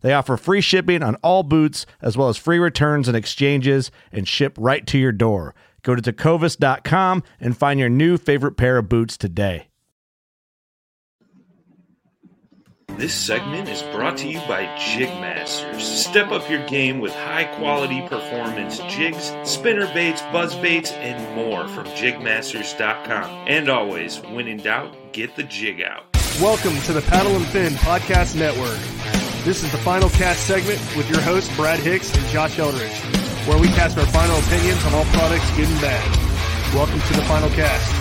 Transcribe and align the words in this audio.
They 0.00 0.12
offer 0.12 0.36
free 0.36 0.60
shipping 0.60 1.02
on 1.02 1.16
all 1.16 1.42
boots, 1.42 1.86
as 2.00 2.16
well 2.16 2.28
as 2.28 2.36
free 2.36 2.58
returns 2.58 3.08
and 3.08 3.16
exchanges, 3.16 3.90
and 4.12 4.26
ship 4.26 4.56
right 4.58 4.86
to 4.86 4.98
your 4.98 5.12
door. 5.12 5.54
Go 5.82 5.94
to 5.94 6.02
tecovas.com 6.02 7.22
and 7.40 7.56
find 7.56 7.80
your 7.80 7.88
new 7.88 8.16
favorite 8.16 8.56
pair 8.56 8.78
of 8.78 8.88
boots 8.88 9.16
today. 9.16 9.68
This 12.96 13.14
segment 13.14 13.68
is 13.68 13.80
brought 13.94 14.16
to 14.18 14.26
you 14.26 14.40
by 14.48 14.64
Jigmasters. 14.76 15.82
Step 15.82 16.32
up 16.32 16.50
your 16.50 16.66
game 16.66 16.98
with 16.98 17.12
high 17.14 17.44
quality 17.44 18.02
performance 18.08 18.80
jigs, 18.88 19.32
spinner 19.44 19.86
baits, 19.94 20.20
buzz 20.32 20.56
baits, 20.56 20.90
and 20.90 21.36
more 21.36 21.68
from 21.68 21.86
jigmasters.com. 21.86 23.46
And 23.46 23.68
always, 23.68 24.18
when 24.22 24.48
in 24.48 24.56
doubt, 24.56 25.12
get 25.12 25.36
the 25.36 25.44
jig 25.44 25.80
out. 25.80 26.06
Welcome 26.40 26.76
to 26.82 26.92
the 26.92 27.02
Paddle 27.02 27.36
and 27.36 27.46
Fin 27.46 27.74
Podcast 27.74 28.34
Network. 28.34 29.27
This 29.44 29.62
is 29.62 29.72
the 29.72 29.78
final 29.78 30.10
cast 30.10 30.46
segment 30.46 30.78
with 30.96 31.08
your 31.08 31.20
hosts, 31.20 31.54
Brad 31.56 31.80
Hicks 31.80 32.14
and 32.14 32.26
Josh 32.26 32.58
Eldridge, 32.58 32.98
where 33.46 33.58
we 33.58 33.68
cast 33.68 33.96
our 33.96 34.04
final 34.06 34.36
opinions 34.38 34.84
on 34.84 34.94
all 34.94 35.04
products, 35.06 35.48
good 35.56 35.68
and 35.68 35.80
bad. 35.80 36.74
Welcome 36.74 37.00
to 37.00 37.12
the 37.14 37.22
final 37.22 37.48
cast. 37.50 37.94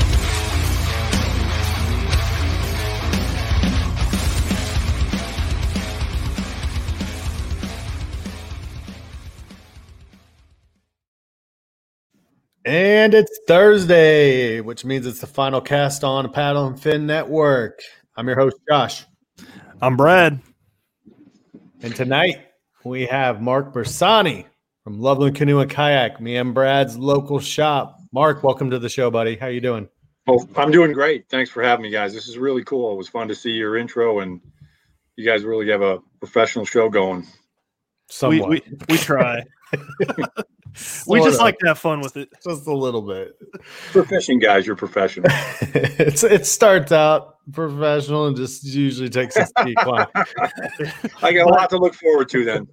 And 12.65 13.13
it's 13.13 13.39
Thursday, 13.47 14.59
which 14.59 14.83
means 14.83 15.05
it's 15.05 15.21
the 15.21 15.27
final 15.27 15.61
cast 15.61 16.03
on 16.03 16.29
Paddle 16.33 16.67
and 16.67 16.77
Fin 16.77 17.07
Network. 17.07 17.79
I'm 18.17 18.27
your 18.27 18.35
host, 18.35 18.57
Josh. 18.69 19.05
I'm 19.81 19.95
Brad. 19.95 20.41
And 21.83 21.95
tonight 21.95 22.47
we 22.83 23.05
have 23.05 23.39
Mark 23.39 23.71
Bersani 23.71 24.45
from 24.83 24.99
Loveland 24.99 25.35
Canoe 25.35 25.59
and 25.59 25.69
Kayak, 25.69 26.19
me 26.19 26.35
and 26.37 26.51
Brad's 26.51 26.97
local 26.97 27.39
shop. 27.39 27.99
Mark, 28.11 28.43
welcome 28.43 28.71
to 28.71 28.79
the 28.79 28.89
show, 28.89 29.11
buddy. 29.11 29.35
How 29.35 29.45
you 29.47 29.61
doing? 29.61 29.87
Oh, 30.27 30.43
I'm 30.55 30.71
doing 30.71 30.91
great. 30.91 31.29
Thanks 31.29 31.51
for 31.51 31.61
having 31.61 31.83
me, 31.83 31.91
guys. 31.91 32.15
This 32.15 32.27
is 32.27 32.39
really 32.39 32.63
cool. 32.63 32.93
It 32.93 32.97
was 32.97 33.07
fun 33.07 33.27
to 33.27 33.35
see 33.35 33.51
your 33.51 33.77
intro, 33.77 34.21
and 34.21 34.41
you 35.17 35.25
guys 35.25 35.43
really 35.43 35.69
have 35.69 35.83
a 35.83 35.99
professional 36.19 36.65
show 36.65 36.89
going. 36.89 37.27
We, 38.23 38.41
we, 38.41 38.61
we 38.89 38.97
try. 38.97 39.43
we 41.07 41.21
just 41.21 41.39
like 41.39 41.57
to 41.59 41.67
have 41.67 41.79
fun 41.79 42.01
with 42.01 42.17
it. 42.17 42.29
Just 42.43 42.67
a 42.67 42.75
little 42.75 43.01
bit. 43.01 43.37
For 43.91 44.03
fishing, 44.03 44.39
guys, 44.39 44.65
you're 44.65 44.75
professional. 44.75 45.29
it's, 45.61 46.23
it 46.23 46.45
starts 46.45 46.91
out 46.91 47.37
professional 47.51 48.27
and 48.27 48.35
just 48.35 48.63
usually 48.63 49.09
takes 49.09 49.35
a 49.35 49.47
decline. 49.65 50.07
I 51.21 51.33
got 51.33 51.49
a 51.49 51.53
lot 51.53 51.69
to 51.71 51.77
look 51.77 51.93
forward 51.93 52.29
to 52.29 52.43
then. 52.43 52.67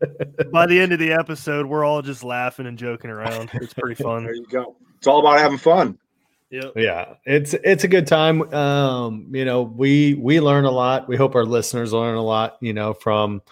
By 0.52 0.66
the 0.66 0.80
end 0.80 0.92
of 0.92 0.98
the 0.98 1.12
episode, 1.12 1.66
we're 1.66 1.84
all 1.84 2.02
just 2.02 2.24
laughing 2.24 2.66
and 2.66 2.78
joking 2.78 3.10
around. 3.10 3.50
It's 3.54 3.74
pretty 3.74 4.02
fun. 4.02 4.24
There 4.24 4.34
you 4.34 4.46
go. 4.50 4.76
It's 4.98 5.06
all 5.06 5.20
about 5.20 5.38
having 5.38 5.58
fun. 5.58 5.98
Yep. 6.50 6.72
Yeah, 6.76 7.14
it's 7.24 7.54
it's 7.64 7.82
a 7.82 7.88
good 7.88 8.06
time. 8.06 8.42
Um, 8.54 9.26
you 9.32 9.44
know, 9.44 9.62
we 9.62 10.14
we 10.14 10.38
learn 10.40 10.66
a 10.66 10.70
lot. 10.70 11.08
We 11.08 11.16
hope 11.16 11.34
our 11.34 11.44
listeners 11.44 11.92
learn 11.92 12.16
a 12.16 12.22
lot. 12.22 12.58
You 12.60 12.72
know, 12.72 12.94
from 12.94 13.42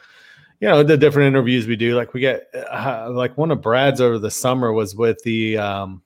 you 0.62 0.68
know 0.68 0.84
the 0.84 0.96
different 0.96 1.26
interviews 1.26 1.66
we 1.66 1.74
do. 1.74 1.96
Like 1.96 2.14
we 2.14 2.20
get 2.20 2.46
uh, 2.54 3.08
like 3.10 3.36
one 3.36 3.50
of 3.50 3.60
Brad's 3.60 4.00
over 4.00 4.16
the 4.20 4.30
summer 4.30 4.72
was 4.72 4.94
with 4.94 5.20
the 5.24 5.58
um 5.58 6.02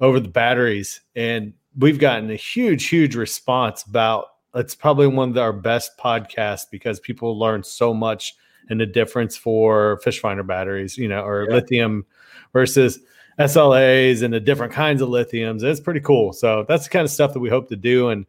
over 0.00 0.20
the 0.20 0.28
batteries, 0.28 1.00
and 1.16 1.54
we've 1.78 1.98
gotten 1.98 2.30
a 2.30 2.36
huge, 2.36 2.86
huge 2.86 3.16
response 3.16 3.82
about. 3.84 4.26
It's 4.54 4.74
probably 4.74 5.06
one 5.06 5.30
of 5.30 5.38
our 5.38 5.52
best 5.52 5.96
podcasts 5.98 6.66
because 6.70 7.00
people 7.00 7.38
learn 7.38 7.64
so 7.64 7.94
much 7.94 8.34
in 8.68 8.76
the 8.78 8.86
difference 8.86 9.34
for 9.34 9.98
fish 10.04 10.20
finder 10.20 10.42
batteries. 10.42 10.98
You 10.98 11.08
know, 11.08 11.24
or 11.24 11.46
Yeah. 11.48 11.54
lithium 11.56 12.04
versus 12.52 13.00
SLAs 13.38 14.22
and 14.22 14.34
the 14.34 14.40
different 14.40 14.74
kinds 14.74 15.00
of 15.00 15.08
lithiums. 15.08 15.62
It's 15.64 15.80
pretty 15.80 16.00
cool. 16.00 16.34
So 16.34 16.66
that's 16.68 16.84
the 16.84 16.90
kind 16.90 17.04
of 17.06 17.10
stuff 17.10 17.32
that 17.32 17.40
we 17.40 17.48
hope 17.48 17.70
to 17.70 17.76
do. 17.76 18.10
And 18.10 18.26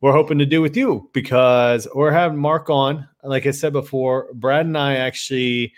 we're 0.00 0.12
hoping 0.12 0.38
to 0.38 0.46
do 0.46 0.60
with 0.60 0.76
you 0.76 1.08
because 1.12 1.88
we're 1.94 2.10
having 2.10 2.38
Mark 2.38 2.70
on. 2.70 3.08
Like 3.22 3.46
I 3.46 3.50
said 3.50 3.72
before, 3.72 4.28
Brad 4.34 4.66
and 4.66 4.76
I 4.76 4.96
actually 4.96 5.72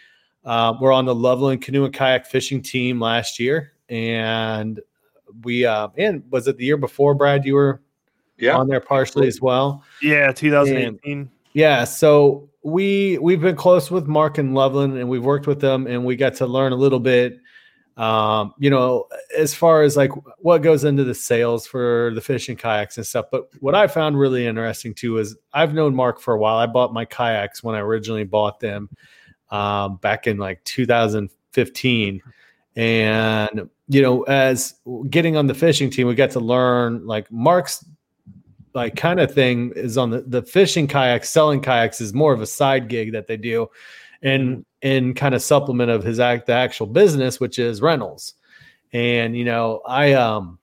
uh, 0.45 0.75
were 0.81 0.93
on 0.93 1.05
the 1.05 1.15
Loveland 1.15 1.63
Canoe 1.63 1.85
and 1.85 1.95
Kayak 1.95 2.27
fishing 2.27 2.63
team 2.63 3.01
last 3.01 3.39
year. 3.39 3.73
And 3.89 4.81
we, 5.45 5.65
uh, 5.65 5.89
and 5.97 6.23
was 6.31 6.49
it 6.49 6.57
the 6.57 6.65
year 6.65 6.77
before, 6.77 7.15
Brad? 7.15 7.45
You 7.45 7.55
were 7.55 7.81
Yeah. 8.39 8.57
on 8.57 8.69
there 8.69 8.81
partially 8.81 9.29
as 9.29 9.41
well. 9.41 9.83
Yeah, 10.03 10.33
2018. 10.33 11.31
Yeah, 11.55 11.85
so 11.85 12.49
we 12.63 13.19
we've 13.19 13.41
been 13.41 13.57
close 13.57 13.91
with 13.91 14.07
Mark 14.07 14.39
and 14.39 14.55
Loveland, 14.55 14.99
and 14.99 15.09
we've 15.09 15.25
worked 15.25 15.47
with 15.47 15.61
them, 15.61 15.87
and 15.87 16.05
we 16.05 16.17
got 16.17 16.35
to 16.35 16.47
learn 16.47 16.73
a 16.73 16.77
little 16.77 17.01
bit. 17.01 17.39
Um, 17.99 18.55
you 18.59 18.71
know, 18.71 19.09
as 19.37 19.55
far 19.55 19.83
as 19.83 19.97
like 19.97 20.13
what 20.39 20.63
goes 20.63 20.85
into 20.85 21.03
the 21.03 21.17
sales 21.17 21.67
for 21.67 22.13
the 22.15 22.21
fishing 22.21 22.57
kayaks 22.57 22.97
and 22.97 23.05
stuff. 23.05 23.27
But 23.33 23.51
what 23.59 23.75
I 23.75 23.89
found 23.89 24.17
really 24.17 24.47
interesting 24.47 24.95
too 24.95 25.19
is 25.19 25.37
I've 25.53 25.75
known 25.75 25.97
Mark 25.97 26.21
for 26.21 26.33
a 26.33 26.39
while. 26.39 26.59
I 26.59 26.67
bought 26.67 26.93
my 26.93 27.05
kayaks 27.05 27.61
when 27.65 27.75
I 27.75 27.81
originally 27.81 28.23
bought 28.23 28.61
them 28.61 28.89
um, 29.51 29.97
back 29.97 30.29
in 30.29 30.39
like 30.39 30.63
2015, 30.63 32.23
and 32.77 33.71
you 33.89 34.03
know, 34.03 34.23
as 34.23 34.75
getting 35.11 35.37
on 35.37 35.49
the 35.49 35.55
fishing 35.55 35.91
team, 35.91 36.07
we 36.07 36.15
got 36.15 36.31
to 36.31 36.41
learn 36.41 37.05
like 37.05 37.29
Mark's 37.33 37.85
like 38.75 38.95
kind 38.95 39.19
of 39.19 39.35
thing 39.35 39.73
is 39.75 39.99
on 39.99 40.11
the, 40.11 40.21
the 40.21 40.43
fishing 40.43 40.87
kayaks, 40.87 41.31
selling 41.31 41.61
kayaks 41.61 42.01
is 42.01 42.15
more 42.15 42.33
of 42.33 42.41
a 42.41 42.47
side 42.47 42.87
gig 42.87 43.11
that 43.11 43.27
they 43.27 43.37
do 43.37 43.69
and 44.23 44.65
in 44.83 45.15
kind 45.15 45.35
of 45.35 45.43
supplement 45.43 45.91
of 45.91 46.05
his 46.05 46.21
act 46.21 46.47
the 46.47 46.53
actual 46.53 46.87
business, 46.87 47.41
which 47.41 47.59
is 47.59 47.83
rentals. 47.83 48.35
And 48.93 49.37
you 49.37 49.45
know, 49.45 49.83
I 49.87 50.13
um 50.13 50.59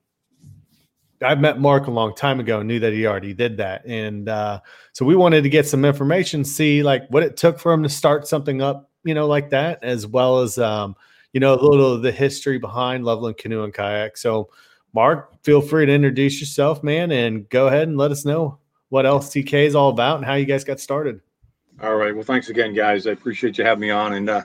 I 1.23 1.35
met 1.35 1.59
Mark 1.59 1.87
a 1.87 1.91
long 1.91 2.13
time 2.15 2.39
ago 2.39 2.61
knew 2.61 2.79
that 2.79 2.93
he 2.93 3.05
already 3.05 3.33
did 3.33 3.57
that. 3.57 3.85
And 3.85 4.29
uh 4.29 4.61
so 4.93 5.05
we 5.05 5.15
wanted 5.15 5.43
to 5.43 5.49
get 5.49 5.67
some 5.67 5.85
information, 5.85 6.43
see 6.43 6.83
like 6.83 7.07
what 7.09 7.23
it 7.23 7.37
took 7.37 7.59
for 7.59 7.73
him 7.73 7.83
to 7.83 7.89
start 7.89 8.27
something 8.27 8.61
up, 8.61 8.89
you 9.03 9.13
know, 9.13 9.27
like 9.27 9.49
that, 9.49 9.83
as 9.83 10.07
well 10.07 10.39
as 10.39 10.57
um, 10.57 10.95
you 11.33 11.39
know, 11.39 11.53
a 11.53 11.61
little 11.61 11.91
of 11.91 12.01
the 12.01 12.11
history 12.11 12.57
behind 12.57 13.03
Loveland 13.03 13.37
Canoe 13.37 13.63
and 13.63 13.73
Kayak. 13.73 14.15
So 14.17 14.49
Mark, 14.93 15.43
feel 15.43 15.59
free 15.59 15.85
to 15.85 15.91
introduce 15.91 16.39
yourself, 16.39 16.81
man, 16.81 17.11
and 17.11 17.49
go 17.49 17.67
ahead 17.67 17.89
and 17.89 17.97
let 17.97 18.11
us 18.11 18.23
know 18.23 18.59
what 18.87 19.03
LCK 19.03 19.65
is 19.65 19.75
all 19.75 19.89
about 19.89 20.15
and 20.15 20.25
how 20.25 20.35
you 20.35 20.45
guys 20.45 20.63
got 20.63 20.79
started. 20.79 21.19
All 21.85 21.97
right. 21.97 22.15
Well, 22.15 22.23
thanks 22.23 22.49
again, 22.49 22.73
guys. 22.73 23.05
I 23.05 23.11
appreciate 23.11 23.59
you 23.59 23.63
having 23.63 23.81
me 23.81 23.91
on. 23.91 24.13
And 24.13 24.27
uh, 24.27 24.41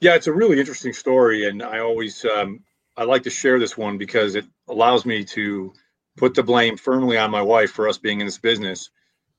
yeah, 0.00 0.14
it's 0.14 0.26
a 0.26 0.32
really 0.32 0.60
interesting 0.60 0.92
story. 0.92 1.48
And 1.48 1.62
I 1.62 1.78
always, 1.78 2.22
um, 2.26 2.60
I 2.98 3.04
like 3.04 3.22
to 3.22 3.30
share 3.30 3.58
this 3.58 3.78
one 3.78 3.96
because 3.96 4.34
it 4.34 4.44
allows 4.68 5.06
me 5.06 5.24
to 5.24 5.72
put 6.18 6.34
the 6.34 6.42
blame 6.42 6.76
firmly 6.76 7.16
on 7.16 7.30
my 7.30 7.40
wife 7.40 7.70
for 7.70 7.88
us 7.88 7.96
being 7.96 8.20
in 8.20 8.26
this 8.26 8.36
business. 8.36 8.90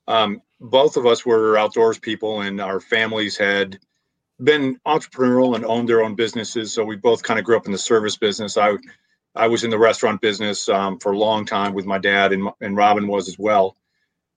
Um, 0.07 0.41
both 0.59 0.97
of 0.97 1.05
us 1.05 1.23
were 1.23 1.59
outdoors 1.59 1.99
people, 1.99 2.41
and 2.41 2.59
our 2.59 2.79
families 2.79 3.37
had 3.37 3.77
been 4.43 4.79
entrepreneurial 4.87 5.55
and 5.55 5.63
owned 5.63 5.89
their 5.89 6.03
own 6.03 6.15
businesses. 6.15 6.73
So 6.73 6.83
we 6.83 6.95
both 6.95 7.21
kind 7.21 7.37
of 7.37 7.45
grew 7.45 7.55
up 7.55 7.67
in 7.67 7.71
the 7.71 7.77
service 7.77 8.17
business. 8.17 8.57
I 8.57 8.77
I 9.35 9.47
was 9.47 9.63
in 9.63 9.69
the 9.69 9.77
restaurant 9.77 10.21
business 10.21 10.67
um, 10.69 10.97
for 10.97 11.11
a 11.11 11.17
long 11.17 11.45
time 11.45 11.73
with 11.73 11.85
my 11.85 11.99
dad, 11.99 12.33
and 12.33 12.49
and 12.61 12.75
Robin 12.75 13.07
was 13.07 13.27
as 13.27 13.37
well. 13.37 13.77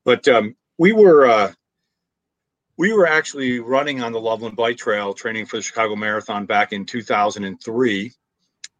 But 0.04 0.28
um, 0.28 0.54
we 0.76 0.92
were 0.92 1.24
uh, 1.24 1.52
we 2.76 2.92
were 2.92 3.06
actually 3.06 3.60
running 3.60 4.02
on 4.02 4.12
the 4.12 4.20
Loveland 4.20 4.56
Bike 4.56 4.76
Trail, 4.76 5.14
training 5.14 5.46
for 5.46 5.56
the 5.56 5.62
Chicago 5.62 5.94
Marathon 5.94 6.46
back 6.46 6.72
in 6.72 6.84
2003, 6.84 8.12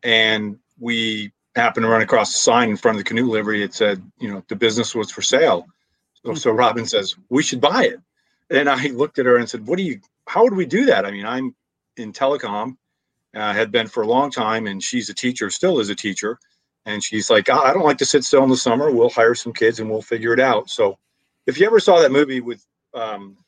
and 0.02 0.58
we 0.78 1.32
happened 1.54 1.84
to 1.84 1.88
run 1.88 2.02
across 2.02 2.34
a 2.34 2.38
sign 2.38 2.70
in 2.70 2.76
front 2.76 2.98
of 2.98 3.04
the 3.04 3.08
canoe 3.08 3.30
livery. 3.30 3.62
It 3.62 3.74
said, 3.74 4.02
you 4.18 4.32
know, 4.32 4.42
the 4.48 4.56
business 4.56 4.94
was 4.94 5.12
for 5.12 5.22
sale. 5.22 5.66
So, 6.24 6.34
so 6.34 6.50
Robin 6.50 6.86
says 6.86 7.14
we 7.28 7.42
should 7.42 7.60
buy 7.60 7.84
it, 7.84 8.00
and 8.50 8.68
I 8.68 8.86
looked 8.88 9.18
at 9.18 9.26
her 9.26 9.36
and 9.36 9.48
said, 9.48 9.66
"What 9.66 9.76
do 9.76 9.84
you? 9.84 10.00
How 10.26 10.42
would 10.42 10.54
we 10.54 10.66
do 10.66 10.86
that? 10.86 11.06
I 11.06 11.10
mean, 11.10 11.26
I'm 11.26 11.54
in 11.96 12.12
telecom, 12.12 12.76
uh, 13.34 13.52
had 13.52 13.70
been 13.70 13.86
for 13.86 14.02
a 14.02 14.06
long 14.06 14.30
time, 14.30 14.66
and 14.66 14.82
she's 14.82 15.08
a 15.08 15.14
teacher, 15.14 15.50
still 15.50 15.78
is 15.80 15.90
a 15.90 15.94
teacher." 15.94 16.38
And 16.86 17.02
she's 17.02 17.30
like, 17.30 17.48
I 17.48 17.72
don't 17.72 17.84
like 17.84 17.96
to 17.98 18.04
sit 18.04 18.24
still 18.24 18.44
in 18.44 18.50
the 18.50 18.58
summer. 18.58 18.90
We'll 18.90 19.08
hire 19.08 19.34
some 19.34 19.54
kids 19.54 19.80
and 19.80 19.88
we'll 19.88 20.02
figure 20.02 20.34
it 20.34 20.40
out. 20.40 20.68
So, 20.68 20.98
if 21.46 21.58
you 21.58 21.64
ever 21.64 21.80
saw 21.80 22.00
that 22.02 22.12
movie 22.12 22.42
with 22.42 22.62
um, 22.92 23.38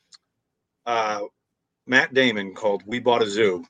uh, 0.86 1.22
Matt 1.86 2.14
Damon 2.14 2.54
called 2.54 2.82
"We 2.86 3.00
Bought 3.00 3.22
a 3.22 3.28
Zoo," 3.28 3.64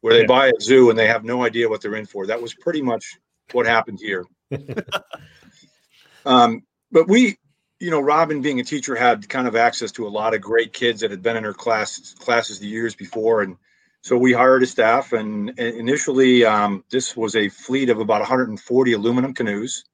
where 0.00 0.14
they 0.14 0.20
yeah. 0.20 0.26
buy 0.26 0.48
a 0.48 0.60
zoo 0.60 0.90
and 0.90 0.98
they 0.98 1.06
have 1.06 1.24
no 1.24 1.44
idea 1.44 1.68
what 1.68 1.80
they're 1.80 1.94
in 1.94 2.04
for. 2.04 2.26
That 2.26 2.42
was 2.42 2.52
pretty 2.52 2.82
much 2.82 3.16
what 3.52 3.64
happened 3.64 4.00
here. 4.00 4.26
um, 6.26 6.62
but 6.92 7.08
we, 7.08 7.38
you 7.80 7.90
know, 7.90 8.00
Robin 8.00 8.42
being 8.42 8.60
a 8.60 8.64
teacher 8.64 8.94
had 8.94 9.26
kind 9.28 9.48
of 9.48 9.56
access 9.56 9.92
to 9.92 10.06
a 10.06 10.08
lot 10.08 10.34
of 10.34 10.42
great 10.42 10.74
kids 10.74 11.00
that 11.00 11.10
had 11.10 11.22
been 11.22 11.38
in 11.38 11.44
her 11.44 11.54
class 11.54 12.14
classes 12.18 12.58
the 12.58 12.66
years 12.66 12.94
before, 12.94 13.40
and 13.40 13.56
so 14.02 14.18
we 14.18 14.34
hired 14.34 14.62
a 14.62 14.66
staff. 14.66 15.14
And, 15.14 15.48
and 15.58 15.76
initially, 15.78 16.44
um, 16.44 16.84
this 16.90 17.16
was 17.16 17.34
a 17.34 17.48
fleet 17.48 17.88
of 17.88 17.98
about 17.98 18.20
140 18.20 18.92
aluminum 18.92 19.32
canoes, 19.32 19.84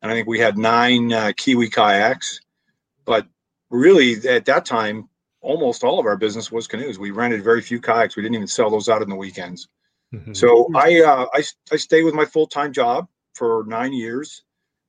and 0.00 0.12
I 0.12 0.14
think 0.14 0.28
we 0.28 0.38
had 0.38 0.56
nine 0.56 1.12
uh, 1.12 1.32
Kiwi 1.36 1.68
kayaks. 1.68 2.40
But 3.04 3.26
really, 3.70 4.14
at 4.28 4.44
that 4.44 4.66
time, 4.66 5.08
almost 5.48 5.82
all 5.82 5.98
of 5.98 6.04
our 6.04 6.16
business 6.16 6.52
was 6.52 6.68
canoes. 6.68 6.98
We 6.98 7.10
rented 7.10 7.42
very 7.42 7.62
few 7.62 7.80
kayaks. 7.80 8.16
We 8.16 8.22
didn't 8.22 8.34
even 8.36 8.46
sell 8.46 8.68
those 8.68 8.88
out 8.90 9.00
in 9.00 9.08
the 9.08 9.16
weekends. 9.16 9.66
Mm-hmm. 10.14 10.34
So 10.34 10.68
I, 10.74 11.00
uh, 11.00 11.26
I 11.32 11.42
I 11.72 11.76
stayed 11.76 12.04
with 12.04 12.14
my 12.14 12.26
full 12.26 12.46
time 12.46 12.72
job 12.72 13.08
for 13.34 13.64
nine 13.66 13.92
years, 13.92 14.42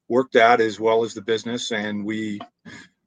worked 0.10 0.34
that 0.34 0.60
as 0.60 0.80
well 0.80 1.04
as 1.04 1.14
the 1.14 1.22
business, 1.22 1.72
and 1.72 2.06
we 2.06 2.40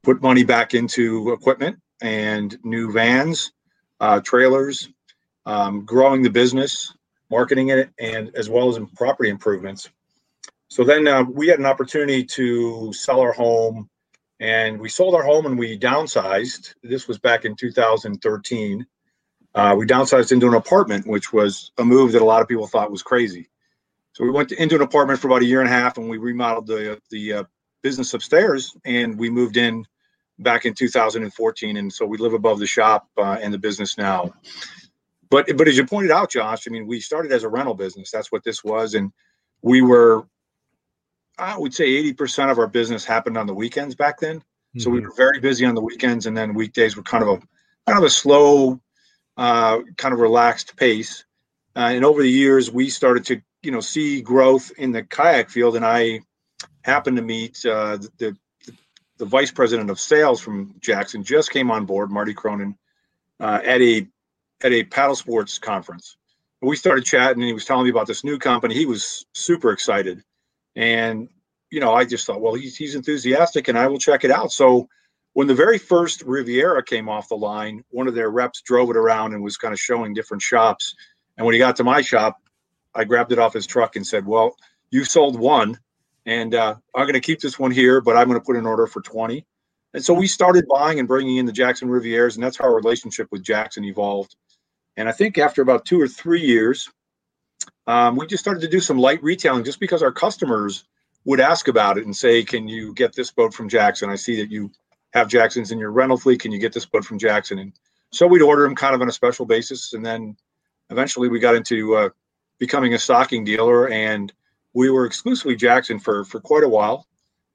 put 0.01 0.21
money 0.21 0.43
back 0.43 0.73
into 0.73 1.31
equipment 1.31 1.79
and 2.01 2.57
new 2.63 2.91
vans, 2.91 3.51
uh, 3.99 4.19
trailers, 4.19 4.89
um, 5.45 5.85
growing 5.85 6.23
the 6.23 6.29
business, 6.29 6.93
marketing 7.29 7.69
it, 7.69 7.89
and 7.99 8.35
as 8.35 8.49
well 8.49 8.67
as 8.67 8.77
in 8.77 8.87
property 8.87 9.29
improvements. 9.29 9.89
So 10.69 10.83
then 10.83 11.07
uh, 11.07 11.23
we 11.23 11.47
had 11.47 11.59
an 11.59 11.67
opportunity 11.67 12.23
to 12.25 12.91
sell 12.93 13.19
our 13.19 13.31
home 13.31 13.89
and 14.43 14.77
we 14.77 14.89
sold 14.89 15.15
our 15.15 15.23
home 15.23 15.45
and 15.45 15.57
we 15.57 15.79
downsized. 15.79 16.75
This 16.83 17.07
was 17.07 17.17
back 17.17 17.45
in 17.45 17.55
2013. 17.55 18.85
Uh, 19.55 19.75
we 19.77 19.85
downsized 19.85 20.33
into 20.33 20.47
an 20.47 20.53
apartment, 20.53 21.07
which 21.07 21.31
was 21.31 21.71
a 21.77 21.85
move 21.85 22.11
that 22.11 22.21
a 22.21 22.25
lot 22.25 22.41
of 22.41 22.49
people 22.49 22.67
thought 22.67 22.91
was 22.91 23.01
crazy. 23.01 23.49
So 24.11 24.25
we 24.25 24.31
went 24.31 24.49
to, 24.49 24.61
into 24.61 24.75
an 24.75 24.81
apartment 24.81 25.21
for 25.21 25.27
about 25.27 25.43
a 25.43 25.45
year 25.45 25.61
and 25.61 25.69
a 25.69 25.71
half, 25.71 25.97
and 25.97 26.09
we 26.09 26.17
remodeled 26.17 26.67
the 26.67 26.99
the 27.09 27.33
uh, 27.33 27.43
business 27.83 28.13
upstairs, 28.13 28.75
and 28.83 29.17
we 29.17 29.29
moved 29.29 29.55
in 29.55 29.85
back 30.39 30.65
in 30.65 30.73
2014. 30.73 31.77
And 31.77 31.93
so 31.93 32.05
we 32.05 32.17
live 32.17 32.33
above 32.33 32.59
the 32.59 32.67
shop 32.67 33.07
uh, 33.17 33.37
and 33.41 33.53
the 33.53 33.57
business 33.57 33.97
now. 33.97 34.33
But 35.29 35.55
but 35.55 35.69
as 35.69 35.77
you 35.77 35.85
pointed 35.85 36.11
out, 36.11 36.31
Josh, 36.31 36.67
I 36.67 36.71
mean, 36.71 36.85
we 36.85 36.99
started 36.99 37.31
as 37.31 37.43
a 37.43 37.49
rental 37.49 37.75
business. 37.75 38.11
That's 38.11 38.29
what 38.29 38.43
this 38.43 38.61
was, 38.61 38.93
and 38.93 39.13
we 39.61 39.81
were 39.81 40.27
I 41.37 41.57
would 41.57 41.73
say 41.73 42.11
80% 42.13 42.51
of 42.51 42.59
our 42.59 42.67
business 42.67 43.05
happened 43.05 43.37
on 43.37 43.47
the 43.47 43.53
weekends 43.53 43.95
back 43.95 44.19
then. 44.19 44.37
Mm-hmm. 44.37 44.79
So 44.79 44.89
we 44.89 44.99
mm-hmm. 44.99 45.07
were 45.07 45.13
very 45.15 45.39
busy 45.39 45.65
on 45.65 45.75
the 45.75 45.81
weekends, 45.81 46.25
and 46.25 46.37
then 46.37 46.53
weekdays 46.53 46.95
were 46.95 47.03
kind 47.03 47.23
of 47.23 47.29
a 47.29 47.41
kind 47.87 47.97
of 47.97 48.03
a 48.03 48.09
slow, 48.09 48.79
uh, 49.37 49.79
kind 49.97 50.13
of 50.13 50.19
relaxed 50.19 50.75
pace. 50.77 51.25
Uh, 51.75 51.91
and 51.91 52.05
over 52.05 52.21
the 52.21 52.29
years, 52.29 52.71
we 52.71 52.89
started 52.89 53.25
to 53.25 53.41
you 53.61 53.71
know 53.71 53.79
see 53.79 54.21
growth 54.21 54.71
in 54.77 54.91
the 54.91 55.03
kayak 55.03 55.49
field, 55.49 55.75
and 55.75 55.85
I 55.85 56.21
happened 56.83 57.17
to 57.17 57.23
meet 57.23 57.65
uh, 57.65 57.97
the, 57.97 58.09
the, 58.17 58.37
the 59.17 59.25
vice 59.25 59.51
president 59.51 59.89
of 59.89 59.99
sales 59.99 60.41
from 60.41 60.75
Jackson 60.81 61.23
just 61.23 61.51
came 61.51 61.71
on 61.71 61.85
board, 61.85 62.11
Marty 62.11 62.33
Cronin, 62.33 62.75
uh, 63.39 63.59
at 63.63 63.81
a 63.81 64.07
at 64.61 64.71
a 64.71 64.83
paddle 64.83 65.15
sports 65.15 65.57
conference. 65.57 66.17
We 66.61 66.77
started 66.77 67.05
chatting, 67.05 67.41
and 67.41 67.47
he 67.47 67.53
was 67.53 67.65
telling 67.65 67.83
me 67.83 67.89
about 67.89 68.07
this 68.07 68.23
new 68.23 68.37
company. 68.37 68.75
He 68.75 68.85
was 68.85 69.25
super 69.33 69.71
excited 69.71 70.23
and, 70.75 71.29
you 71.69 71.79
know, 71.79 71.93
I 71.93 72.05
just 72.05 72.25
thought, 72.25 72.41
well, 72.41 72.53
he's, 72.53 72.75
he's 72.75 72.95
enthusiastic 72.95 73.67
and 73.67 73.77
I 73.77 73.87
will 73.87 73.99
check 73.99 74.23
it 74.23 74.31
out. 74.31 74.51
So 74.51 74.87
when 75.33 75.47
the 75.47 75.55
very 75.55 75.77
first 75.77 76.21
Riviera 76.23 76.83
came 76.83 77.09
off 77.09 77.29
the 77.29 77.35
line, 77.35 77.83
one 77.89 78.07
of 78.07 78.15
their 78.15 78.29
reps 78.29 78.61
drove 78.61 78.89
it 78.89 78.97
around 78.97 79.33
and 79.33 79.43
was 79.43 79.57
kind 79.57 79.73
of 79.73 79.79
showing 79.79 80.13
different 80.13 80.41
shops. 80.41 80.95
And 81.37 81.45
when 81.45 81.53
he 81.53 81.59
got 81.59 81.75
to 81.77 81.83
my 81.83 82.01
shop, 82.01 82.37
I 82.95 83.03
grabbed 83.03 83.31
it 83.31 83.39
off 83.39 83.53
his 83.53 83.65
truck 83.65 83.95
and 83.95 84.05
said, 84.05 84.25
well, 84.25 84.55
you 84.91 85.03
sold 85.03 85.39
one 85.39 85.79
and 86.25 86.55
uh, 86.55 86.75
I'm 86.95 87.03
going 87.03 87.13
to 87.13 87.19
keep 87.19 87.39
this 87.39 87.59
one 87.59 87.71
here, 87.71 88.01
but 88.01 88.15
I'm 88.15 88.27
going 88.27 88.39
to 88.39 88.45
put 88.45 88.55
an 88.55 88.65
order 88.65 88.87
for 88.87 89.01
20. 89.01 89.45
And 89.93 90.03
so 90.03 90.13
we 90.13 90.27
started 90.27 90.65
buying 90.67 90.99
and 90.99 91.07
bringing 91.07 91.37
in 91.37 91.45
the 91.45 91.51
Jackson 91.51 91.87
Rivieras, 91.87 92.35
and 92.35 92.43
that's 92.43 92.57
how 92.57 92.65
our 92.65 92.75
relationship 92.75 93.27
with 93.31 93.43
Jackson 93.43 93.83
evolved. 93.83 94.35
And 94.97 95.07
I 95.07 95.11
think 95.11 95.37
after 95.37 95.61
about 95.61 95.85
two 95.85 96.01
or 96.01 96.07
three 96.07 96.41
years, 96.41 96.89
um, 97.87 98.15
we 98.15 98.27
just 98.27 98.43
started 98.43 98.61
to 98.61 98.67
do 98.67 98.79
some 98.79 98.97
light 98.97 99.21
retailing 99.23 99.63
just 99.63 99.79
because 99.79 100.01
our 100.03 100.11
customers 100.11 100.85
would 101.25 101.39
ask 101.39 101.67
about 101.67 101.97
it 101.97 102.05
and 102.05 102.15
say, 102.15 102.43
"Can 102.43 102.67
you 102.67 102.93
get 102.93 103.13
this 103.13 103.31
boat 103.31 103.53
from 103.53 103.69
Jackson? 103.69 104.09
I 104.09 104.15
see 104.15 104.37
that 104.37 104.51
you 104.51 104.71
have 105.13 105.27
Jacksons 105.27 105.71
in 105.71 105.79
your 105.79 105.91
rental 105.91 106.17
fleet. 106.17 106.41
Can 106.41 106.51
you 106.51 106.59
get 106.59 106.73
this 106.73 106.85
boat 106.85 107.05
from 107.05 107.19
Jackson?" 107.19 107.59
And 107.59 107.73
so 108.11 108.27
we'd 108.27 108.41
order 108.41 108.63
them 108.63 108.75
kind 108.75 108.95
of 108.95 109.01
on 109.01 109.09
a 109.09 109.13
special 109.13 109.45
basis, 109.45 109.93
and 109.93 110.05
then 110.05 110.35
eventually 110.89 111.29
we 111.29 111.39
got 111.39 111.55
into 111.55 111.95
uh, 111.95 112.09
becoming 112.57 112.93
a 112.93 112.99
stocking 112.99 113.43
dealer, 113.43 113.89
and 113.89 114.31
we 114.73 114.89
were 114.89 115.05
exclusively 115.05 115.55
Jackson 115.55 115.99
for 115.99 116.23
for 116.23 116.39
quite 116.39 116.63
a 116.63 116.69
while. 116.69 117.07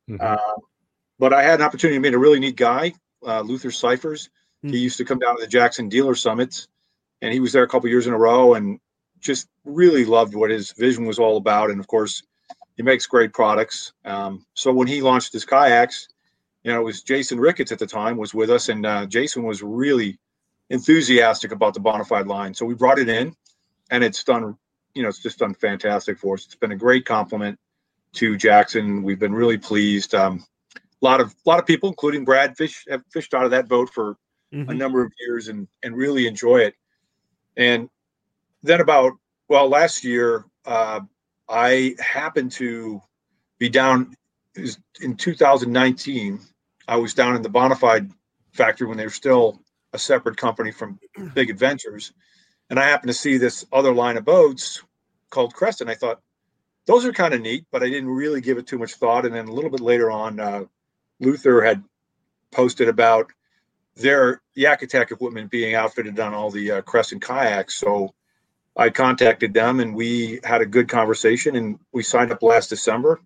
Mm-hmm. 0.08 0.20
Uh, 0.20 0.62
but 1.18 1.32
I 1.32 1.42
had 1.42 1.60
an 1.60 1.66
opportunity 1.66 1.96
to 1.96 2.00
meet 2.00 2.14
a 2.14 2.18
really 2.18 2.38
neat 2.38 2.56
guy, 2.56 2.92
uh, 3.26 3.40
Luther 3.40 3.70
Cifers. 3.70 4.28
Mm-hmm. 4.64 4.74
He 4.74 4.78
used 4.80 4.98
to 4.98 5.04
come 5.04 5.18
down 5.18 5.36
to 5.36 5.40
the 5.40 5.48
Jackson 5.48 5.88
dealer 5.88 6.14
summits, 6.14 6.68
and 7.22 7.32
he 7.32 7.40
was 7.40 7.52
there 7.52 7.62
a 7.62 7.68
couple 7.68 7.88
years 7.88 8.06
in 8.06 8.12
a 8.12 8.18
row, 8.18 8.54
and 8.54 8.78
just 9.20 9.48
really 9.64 10.04
loved 10.04 10.34
what 10.34 10.50
his 10.50 10.72
vision 10.72 11.06
was 11.06 11.18
all 11.18 11.36
about. 11.36 11.70
And 11.70 11.80
of 11.80 11.86
course, 11.86 12.22
he 12.76 12.82
makes 12.82 13.06
great 13.06 13.32
products. 13.32 13.92
Um, 14.04 14.46
so 14.54 14.72
when 14.72 14.86
he 14.86 15.02
launched 15.02 15.32
his 15.32 15.44
kayaks, 15.44 16.08
you 16.62 16.72
know, 16.72 16.80
it 16.80 16.84
was 16.84 17.02
Jason 17.02 17.38
Ricketts 17.40 17.72
at 17.72 17.78
the 17.78 17.86
time 17.86 18.16
was 18.16 18.34
with 18.34 18.50
us, 18.50 18.68
and 18.68 18.84
uh, 18.84 19.06
Jason 19.06 19.42
was 19.42 19.62
really 19.62 20.18
enthusiastic 20.70 21.52
about 21.52 21.74
the 21.74 21.80
Bonafide 21.80 22.26
line. 22.26 22.54
So 22.54 22.66
we 22.66 22.74
brought 22.74 22.98
it 22.98 23.08
in, 23.08 23.34
and 23.90 24.04
it's 24.04 24.22
done. 24.24 24.56
You 24.94 25.02
know, 25.02 25.08
it's 25.08 25.22
just 25.22 25.38
done 25.38 25.54
fantastic 25.54 26.18
for 26.18 26.34
us. 26.34 26.44
It's 26.46 26.56
been 26.56 26.72
a 26.72 26.76
great 26.76 27.04
compliment 27.04 27.58
to 28.14 28.36
Jackson. 28.36 29.02
We've 29.02 29.18
been 29.18 29.34
really 29.34 29.58
pleased. 29.58 30.14
Um, 30.14 30.44
a 30.76 31.04
lot 31.04 31.20
of 31.20 31.34
a 31.46 31.48
lot 31.48 31.58
of 31.58 31.66
people, 31.66 31.88
including 31.88 32.24
Brad, 32.24 32.56
fish 32.56 32.84
have 32.88 33.02
fished 33.12 33.34
out 33.34 33.44
of 33.44 33.50
that 33.52 33.68
boat 33.68 33.90
for 33.90 34.16
mm-hmm. 34.52 34.70
a 34.70 34.74
number 34.74 35.02
of 35.02 35.12
years 35.20 35.48
and 35.48 35.68
and 35.82 35.96
really 35.96 36.26
enjoy 36.26 36.58
it. 36.58 36.74
And 37.56 37.88
then 38.62 38.80
about 38.80 39.12
well 39.48 39.68
last 39.68 40.04
year 40.04 40.44
uh, 40.66 41.00
i 41.48 41.94
happened 41.98 42.52
to 42.52 43.00
be 43.58 43.68
down 43.68 44.14
in 45.00 45.16
2019 45.16 46.40
i 46.86 46.96
was 46.96 47.14
down 47.14 47.36
in 47.36 47.42
the 47.42 47.50
bonafide 47.50 48.10
factory 48.52 48.86
when 48.86 48.96
they 48.96 49.04
were 49.04 49.10
still 49.10 49.60
a 49.92 49.98
separate 49.98 50.36
company 50.36 50.70
from 50.70 50.98
big 51.34 51.50
adventures 51.50 52.12
and 52.70 52.78
i 52.78 52.84
happened 52.84 53.10
to 53.10 53.14
see 53.14 53.36
this 53.36 53.64
other 53.72 53.94
line 53.94 54.16
of 54.16 54.24
boats 54.24 54.82
called 55.30 55.54
crescent 55.54 55.90
i 55.90 55.94
thought 55.94 56.20
those 56.86 57.04
are 57.04 57.12
kind 57.12 57.34
of 57.34 57.40
neat 57.40 57.64
but 57.70 57.82
i 57.82 57.88
didn't 57.88 58.08
really 58.08 58.40
give 58.40 58.58
it 58.58 58.66
too 58.66 58.78
much 58.78 58.94
thought 58.94 59.26
and 59.26 59.34
then 59.34 59.48
a 59.48 59.52
little 59.52 59.70
bit 59.70 59.80
later 59.80 60.10
on 60.10 60.40
uh, 60.40 60.64
luther 61.20 61.62
had 61.62 61.82
posted 62.50 62.88
about 62.88 63.30
their 63.98 64.40
Yak 64.54 64.82
Attack 64.82 65.10
equipment 65.10 65.50
being 65.50 65.74
outfitted 65.74 66.18
on 66.20 66.32
all 66.32 66.50
the 66.50 66.70
uh, 66.70 66.82
Crescent 66.82 67.22
kayaks. 67.22 67.74
So 67.74 68.14
I 68.78 68.90
contacted 68.90 69.52
them 69.52 69.80
and 69.80 69.94
we 69.94 70.38
had 70.44 70.60
a 70.60 70.66
good 70.66 70.88
conversation 70.88 71.56
and 71.56 71.80
we 71.92 72.04
signed 72.04 72.30
up 72.30 72.42
last 72.44 72.68
December. 72.68 73.20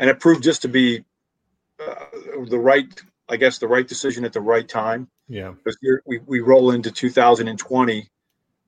And 0.00 0.10
it 0.10 0.18
proved 0.18 0.42
just 0.42 0.62
to 0.62 0.68
be 0.68 1.04
uh, 1.78 1.94
the 2.48 2.58
right, 2.58 3.00
I 3.28 3.36
guess, 3.36 3.58
the 3.58 3.68
right 3.68 3.86
decision 3.86 4.24
at 4.24 4.32
the 4.32 4.40
right 4.40 4.68
time. 4.68 5.08
Yeah. 5.28 5.52
Because 5.52 5.78
we, 6.04 6.18
we 6.26 6.40
roll 6.40 6.72
into 6.72 6.90
2020 6.90 8.08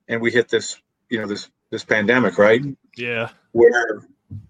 and 0.07 0.21
we 0.21 0.31
hit 0.31 0.47
this, 0.47 0.79
you 1.09 1.19
know, 1.19 1.27
this, 1.27 1.49
this 1.71 1.83
pandemic, 1.83 2.37
right? 2.37 2.61
Yeah. 2.95 3.29
where 3.51 4.03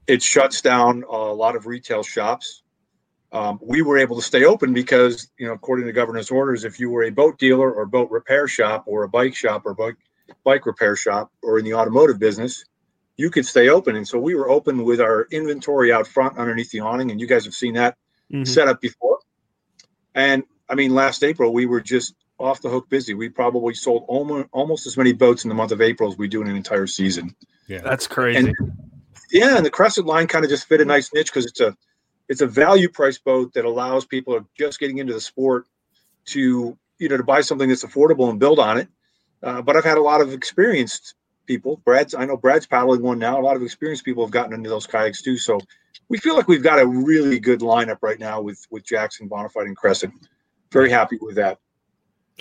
it 0.06 0.22
shuts 0.22 0.62
down 0.62 1.04
a 1.10 1.18
lot 1.18 1.56
of 1.56 1.66
retail 1.66 2.04
shops. 2.04 2.62
Um, 3.32 3.60
we 3.64 3.82
were 3.82 3.98
able 3.98 4.18
to 4.18 4.22
stay 4.22 4.46
open 4.46 4.74
because, 4.74 5.32
you 5.40 5.48
know, 5.48 5.54
according 5.54 5.88
to 5.88 5.92
governor's 5.92 6.30
orders, 6.30 6.66
if 6.66 6.80
you 6.80 6.92
were 6.92 7.04
a 7.04 7.10
boat 7.10 7.40
dealer 7.40 7.72
or 7.72 7.88
boat 7.88 8.12
repair 8.12 8.48
shop 8.48 8.84
or 8.86 9.04
a 9.04 9.10
bike 9.10 9.36
shop 9.36 9.64
or 9.66 9.74
bike 9.74 9.98
bike 10.44 10.66
repair 10.66 10.96
shop 10.96 11.32
or 11.42 11.60
in 11.60 11.66
the 11.66 11.74
automotive 11.74 12.20
business, 12.20 12.66
you 13.18 13.30
could 13.30 13.46
stay 13.46 13.70
open. 13.70 13.96
And 13.96 14.08
so 14.08 14.18
we 14.18 14.36
were 14.36 14.50
open 14.50 14.84
with 14.84 15.00
our 15.00 15.28
inventory 15.32 15.92
out 15.92 16.08
front 16.08 16.38
underneath 16.38 16.72
the 16.72 16.80
awning, 16.80 17.12
and 17.12 17.20
you 17.20 17.28
guys 17.28 17.46
have 17.46 17.54
seen 17.54 17.74
that 17.76 17.98
Mhm. 18.32 18.48
set 18.48 18.68
up 18.68 18.82
before. 18.82 19.20
And 20.16 20.44
I 20.70 20.76
mean, 20.76 20.94
last 20.94 21.24
April 21.24 21.54
we 21.54 21.66
were 21.66 21.82
just 21.82 22.16
off 22.40 22.62
the 22.62 22.70
hook 22.70 22.90
busy. 22.90 23.14
We 23.14 23.30
probably 23.30 23.74
sold 23.74 24.06
almost 24.08 24.48
almost 24.52 24.88
as 24.88 24.98
many 24.98 25.14
boats 25.14 25.44
in 25.46 25.50
the 25.50 25.56
month 25.56 25.72
of 25.72 25.82
April 25.82 26.12
as 26.12 26.18
we 26.18 26.28
do 26.28 26.42
in 26.42 26.48
an 26.48 26.56
entire 26.56 26.88
season. 26.88 27.36
Yeah, 27.68 27.82
that's 27.82 28.08
crazy. 28.08 28.54
Yeah, 29.32 29.58
and 29.58 29.66
the 29.66 29.72
Crescent 29.72 30.08
line 30.08 30.28
kind 30.28 30.44
of 30.44 30.50
just 30.50 30.68
fit 30.68 30.82
a 30.82 30.86
nice 30.86 31.14
niche 31.14 31.28
because 31.28 31.46
it's 31.46 31.60
a 31.60 31.76
it's 32.30 32.42
a 32.42 32.48
value 32.48 32.90
price 32.90 33.18
boat 33.18 33.54
that 33.54 33.66
allows 33.66 34.06
people 34.06 34.34
who 34.34 34.40
are 34.40 34.46
just 34.58 34.80
getting 34.80 34.98
into 34.98 35.14
the 35.14 35.22
sport 35.22 35.66
to 36.26 36.78
you 37.00 37.10
know 37.10 37.18
to 37.18 37.24
buy 37.24 37.42
something 37.42 37.70
that's 37.70 37.84
affordable 37.84 38.30
and 38.30 38.40
build 38.40 38.60
on 38.60 38.78
it. 38.78 38.88
Uh, 39.44 39.62
but 39.62 39.76
I've 39.76 39.84
had 39.84 39.98
a 39.98 40.02
lot 40.02 40.22
of 40.22 40.32
experienced 40.34 41.16
people. 41.46 41.82
Brad's 41.86 42.14
I 42.16 42.26
know 42.26 42.38
Brad's 42.38 42.66
paddling 42.66 43.02
one 43.02 43.20
now. 43.20 43.40
A 43.40 43.44
lot 43.44 43.56
of 43.56 43.62
experienced 43.62 44.06
people 44.06 44.24
have 44.24 44.32
gotten 44.32 44.54
into 44.54 44.70
those 44.70 44.88
kayaks 44.88 45.22
too. 45.22 45.38
So 45.38 45.60
we 46.10 46.18
feel 46.18 46.36
like 46.36 46.48
we've 46.48 46.64
got 46.64 46.80
a 46.80 46.88
really 46.88 47.40
good 47.40 47.60
lineup 47.60 47.98
right 48.02 48.20
now 48.20 48.42
with 48.42 48.66
with 48.72 48.84
Jackson, 48.86 49.30
Bonafide, 49.30 49.66
and 49.66 49.76
Crescent. 49.78 50.14
Very 50.72 50.90
happy 50.90 51.18
with 51.22 51.36
that. 51.36 51.60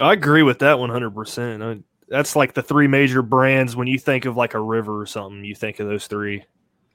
I 0.00 0.14
agree 0.14 0.42
with 0.42 0.60
that 0.60 0.76
100%. 0.78 1.62
I, 1.78 1.82
that's 2.08 2.34
like 2.34 2.54
the 2.54 2.62
three 2.62 2.86
major 2.86 3.20
brands. 3.20 3.76
When 3.76 3.86
you 3.86 3.98
think 3.98 4.24
of 4.24 4.36
like 4.36 4.54
a 4.54 4.60
river 4.60 5.00
or 5.00 5.06
something, 5.06 5.44
you 5.44 5.54
think 5.54 5.80
of 5.80 5.86
those 5.86 6.06
three. 6.06 6.44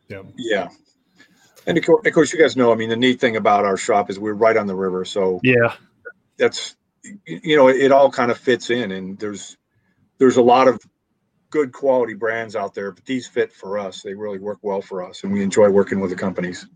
Yeah. 0.08 0.24
Yeah. 0.36 0.70
And 1.68 1.78
of 1.78 1.86
cour- 1.86 2.02
of 2.06 2.14
course, 2.14 2.32
you 2.34 2.40
guys 2.40 2.56
know. 2.56 2.72
I 2.72 2.76
mean, 2.76 2.90
the 2.90 2.96
neat 2.96 3.20
thing 3.20 3.36
about 3.36 3.66
our 3.66 3.78
shop 3.78 4.10
is 4.10 4.18
we're 4.20 4.34
right 4.34 4.56
on 4.58 4.68
the 4.68 4.76
river, 4.76 5.04
so 5.06 5.40
Yeah. 5.44 5.76
that's 6.38 6.76
you 7.26 7.56
know 7.56 7.68
it 7.68 7.92
all 7.92 8.10
kind 8.12 8.32
of 8.32 8.38
fits 8.38 8.70
in 8.70 8.92
and 8.92 9.18
there's 9.20 9.58
there's 10.18 10.38
a 10.38 10.42
lot 10.42 10.68
of 10.68 10.80
good 11.50 11.72
quality 11.72 12.14
brands 12.14 12.56
out 12.56 12.74
there 12.74 12.92
but 12.92 13.06
these 13.06 13.28
fit 13.28 13.54
for 13.54 13.78
us 13.80 14.02
they 14.02 14.14
really 14.14 14.40
work 14.40 14.60
well 14.62 14.82
for 14.82 15.04
us 15.04 15.24
and 15.24 15.32
we 15.32 15.42
enjoy 15.42 15.70
working 15.70 16.00
with 16.00 16.10
the 16.10 16.16
companies 16.16 16.68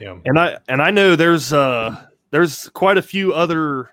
Yeah. 0.00 0.18
And 0.24 0.38
I 0.38 0.58
and 0.68 0.80
I 0.80 0.90
know 0.90 1.16
there's 1.16 1.52
uh 1.52 2.06
there's 2.30 2.68
quite 2.70 2.98
a 2.98 3.02
few 3.02 3.32
other 3.32 3.90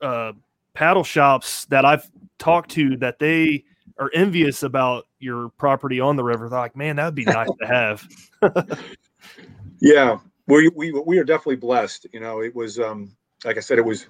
uh 0.00 0.32
paddle 0.74 1.04
shops 1.04 1.64
that 1.66 1.84
I've 1.84 2.08
talked 2.38 2.70
to 2.72 2.96
that 2.98 3.18
they 3.18 3.64
are 3.98 4.10
envious 4.14 4.62
about 4.62 5.06
your 5.18 5.48
property 5.50 5.98
on 5.98 6.14
the 6.14 6.22
river. 6.22 6.48
They're 6.48 6.58
like, 6.58 6.76
man, 6.76 6.96
that'd 6.96 7.16
be 7.16 7.24
nice 7.24 7.48
to 7.60 7.66
have. 7.66 8.08
yeah 9.80 10.18
we, 10.46 10.68
we 10.74 10.92
we 10.92 11.18
are 11.18 11.24
definitely 11.24 11.56
blessed 11.56 12.06
you 12.12 12.20
know 12.20 12.40
it 12.40 12.54
was 12.54 12.78
um 12.78 13.14
like 13.44 13.56
i 13.56 13.60
said 13.60 13.78
it 13.78 13.84
was 13.84 14.06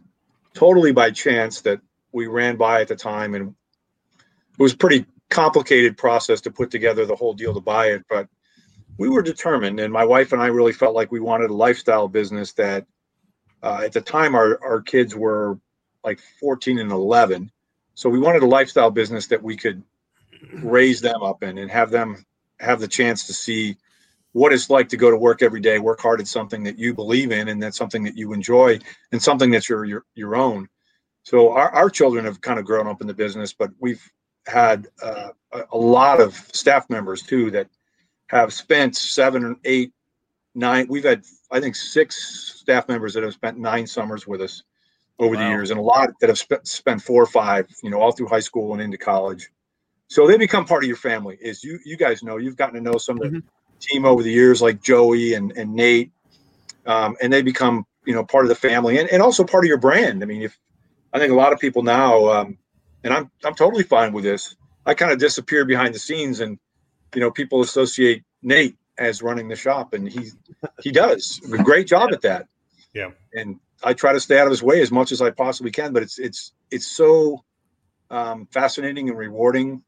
totally 0.55 0.93
by 0.93 1.11
chance 1.11 1.61
that 1.61 1.81
we 2.13 2.27
ran 2.27 2.57
by 2.57 2.81
at 2.81 2.89
the 2.89 2.97
time 2.97 3.35
and 3.35 3.55
it 4.59 4.62
was 4.62 4.73
a 4.73 4.77
pretty 4.77 5.07
complicated 5.31 5.97
process 5.97 6.41
to 6.41 6.50
put 6.50 6.71
together 6.71 7.05
the 7.05 7.17
whole 7.17 7.35
deal 7.35 7.55
to 7.55 7.61
buy 7.61 7.88
it 7.88 8.05
but 8.09 8.29
we 8.97 9.09
were 9.09 9.23
determined 9.23 9.79
and 9.79 9.93
my 9.93 10.05
wife 10.05 10.33
and 10.33 10.41
i 10.41 10.47
really 10.47 10.73
felt 10.73 10.95
like 10.95 11.12
we 11.12 11.21
wanted 11.21 11.50
a 11.50 11.55
lifestyle 11.55 12.09
business 12.09 12.53
that 12.55 12.87
uh, 13.62 13.81
at 13.85 13.93
the 13.93 14.00
time 14.00 14.35
our, 14.35 14.59
our 14.65 14.81
kids 14.81 15.15
were 15.15 15.59
like 16.05 16.21
14 16.41 16.79
and 16.79 16.91
11 16.91 17.50
so 17.95 18.09
we 18.09 18.21
wanted 18.21 18.43
a 18.43 18.47
lifestyle 18.47 18.91
business 18.91 19.27
that 19.27 19.43
we 19.43 19.57
could 19.57 19.83
raise 20.53 21.00
them 21.00 21.23
up 21.23 21.43
in 21.43 21.59
and 21.59 21.71
have 21.71 21.91
them 21.91 22.25
have 22.61 22.81
the 22.81 22.88
chance 22.88 23.27
to 23.27 23.35
see 23.35 23.77
what 24.33 24.53
it's 24.53 24.71
like 24.71 24.91
to 24.91 24.97
go 24.97 25.11
to 25.11 25.17
work 25.17 25.43
every 25.43 25.61
day, 25.61 25.79
work 25.79 26.00
hard 26.00 26.21
at 26.21 26.29
something 26.29 26.65
that 26.65 26.79
you 26.79 26.95
believe 26.95 27.33
in, 27.33 27.49
and 27.49 27.62
that's 27.62 27.77
something 27.77 28.05
that 28.05 28.17
you 28.17 28.33
enjoy, 28.33 28.79
and 29.11 29.23
something 29.23 29.50
that's 29.50 29.69
your 29.69 29.85
your, 29.85 30.05
your 30.15 30.37
own. 30.37 30.69
So 31.23 31.53
our, 31.53 31.71
our 31.71 31.91
children 31.91 32.25
have 32.25 32.41
kind 32.41 32.59
of 32.59 32.65
grown 32.65 32.87
up 32.87 33.00
in 33.00 33.07
the 33.07 33.15
business, 33.15 33.53
but 33.53 33.71
we've 33.81 34.03
had 34.49 34.88
uh, 35.02 35.28
a, 35.73 35.76
lot 35.76 36.21
of 36.21 36.35
staff 36.52 36.88
members 36.90 37.23
too 37.23 37.50
that 37.50 37.69
have 38.28 38.52
spent 38.52 38.97
seven 38.97 39.45
or 39.45 39.57
eight, 39.64 39.93
nine. 40.55 40.87
We've 40.88 41.05
had 41.05 41.25
I 41.50 41.61
think 41.61 41.76
six 41.76 42.55
staff 42.61 42.88
members 42.88 43.14
that 43.14 43.23
have 43.23 43.35
spent 43.35 43.59
nine 43.59 43.87
summers 43.87 44.26
with 44.26 44.40
us 44.40 44.62
over 45.19 45.37
the 45.37 45.49
years, 45.49 45.71
and 45.71 45.78
a 45.78 45.83
lot 45.83 46.11
that 46.21 46.28
have 46.28 46.38
spent 46.38 46.67
spent 46.67 47.02
four 47.02 47.23
or 47.23 47.26
five, 47.26 47.69
you 47.83 47.90
know, 47.90 48.00
all 48.00 48.12
through 48.12 48.28
high 48.28 48.40
school 48.40 48.73
and 48.73 48.83
into 48.83 48.99
college. 48.99 49.50
So 50.09 50.26
they 50.26 50.38
become 50.38 50.64
part 50.64 50.85
of 50.85 50.88
your 50.88 50.97
family. 50.97 51.38
Is 51.40 51.62
you 51.62 51.78
you 51.85 51.97
guys 51.97 52.23
know 52.23 52.37
you've 52.37 52.57
gotten 52.57 52.75
to 52.76 52.81
know 52.81 52.99
some 52.99 53.21
of 53.21 53.31
the 53.31 53.43
team 53.81 54.05
over 54.05 54.23
the 54.23 54.33
years, 54.33 54.62
like 54.62 54.83
Joey 54.83 55.35
and, 55.35 55.52
and 55.52 55.75
Nate, 55.75 56.11
um, 56.87 57.17
and 57.21 57.33
they 57.33 57.43
become 57.43 57.85
you 58.05 58.14
know 58.14 58.25
part 58.25 58.45
of 58.45 58.49
the 58.49 58.55
family 58.55 58.99
and, 58.99 59.09
and 59.11 59.23
also 59.23 59.45
part 59.45 59.64
of 59.64 59.69
your 59.69 59.78
brand. 59.78 60.23
I 60.23 60.26
mean, 60.26 60.43
if 60.43 60.59
I 61.12 61.19
think 61.19 61.33
a 61.33 61.37
lot 61.37 61.52
of 61.52 61.59
people 61.59 61.83
now, 61.83 62.26
um, 62.28 62.59
and 63.05 63.12
I'm 63.12 63.31
I'm 63.45 63.55
totally 63.55 63.85
fine 63.85 64.12
with 64.12 64.25
this. 64.25 64.57
I 64.87 64.95
kind 64.95 65.12
of 65.12 65.19
disappear 65.19 65.64
behind 65.64 65.95
the 65.95 65.99
scenes, 65.99 66.40
and 66.40 66.59
you 67.14 67.21
know 67.21 67.31
people 67.31 67.61
associate 67.61 68.25
Nate 68.43 68.76
as 68.99 69.23
running 69.23 69.49
the 69.49 69.57
shop, 69.57 69.95
and 69.95 70.09
he 70.09 70.31
he 70.83 70.90
does 70.90 71.40
a 71.52 71.62
great 71.62 71.87
job 71.87 72.12
at 72.12 72.23
that. 72.23 72.47
Yeah. 72.95 73.11
and 73.35 73.61
I 73.85 73.93
try 73.93 74.12
to 74.12 74.19
stay 74.19 74.38
out 74.38 74.47
of 74.47 74.50
his 74.50 74.62
way 74.62 74.81
as 74.81 74.90
much 74.90 75.12
as 75.12 75.23
I 75.23 75.31
possibly 75.31 75.71
can, 75.71 75.93
but 75.93 76.02
it's 76.02 76.19
it's 76.19 76.52
it's 76.71 76.87
so 76.87 77.45
um, 78.11 78.47
fascinating 78.50 79.09
and 79.09 79.19
rewarding 79.19 79.83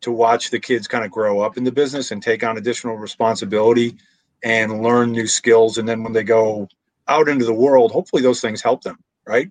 to 0.00 0.10
watch 0.10 0.50
the 0.50 0.58
kids 0.58 0.88
kind 0.88 1.04
of 1.04 1.10
grow 1.10 1.40
up 1.40 1.56
in 1.56 1.64
the 1.64 1.72
business 1.72 2.10
and 2.10 2.22
take 2.22 2.42
on 2.42 2.56
additional 2.56 2.96
responsibility 2.96 3.96
and 4.42 4.82
learn 4.82 5.12
new 5.12 5.26
skills. 5.26 5.78
And 5.78 5.86
then 5.88 6.02
when 6.02 6.12
they 6.12 6.24
go 6.24 6.68
out 7.06 7.28
into 7.28 7.44
the 7.44 7.52
world, 7.52 7.92
hopefully 7.92 8.22
those 8.22 8.40
things 8.40 8.62
help 8.62 8.82
them, 8.82 8.98
right? 9.26 9.50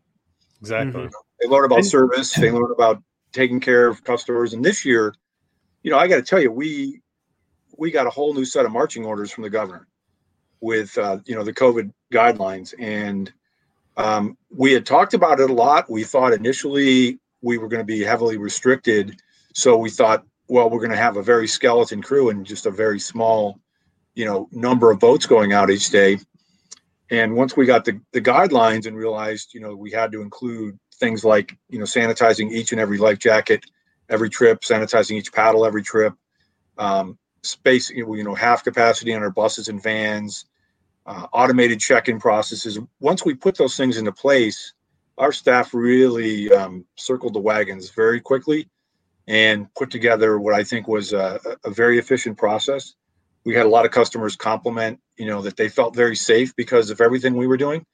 Exactly. 0.60 1.08
They 1.42 1.48
learn 1.48 1.66
about 1.66 1.80
And- 1.80 1.88
service, 1.88 2.34
they 2.34 2.52
learn 2.52 2.72
about 2.72 3.02
taking 3.32 3.60
care 3.60 3.88
of 3.88 4.04
customers. 4.04 4.54
And 4.54 4.64
this 4.64 4.84
year, 4.86 5.14
you 5.84 5.92
know, 5.92 5.98
I 5.98 6.08
got 6.08 6.18
to 6.18 6.22
tell 6.22 6.42
you, 6.42 6.52
we 6.52 7.02
we 7.78 7.92
got 7.92 8.08
a 8.08 8.10
whole 8.10 8.34
new 8.34 8.44
set 8.46 8.66
of 8.66 8.72
marching 8.72 9.06
orders 9.06 9.32
from 9.32 9.44
the 9.44 9.50
governor 9.50 9.88
with 10.62 10.98
uh, 10.98 11.20
you 11.26 11.36
know 11.36 11.44
the 11.44 11.54
COVID 11.54 11.92
guidelines, 12.12 12.74
and 12.78 13.32
um, 13.96 14.38
we 14.50 14.74
had 14.74 14.86
talked 14.86 15.14
about 15.14 15.40
it 15.40 15.50
a 15.50 15.54
lot. 15.54 15.90
We 15.90 16.04
thought 16.04 16.34
initially 16.34 17.20
we 17.42 17.58
were 17.58 17.70
going 17.70 17.80
to 17.80 17.86
be 17.86 18.04
heavily 18.04 18.38
restricted, 18.38 19.22
so 19.54 19.78
we 19.78 19.90
thought, 19.90 20.26
well, 20.50 20.70
we're 20.70 20.80
going 20.80 20.92
to 20.92 20.98
have 20.98 21.16
a 21.16 21.24
very 21.24 21.48
skeleton 21.48 22.02
crew 22.02 22.30
and 22.30 22.46
just 22.46 22.66
a 22.66 22.72
very 22.72 23.00
small, 23.00 23.60
you 24.16 24.26
know, 24.26 24.50
number 24.52 24.92
of 24.92 25.00
boats 25.00 25.26
going 25.26 25.54
out 25.54 25.70
each 25.70 25.90
day. 25.90 26.18
And 27.12 27.36
once 27.36 27.56
we 27.56 27.66
got 27.66 27.86
the, 27.86 28.00
the 28.12 28.22
guidelines 28.22 28.86
and 28.86 28.96
realized, 28.96 29.54
you 29.54 29.62
know, 29.62 29.76
we 29.76 29.90
had 29.90 30.12
to 30.12 30.22
include 30.22 30.78
things 31.00 31.24
like, 31.24 31.58
you 31.70 31.80
know, 31.80 31.86
sanitizing 31.86 32.52
each 32.52 32.72
and 32.72 32.82
every 32.82 32.98
life 32.98 33.20
jacket 33.20 33.66
every 34.10 34.30
trip, 34.30 34.62
sanitizing 34.62 35.18
each 35.18 35.32
paddle 35.32 35.66
every 35.66 35.84
trip, 35.84 36.14
um, 36.78 37.18
space, 37.44 37.90
you 37.90 38.24
know, 38.24 38.36
half 38.36 38.64
capacity 38.64 39.14
on 39.14 39.24
our 39.24 39.30
buses 39.30 39.68
and 39.68 39.82
vans, 39.82 40.46
uh, 41.06 41.28
automated 41.32 41.80
check-in 41.80 42.20
processes. 42.20 42.80
Once 43.00 43.24
we 43.24 43.34
put 43.34 43.58
those 43.58 43.78
things 43.78 43.98
into 43.98 44.12
place, 44.12 44.74
our 45.18 45.32
staff 45.32 45.74
really 45.74 46.52
um, 46.52 46.86
circled 46.96 47.34
the 47.34 47.40
wagons 47.40 47.90
very 47.92 48.20
quickly 48.20 48.70
and 49.28 49.74
put 49.76 49.92
together 49.92 50.40
what 50.40 50.54
I 50.54 50.64
think 50.64 50.88
was 50.88 51.14
a, 51.14 51.40
a 51.64 51.70
very 51.70 52.00
efficient 52.00 52.38
process. 52.38 52.96
We 53.46 53.56
had 53.56 53.66
a 53.66 53.70
lot 53.70 53.86
of 53.86 53.92
customers 53.92 54.36
compliment, 54.36 55.00
you 55.18 55.28
know, 55.28 55.42
that 55.44 55.56
they 55.56 55.70
felt 55.70 55.96
very 55.96 56.16
safe 56.16 56.56
because 56.56 56.90
of 56.90 57.00
everything 57.00 57.36
we 57.36 57.48
were 57.48 57.58
doing. 57.58 57.86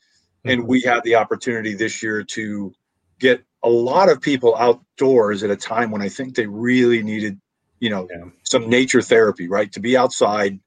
And 0.43 0.67
we 0.67 0.81
had 0.81 1.03
the 1.03 1.15
opportunity 1.15 1.73
this 1.73 2.03
year 2.03 2.23
to 2.23 2.71
get 3.19 3.43
a 3.63 3.69
lot 3.69 4.09
of 4.09 4.21
people 4.21 4.55
outdoors 4.55 5.43
at 5.43 5.49
a 5.49 5.55
time 5.55 5.91
when 5.91 6.01
I 6.01 6.09
think 6.09 6.35
they 6.35 6.45
really 6.45 7.01
needed, 7.01 7.39
you 7.79 7.89
know, 7.89 8.07
Yeah. 8.11 8.25
some 8.43 8.69
nature 8.69 9.01
therapy, 9.01 9.47
right? 9.47 9.71
To 9.71 9.79
be 9.79 9.97
outside, 9.97 10.59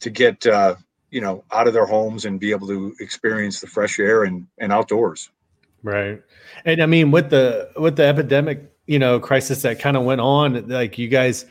to 0.00 0.10
get, 0.10 0.46
uh, 0.46 0.76
you 1.10 1.20
know, 1.20 1.44
out 1.52 1.66
of 1.68 1.74
their 1.74 1.86
homes 1.86 2.24
and 2.24 2.38
be 2.40 2.50
able 2.50 2.66
to 2.68 2.94
experience 3.00 3.60
the 3.60 3.66
fresh 3.66 3.98
air 3.98 4.24
and, 4.24 4.46
and 4.58 4.72
outdoors. 4.72 5.30
Right. 5.82 6.20
And 6.64 6.82
I 6.82 6.86
mean 6.86 7.10
with 7.10 7.30
the 7.30 7.70
with 7.76 7.96
the 7.96 8.04
epidemic, 8.04 8.72
you 8.86 8.98
know, 8.98 9.20
crisis 9.20 9.62
that 9.62 9.78
kind 9.78 9.96
of 9.96 10.02
went 10.04 10.20
on, 10.20 10.68
like 10.68 10.98
you 10.98 11.08
guys 11.08 11.46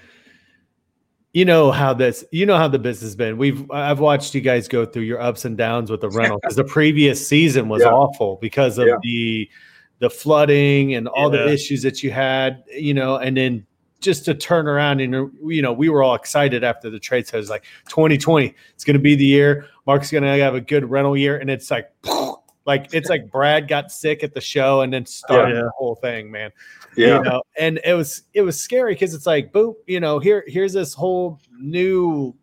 you 1.33 1.45
know 1.45 1.71
how 1.71 1.93
this 1.93 2.25
you 2.31 2.45
know 2.45 2.57
how 2.57 2.67
the 2.67 2.79
business 2.79 3.09
has 3.09 3.15
been. 3.15 3.37
We've 3.37 3.69
I've 3.71 3.99
watched 3.99 4.33
you 4.33 4.41
guys 4.41 4.67
go 4.67 4.85
through 4.85 5.03
your 5.03 5.21
ups 5.21 5.45
and 5.45 5.55
downs 5.57 5.91
with 5.91 6.01
the 6.01 6.09
rental 6.17 6.39
because 6.41 6.55
the 6.55 6.63
previous 6.63 7.25
season 7.25 7.69
was 7.69 7.83
Yeah. 7.83 7.89
awful 7.91 8.37
because 8.41 8.77
of 8.77 8.87
Yeah. 8.87 8.95
the 9.03 9.49
the 9.99 10.09
flooding 10.09 10.93
and 10.95 11.07
all 11.07 11.29
the 11.29 11.51
issues 11.51 11.81
that 11.81 12.03
you 12.03 12.11
had, 12.11 12.63
you 12.71 12.93
know, 12.93 13.17
and 13.17 13.35
then 13.37 13.65
just 13.99 14.25
to 14.25 14.33
turn 14.35 14.67
around 14.67 14.99
and 15.01 15.31
you 15.47 15.61
know 15.61 15.73
we 15.73 15.89
were 15.89 16.03
all 16.03 16.13
excited 16.13 16.63
after 16.63 16.87
the 16.87 16.99
trade 16.99 17.25
says 17.25 17.49
like 17.49 17.63
2020 17.89 18.53
it's 18.75 18.83
going 18.83 18.93
to 18.93 18.99
be 18.99 19.15
the 19.15 19.25
year 19.25 19.65
mark's 19.87 20.11
going 20.11 20.23
to 20.23 20.29
have 20.29 20.53
a 20.53 20.61
good 20.61 20.87
rental 20.87 21.17
year 21.17 21.39
and 21.39 21.49
it's 21.49 21.71
like 21.71 21.91
Like 22.67 22.89
it's 22.93 23.09
like 23.09 23.31
Brad 23.31 23.69
got 23.69 23.93
sick 23.93 24.25
at 24.25 24.33
the 24.33 24.41
show 24.41 24.81
and 24.81 24.91
then 24.91 25.05
started 25.05 25.55
Yeah. 25.55 25.61
the 25.61 25.71
whole 25.77 25.95
thing, 25.95 26.29
man. 26.29 26.51
Yeah. 26.97 27.17
You 27.19 27.23
know, 27.23 27.43
and 27.57 27.79
it 27.85 27.93
was 27.93 28.23
it 28.33 28.41
was 28.41 28.59
scary 28.59 28.93
because 28.93 29.13
it's 29.13 29.25
like, 29.25 29.53
boop, 29.53 29.75
you 29.87 30.01
know, 30.01 30.19
here 30.19 30.43
here's 30.47 30.73
this 30.73 30.93
whole 30.93 31.39
new 31.57 32.35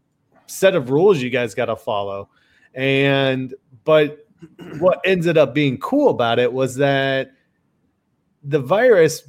set 0.47 0.75
of 0.75 0.89
rules 0.89 1.21
you 1.21 1.29
guys 1.29 1.55
got 1.55 1.67
to 1.67 1.77
follow, 1.77 2.31
and 2.73 3.55
but 3.85 4.27
what 4.79 5.01
ended 5.05 5.37
up 5.37 5.53
being 5.53 5.77
cool 5.77 6.09
about 6.09 6.39
it 6.39 6.51
was 6.51 6.75
that 6.77 7.33
the 8.45 8.61
virus 8.61 9.29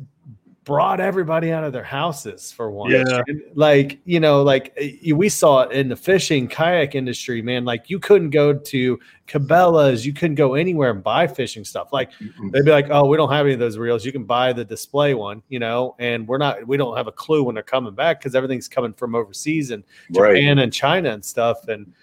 brought 0.66 1.00
everybody 1.00 1.52
out 1.52 1.64
of 1.64 1.72
their 1.72 1.84
houses 1.84 2.52
for 2.52 2.72
one. 2.72 2.90
Yeah. 2.90 3.22
Like, 3.54 4.00
you 4.04 4.20
know, 4.20 4.42
like 4.42 4.74
eh, 4.78 5.14
we 5.14 5.30
saw 5.30 5.62
it 5.62 5.72
in 5.72 5.90
the 5.90 5.96
fishing 5.96 6.48
kayak 6.48 6.96
industry, 6.96 7.44
man. 7.44 7.66
Like 7.66 7.88
you 7.88 8.00
couldn't 8.00 8.32
go 8.32 8.52
to 8.52 9.00
Cabela's, 9.28 10.08
you 10.08 10.12
couldn't 10.12 10.36
go 10.36 10.56
anywhere 10.56 10.90
and 10.90 11.04
buy 11.04 11.28
fishing 11.28 11.64
stuff. 11.64 11.94
Like 11.94 12.12
they'd 12.52 12.66
be 12.66 12.72
like, 12.72 12.88
"Oh, 12.90 13.06
we 13.06 13.16
don't 13.16 13.32
have 13.32 13.46
any 13.46 13.54
of 13.54 13.60
those 13.60 13.78
reels. 13.78 14.04
You 14.04 14.12
can 14.12 14.24
buy 14.24 14.54
the 14.54 14.66
display 14.66 15.14
one, 15.14 15.44
you 15.50 15.60
know." 15.60 15.96
And 16.00 16.28
we're 16.28 16.40
not, 16.40 16.68
we 16.68 16.78
don't 16.78 16.98
have 16.98 17.08
a 17.08 17.12
clue 17.12 17.44
when 17.44 17.54
they're 17.54 17.64
coming 17.64 17.94
back 17.94 18.20
because 18.20 18.34
everything's 18.34 18.68
coming 18.68 18.94
from 18.94 19.14
overseas 19.14 19.70
and 19.70 19.84
Right. 20.16 20.36
Japan 20.36 20.60
and 20.60 20.74
China 20.74 21.12
and 21.12 21.24
stuff. 21.24 21.68
And 21.68 21.94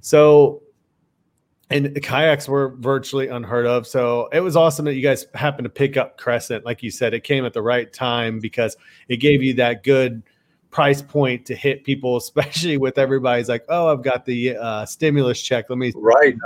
so, 0.00 0.62
and 1.70 2.02
kayaks 2.02 2.48
were 2.48 2.74
virtually 2.78 3.28
unheard 3.28 3.66
of. 3.66 3.86
So 3.86 4.28
it 4.32 4.40
was 4.40 4.56
awesome 4.56 4.86
that 4.86 4.94
you 4.94 5.02
guys 5.02 5.26
happened 5.34 5.64
to 5.64 5.70
pick 5.70 5.96
up 5.96 6.16
Crescent. 6.16 6.64
Like 6.64 6.82
you 6.82 6.90
said, 6.90 7.12
it 7.12 7.24
came 7.24 7.44
at 7.44 7.52
the 7.52 7.62
right 7.62 7.92
time 7.92 8.40
because 8.40 8.76
it 9.08 9.18
gave 9.18 9.42
you 9.42 9.54
that 9.54 9.84
good 9.84 10.22
price 10.70 11.02
point 11.02 11.44
to 11.46 11.54
hit 11.54 11.84
people, 11.84 12.16
especially 12.24 12.78
with 12.78 12.98
everybody's 12.98 13.48
like, 13.48 13.64
oh, 13.68 13.88
I've 13.88 14.02
got 14.02 14.24
the 14.24 14.56
uh, 14.56 14.86
stimulus 14.86 15.40
check. 15.42 15.66
Let 15.68 15.78
me 15.78 15.92
Right. 15.94 16.36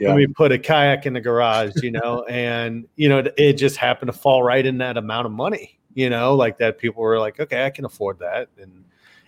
Yeah. 0.00 0.10
let 0.10 0.16
me 0.16 0.28
put 0.28 0.52
a 0.52 0.58
kayak 0.58 1.06
in 1.06 1.12
the 1.12 1.20
garage, 1.20 1.72
you 1.82 1.90
know, 1.90 2.22
and 2.28 2.86
you 2.96 3.08
know, 3.08 3.24
it 3.36 3.54
just 3.54 3.76
happened 3.76 4.12
to 4.12 4.16
fall 4.16 4.42
right 4.42 4.64
in 4.64 4.78
that 4.78 4.96
amount 4.96 5.26
of 5.26 5.32
money, 5.32 5.78
you 5.94 6.08
know, 6.08 6.34
like 6.34 6.58
that 6.58 6.78
people 6.78 7.02
were 7.02 7.18
like, 7.18 7.40
okay, 7.40 7.66
I 7.66 7.70
can 7.70 7.84
afford 7.84 8.20
that. 8.20 8.48
And 8.60 8.84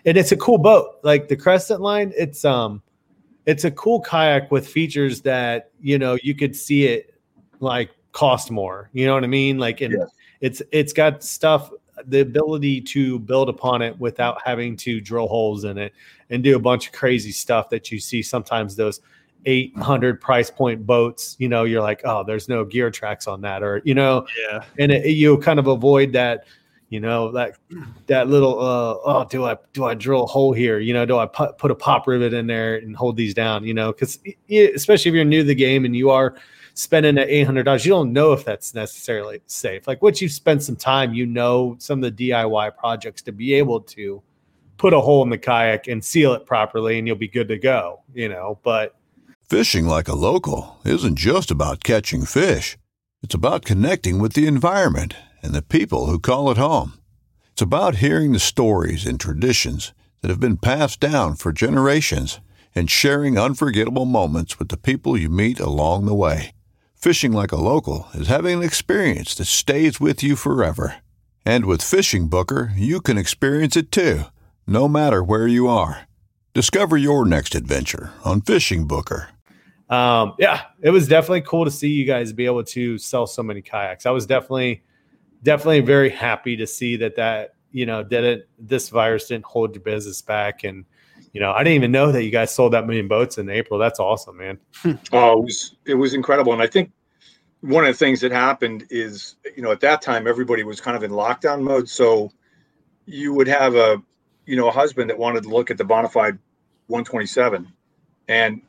and 0.06 0.16
it's 0.16 0.32
a 0.32 0.36
cool 0.36 0.58
boat. 0.58 1.00
Like 1.02 1.28
the 1.28 1.36
Crescent 1.36 1.80
line, 1.80 2.12
it's 2.16 2.44
um 2.44 2.82
it's 3.50 3.64
a 3.64 3.70
cool 3.82 4.00
kayak 4.00 4.50
with 4.50 4.64
features 4.68 5.20
that, 5.22 5.70
you 5.80 5.98
know, 5.98 6.14
you 6.22 6.34
could 6.40 6.54
see 6.54 6.80
it 6.94 7.14
like 7.60 7.90
cost 8.12 8.50
more. 8.50 8.90
You 8.92 9.06
know 9.06 9.14
what 9.14 9.24
I 9.24 9.28
mean? 9.40 9.58
Like 9.58 9.80
and 9.84 9.92
Yes. 9.98 10.08
it's 10.40 10.62
it's 10.72 10.92
got 10.92 11.22
stuff 11.24 11.70
the 12.06 12.20
ability 12.20 12.80
to 12.94 13.18
build 13.18 13.48
upon 13.48 13.82
it 13.82 13.98
without 13.98 14.36
having 14.44 14.76
to 14.84 15.00
drill 15.00 15.28
holes 15.28 15.64
in 15.64 15.76
it 15.78 15.92
and 16.30 16.42
do 16.42 16.56
a 16.56 16.58
bunch 16.58 16.86
of 16.86 16.92
crazy 16.92 17.32
stuff 17.32 17.68
that 17.70 17.90
you 17.90 17.98
see 18.00 18.22
sometimes 18.22 18.74
those 18.76 19.00
800 19.46 20.20
price 20.20 20.50
point 20.50 20.86
boats 20.86 21.36
you 21.38 21.48
know 21.48 21.64
you're 21.64 21.82
like 21.82 22.00
oh 22.04 22.22
there's 22.24 22.48
no 22.48 22.64
gear 22.64 22.90
tracks 22.90 23.26
on 23.26 23.40
that 23.42 23.62
or 23.62 23.82
you 23.84 23.94
know 23.94 24.26
Yeah. 24.48 24.64
and 24.78 24.92
it, 24.92 25.06
you 25.22 25.36
kind 25.38 25.58
of 25.58 25.66
avoid 25.66 26.12
that 26.12 26.44
you 26.90 27.00
know 27.00 27.30
that 27.30 27.56
that 28.08 28.28
little 28.28 28.58
uh 28.60 28.98
oh 29.04 29.26
do 29.30 29.44
i 29.46 29.56
do 29.72 29.84
i 29.84 29.94
drill 29.94 30.24
a 30.24 30.26
hole 30.26 30.52
here? 30.52 30.78
You 30.78 30.92
know 30.92 31.06
do 31.06 31.16
i 31.16 31.24
put, 31.24 31.56
put 31.56 31.70
a 31.70 31.74
pop 31.74 32.06
rivet 32.06 32.34
in 32.34 32.46
there 32.46 32.76
and 32.76 32.94
hold 32.94 33.16
these 33.16 33.32
down 33.32 33.64
you 33.64 33.72
know? 33.72 33.92
Because 33.92 34.18
especially 34.50 35.08
if 35.08 35.14
you're 35.14 35.24
new 35.24 35.38
to 35.38 35.46
the 35.46 35.54
game 35.54 35.84
and 35.84 35.96
you 35.96 36.10
are 36.10 36.34
spending 36.74 37.14
that 37.14 37.28
$800 37.28 37.84
you 37.84 37.90
don't 37.90 38.12
know 38.12 38.32
if 38.32 38.44
that's 38.44 38.74
necessarily 38.74 39.40
safe. 39.46 39.86
Like 39.86 40.02
once 40.02 40.20
you 40.20 40.28
spend 40.28 40.62
some 40.62 40.76
time 40.76 41.14
you 41.14 41.24
know 41.24 41.76
some 41.78 42.02
of 42.02 42.16
the 42.16 42.30
diy 42.30 42.76
projects 42.76 43.22
to 43.22 43.32
be 43.32 43.54
able 43.54 43.80
to 43.82 44.20
put 44.76 44.92
a 44.92 45.00
hole 45.00 45.22
in 45.22 45.30
the 45.30 45.38
kayak 45.38 45.86
and 45.86 46.04
seal 46.04 46.32
it 46.32 46.44
properly 46.44 46.98
and 46.98 47.06
you'll 47.06 47.16
be 47.16 47.28
good 47.28 47.48
to 47.48 47.58
go 47.58 48.02
you 48.12 48.28
know? 48.28 48.58
But 48.64 48.96
Fishing 49.48 49.86
like 49.86 50.06
a 50.06 50.14
local 50.14 50.78
isn't 50.84 51.16
just 51.16 51.50
about 51.50 51.82
catching 51.82 52.24
fish. 52.24 52.76
It's 53.22 53.34
about 53.34 53.64
connecting 53.64 54.18
with 54.18 54.34
the 54.34 54.46
environment 54.46 55.14
and 55.42 55.52
the 55.52 55.62
people 55.62 56.06
who 56.06 56.18
call 56.18 56.50
it 56.50 56.56
home. 56.56 56.94
It's 57.52 57.62
about 57.62 57.96
hearing 57.96 58.32
the 58.32 58.38
stories 58.38 59.06
and 59.06 59.18
traditions 59.18 59.92
that 60.20 60.28
have 60.30 60.40
been 60.40 60.56
passed 60.56 61.00
down 61.00 61.36
for 61.36 61.52
generations 61.52 62.40
and 62.74 62.90
sharing 62.90 63.38
unforgettable 63.38 64.04
moments 64.06 64.58
with 64.58 64.68
the 64.68 64.76
people 64.76 65.16
you 65.16 65.28
meet 65.28 65.58
along 65.60 66.06
the 66.06 66.14
way. 66.14 66.52
Fishing 66.94 67.32
like 67.32 67.52
a 67.52 67.56
local 67.56 68.08
is 68.14 68.28
having 68.28 68.58
an 68.58 68.62
experience 68.62 69.34
that 69.34 69.46
stays 69.46 69.98
with 70.00 70.22
you 70.22 70.36
forever. 70.36 70.96
And 71.44 71.64
with 71.64 71.80
FishingBooker, 71.80 72.72
you 72.76 73.00
can 73.00 73.16
experience 73.18 73.76
it 73.76 73.90
too, 73.90 74.24
no 74.66 74.86
matter 74.88 75.22
where 75.24 75.48
you 75.48 75.66
are. 75.68 76.06
Discover 76.54 76.98
your 76.98 77.24
next 77.24 77.54
adventure 77.54 78.12
on 78.24 78.42
FishingBooker. 78.42 79.28
um 79.88 80.34
yeah 80.38 80.62
it 80.82 80.90
was 80.90 81.08
definitely 81.08 81.40
cool 81.40 81.64
to 81.64 81.70
see 81.70 81.88
you 81.88 82.04
guys 82.04 82.32
be 82.32 82.46
able 82.46 82.62
to 82.62 82.96
sell 82.96 83.26
so 83.26 83.42
many 83.42 83.60
kayaks 83.60 84.06
i 84.06 84.10
was 84.12 84.24
definitely 84.24 84.82
definitely 85.42 85.80
very 85.80 86.10
happy 86.10 86.56
to 86.56 86.66
see 86.66 86.96
that 86.96 87.16
that 87.16 87.54
you 87.72 87.86
know 87.86 88.02
didn't 88.02 88.44
this 88.58 88.88
virus 88.88 89.28
didn't 89.28 89.44
hold 89.44 89.74
your 89.74 89.82
business 89.82 90.22
back. 90.22 90.64
And 90.64 90.84
you 91.32 91.40
know 91.40 91.52
i 91.52 91.58
didn't 91.58 91.76
even 91.76 91.92
know 91.92 92.10
that 92.10 92.24
you 92.24 92.30
guys 92.30 92.52
sold 92.52 92.72
that 92.72 92.86
many 92.86 93.02
boats 93.02 93.38
in 93.38 93.48
april. 93.48 93.78
That's 93.78 94.00
awesome 94.00 94.36
man. 94.36 94.58
Oh, 95.12 95.38
it 95.38 95.44
was 95.44 95.76
it 95.86 95.94
was 95.94 96.14
incredible, 96.14 96.52
and 96.52 96.62
I 96.62 96.66
think 96.66 96.92
one 97.60 97.84
of 97.84 97.88
the 97.88 97.98
things 97.98 98.20
that 98.20 98.32
happened 98.32 98.86
is 98.90 99.36
you 99.56 99.62
know 99.62 99.70
at 99.70 99.80
that 99.80 100.02
time 100.02 100.26
everybody 100.26 100.64
was 100.64 100.80
kind 100.80 100.96
of 100.96 101.02
in 101.02 101.10
lockdown 101.10 101.62
mode, 101.62 101.88
so 101.88 102.32
you 103.06 103.32
would 103.34 103.48
have 103.48 103.74
a 103.74 104.02
you 104.46 104.56
know 104.56 104.68
a 104.68 104.72
husband 104.72 105.10
that 105.10 105.18
wanted 105.18 105.44
to 105.44 105.48
look 105.48 105.70
at 105.70 105.78
the 105.78 105.84
Bonafide 105.84 106.38
127, 106.88 107.70
and 108.28 108.62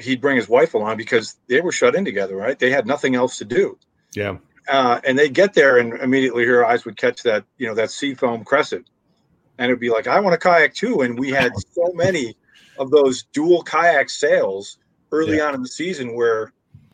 he'd 0.00 0.20
bring 0.20 0.36
his 0.36 0.48
wife 0.48 0.74
along 0.74 0.96
because 0.96 1.36
they 1.48 1.60
were 1.60 1.72
shut 1.72 1.94
in 1.94 2.04
together, 2.04 2.36
right? 2.36 2.58
They 2.58 2.70
had 2.70 2.86
nothing 2.86 3.14
else 3.14 3.38
to 3.38 3.44
do, 3.44 3.78
yeah 4.14 4.36
uh, 4.68 5.00
and 5.04 5.18
they'd 5.18 5.34
get 5.34 5.54
there 5.54 5.78
and 5.78 5.94
immediately 6.00 6.44
her 6.44 6.64
eyes 6.64 6.84
would 6.84 6.96
catch 6.96 7.22
that 7.22 7.44
you 7.58 7.66
know 7.66 7.74
that 7.74 7.90
seafoam 7.90 8.44
crescent, 8.44 8.88
and 9.58 9.70
it'd 9.70 9.80
be 9.80 9.90
like 9.90 10.06
I 10.06 10.20
want 10.20 10.34
a 10.34 10.38
kayak 10.38 10.74
too, 10.74 11.02
and 11.02 11.18
we 11.18 11.30
had 11.30 11.52
so 11.72 11.92
many 11.94 12.36
of 12.78 12.90
those 12.90 13.24
dual 13.32 13.62
kayak 13.62 14.10
sales 14.10 14.78
early 15.12 15.40
on 15.40 15.54
in 15.54 15.62
the 15.62 15.68
season 15.68 16.14
where 16.14 16.52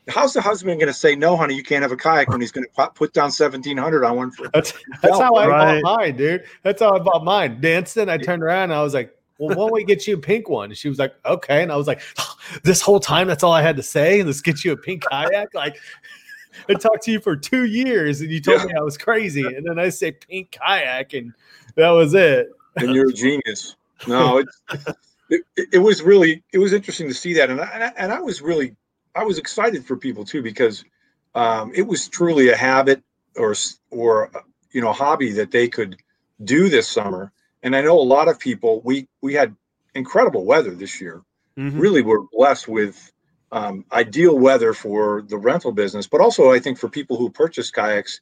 how's 0.09 0.33
the 0.35 0.41
husband 0.41 0.79
going 0.79 0.93
to 0.93 0.93
say 0.93 1.15
no 1.15 1.37
honey 1.37 1.55
you 1.55 1.63
can't 1.63 1.83
have 1.83 1.93
a 1.93 1.97
kayak 1.97 2.31
when 2.33 2.41
he's 2.41 2.53
going 2.53 2.67
to 2.67 2.91
put 2.91 3.13
down 3.15 3.25
1700 3.27 4.05
on 4.05 4.17
one 4.17 4.31
for 4.31 4.51
that's 4.53 4.73
that's 5.03 5.19
how 5.19 5.35
i 5.37 5.47
Right. 5.47 5.81
bought 5.83 5.99
mine 5.99 6.17
dude. 6.17 6.45
That's 6.63 6.83
how 6.83 6.95
i 6.95 6.99
bought 6.99 7.25
mine. 7.25 7.61
Dancing 7.61 8.09
i 8.09 8.19
turned 8.19 8.43
around 8.43 8.65
and 8.65 8.75
i 8.75 8.83
was 8.83 8.93
like 8.93 9.15
well 9.39 9.51
why 9.51 9.65
don't 9.65 9.73
we 9.73 9.85
get 9.85 10.07
you 10.07 10.17
a 10.17 10.19
pink 10.19 10.51
one? 10.51 10.71
And 10.71 10.77
she 10.77 10.89
was 10.89 10.99
like 10.99 11.15
okay. 11.25 11.63
And 11.63 11.73
i 11.73 11.77
was 11.77 11.87
like 11.87 12.03
this 12.63 12.83
whole 12.83 13.01
time 13.01 13.27
that's 13.29 13.43
all 13.43 13.53
i 13.53 13.63
had 13.63 13.77
to 13.77 13.83
say? 13.83 14.21
And 14.21 14.29
let's 14.29 14.43
get 14.43 14.65
you 14.65 14.73
a 14.73 14.77
pink 14.77 15.05
kayak? 15.11 15.55
Like 15.55 15.77
I 16.69 16.75
talked 16.75 17.03
to 17.05 17.13
you 17.13 17.21
for 17.21 17.37
two 17.37 17.65
years 17.65 18.21
and 18.21 18.31
you 18.31 18.41
told 18.41 18.65
me 18.65 18.73
I 18.75 18.83
was 18.83 18.99
crazy. 18.99 19.45
And 19.45 19.67
then 19.67 19.79
I 19.79 19.89
say 19.89 20.13
pink 20.13 20.53
kayak 20.53 21.13
and 21.15 21.33
that 21.77 21.91
was 21.91 22.15
it. 22.15 22.49
and 22.77 22.95
you're 22.95 23.11
a 23.11 23.13
genius 23.13 23.77
no 24.07 24.39
it's 24.39 24.61
it, 25.29 25.43
it 25.73 25.79
was 25.79 26.03
really 26.03 26.43
it 26.53 26.59
was 26.59 26.73
interesting 26.73 27.09
to 27.09 27.15
see 27.15 27.35
that 27.35 27.51
and 27.51 27.61
I, 27.61 27.93
and 27.97 28.13
I 28.13 28.21
was 28.21 28.41
really 28.41 28.77
I 29.15 29.25
was 29.25 29.39
excited 29.39 29.85
for 29.85 29.97
people 29.97 30.25
too 30.25 30.43
because 30.43 30.85
um, 31.35 31.73
it 31.75 31.83
was 31.83 32.09
truly 32.09 32.49
a 32.51 32.57
habit 32.57 33.03
or 33.37 33.55
or 33.91 34.35
uh, 34.37 34.41
you 34.73 34.81
know 34.81 34.93
hobby 34.93 35.33
that 35.33 35.51
they 35.51 35.69
could 35.69 35.97
do 36.45 36.69
this 36.69 36.89
summer 36.89 37.33
and 37.63 37.77
I 37.77 37.83
know 37.83 37.99
a 37.99 38.03
lot 38.17 38.29
of 38.29 38.39
people 38.39 38.81
we 38.85 39.09
we 39.21 39.35
had 39.35 39.55
incredible 39.95 40.45
weather 40.45 40.71
this 40.71 41.01
year 41.01 41.23
Mhm. 41.59 41.81
really 41.81 42.03
were 42.03 42.23
blessed 42.33 42.69
with 42.69 43.13
um, 43.53 43.85
ideal 43.93 44.39
weather 44.39 44.73
for 44.73 45.23
the 45.23 45.39
rental 45.39 45.73
business, 45.73 46.07
but 46.07 46.21
also 46.21 46.53
I 46.53 46.61
think 46.61 46.79
for 46.79 46.89
people 46.89 47.17
who 47.17 47.31
purchase 47.31 47.71
kayaks 47.71 48.21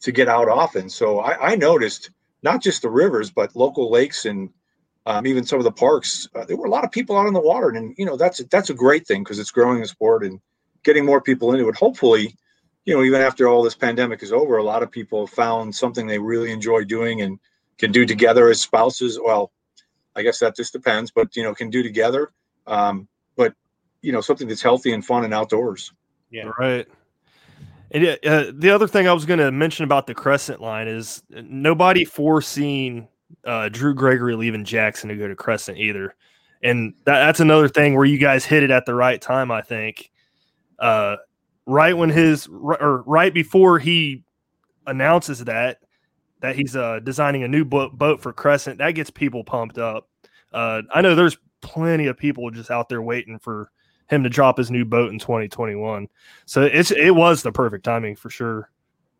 to 0.00 0.12
get 0.12 0.28
out 0.28 0.48
often. 0.48 0.88
So 0.88 1.20
I, 1.20 1.52
I 1.52 1.56
noticed 1.56 2.10
not 2.42 2.62
just 2.62 2.82
the 2.82 2.90
rivers, 2.90 3.30
but 3.30 3.54
local 3.54 3.90
lakes 3.90 4.24
and 4.24 4.50
um, 5.06 5.26
even 5.26 5.44
some 5.44 5.58
of 5.58 5.64
the 5.64 5.72
parks. 5.72 6.28
Uh, 6.34 6.44
there 6.44 6.56
were 6.56 6.66
a 6.66 6.70
lot 6.70 6.84
of 6.84 6.90
people 6.90 7.16
out 7.16 7.26
on 7.26 7.32
the 7.32 7.40
water, 7.40 7.70
and 7.70 7.94
you 7.98 8.04
know 8.04 8.16
that's 8.16 8.42
that's 8.44 8.70
a 8.70 8.74
great 8.74 9.06
thing 9.06 9.22
because 9.22 9.38
it's 9.38 9.50
growing 9.50 9.80
the 9.80 9.86
sport 9.86 10.24
and 10.24 10.40
getting 10.84 11.04
more 11.04 11.20
people 11.20 11.52
into 11.52 11.68
it. 11.68 11.76
Hopefully, 11.76 12.36
you 12.84 12.94
know 12.94 13.02
even 13.02 13.20
after 13.20 13.48
all 13.48 13.62
this 13.62 13.74
pandemic 13.74 14.22
is 14.22 14.32
over, 14.32 14.56
a 14.56 14.62
lot 14.64 14.82
of 14.82 14.90
people 14.90 15.26
found 15.26 15.74
something 15.74 16.06
they 16.06 16.18
really 16.18 16.52
enjoy 16.52 16.84
doing 16.84 17.22
and 17.22 17.38
can 17.78 17.92
do 17.92 18.04
together 18.04 18.48
as 18.48 18.60
spouses. 18.60 19.18
Well, 19.22 19.52
I 20.14 20.22
guess 20.22 20.38
that 20.40 20.56
just 20.56 20.72
depends, 20.72 21.10
but 21.10 21.34
you 21.36 21.42
know 21.42 21.54
can 21.54 21.70
do 21.70 21.82
together. 21.82 22.30
Um, 22.66 23.08
you 24.02 24.12
know 24.12 24.20
something 24.20 24.48
that's 24.48 24.62
healthy 24.62 24.92
and 24.92 25.04
fun 25.04 25.24
and 25.24 25.34
outdoors. 25.34 25.92
Yeah. 26.30 26.50
Right. 26.58 26.86
And 27.92 28.06
uh, 28.24 28.52
the 28.54 28.70
other 28.70 28.86
thing 28.86 29.08
I 29.08 29.12
was 29.12 29.24
going 29.24 29.40
to 29.40 29.50
mention 29.50 29.84
about 29.84 30.06
the 30.06 30.14
Crescent 30.14 30.60
line 30.60 30.86
is 30.86 31.22
nobody 31.28 32.04
foreseen 32.04 33.08
uh, 33.44 33.68
Drew 33.68 33.94
Gregory 33.94 34.36
leaving 34.36 34.64
Jackson 34.64 35.08
to 35.08 35.16
go 35.16 35.26
to 35.26 35.34
Crescent 35.34 35.76
either, 35.76 36.14
and 36.62 36.94
that, 37.04 37.18
that's 37.26 37.40
another 37.40 37.68
thing 37.68 37.96
where 37.96 38.04
you 38.04 38.18
guys 38.18 38.44
hit 38.44 38.62
it 38.62 38.70
at 38.70 38.86
the 38.86 38.94
right 38.94 39.20
time. 39.20 39.50
I 39.50 39.60
think, 39.60 40.10
uh, 40.78 41.16
right 41.66 41.96
when 41.96 42.10
his 42.10 42.48
ri- 42.48 42.76
or 42.80 43.02
right 43.02 43.34
before 43.34 43.80
he 43.80 44.22
announces 44.86 45.44
that 45.44 45.78
that 46.40 46.56
he's 46.56 46.76
uh, 46.76 47.00
designing 47.00 47.42
a 47.42 47.48
new 47.48 47.64
boat 47.64 47.98
boat 47.98 48.22
for 48.22 48.32
Crescent, 48.32 48.78
that 48.78 48.92
gets 48.92 49.10
people 49.10 49.42
pumped 49.42 49.78
up. 49.78 50.08
Uh, 50.52 50.82
I 50.94 51.00
know 51.00 51.16
there's 51.16 51.38
plenty 51.60 52.06
of 52.06 52.16
people 52.16 52.50
just 52.50 52.70
out 52.70 52.88
there 52.88 53.02
waiting 53.02 53.38
for 53.38 53.70
him 54.10 54.24
to 54.24 54.28
drop 54.28 54.58
his 54.58 54.70
new 54.70 54.84
boat 54.84 55.12
in 55.12 55.18
2021. 55.18 56.08
So 56.44 56.62
it's 56.62 56.90
it 56.90 57.12
was 57.12 57.42
the 57.42 57.52
perfect 57.52 57.84
timing 57.84 58.16
for 58.16 58.28
sure. 58.28 58.68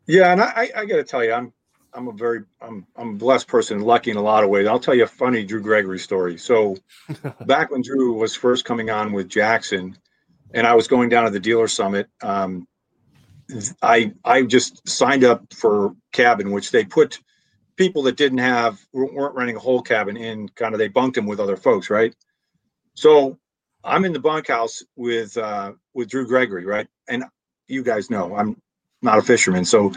Yeah, 0.05 0.31
and 0.31 0.41
I, 0.41 0.69
I 0.75 0.85
got 0.85 0.97
to 0.97 1.03
tell 1.03 1.23
you, 1.23 1.31
I'm 1.31 1.53
I'm 1.93 2.09
a 2.09 2.11
very 2.11 2.41
I'm 2.61 2.85
I'm 2.97 3.09
a 3.09 3.13
blessed 3.13 3.47
person, 3.47 3.79
lucky 3.79 4.11
in 4.11 4.17
a 4.17 4.21
lot 4.21 4.43
of 4.43 4.49
ways. 4.49 4.67
I'll 4.67 4.79
tell 4.79 4.93
you 4.93 5.05
a 5.05 5.07
funny 5.07 5.45
Drew 5.45 5.61
Gregory 5.61 5.99
story. 5.99 6.37
So 6.37 6.75
back 7.45 7.71
when 7.71 7.81
Drew 7.81 8.13
was 8.13 8.35
first 8.35 8.65
coming 8.65 8.89
on 8.89 9.13
with 9.13 9.29
Jackson, 9.29 9.97
and 10.53 10.67
I 10.67 10.75
was 10.75 10.87
going 10.87 11.09
down 11.09 11.23
to 11.23 11.31
the 11.31 11.39
dealer 11.39 11.69
summit, 11.69 12.07
um, 12.21 12.67
I 13.81 14.13
I 14.25 14.43
just 14.43 14.87
signed 14.87 15.23
up 15.23 15.53
for 15.53 15.95
cabin, 16.11 16.51
which 16.51 16.71
they 16.71 16.83
put 16.83 17.19
people 17.77 18.03
that 18.03 18.17
didn't 18.17 18.39
have 18.39 18.85
weren't 18.91 19.35
running 19.35 19.55
a 19.55 19.59
whole 19.59 19.81
cabin 19.81 20.17
in 20.17 20.49
kind 20.49 20.73
of 20.73 20.79
they 20.79 20.89
bunked 20.89 21.15
them 21.15 21.27
with 21.27 21.39
other 21.39 21.55
folks, 21.55 21.89
right? 21.89 22.13
So 22.93 23.39
I'm 23.83 24.05
in 24.05 24.13
the 24.13 24.19
bunkhouse 24.19 24.83
with 24.95 25.37
uh, 25.37 25.73
with 25.93 26.09
Drew 26.09 26.27
Gregory, 26.27 26.65
right? 26.65 26.87
And 27.07 27.25
you 27.67 27.83
guys 27.83 28.09
know 28.09 28.35
I'm 28.35 28.61
not 29.01 29.17
a 29.17 29.21
fisherman, 29.21 29.65
so 29.65 29.91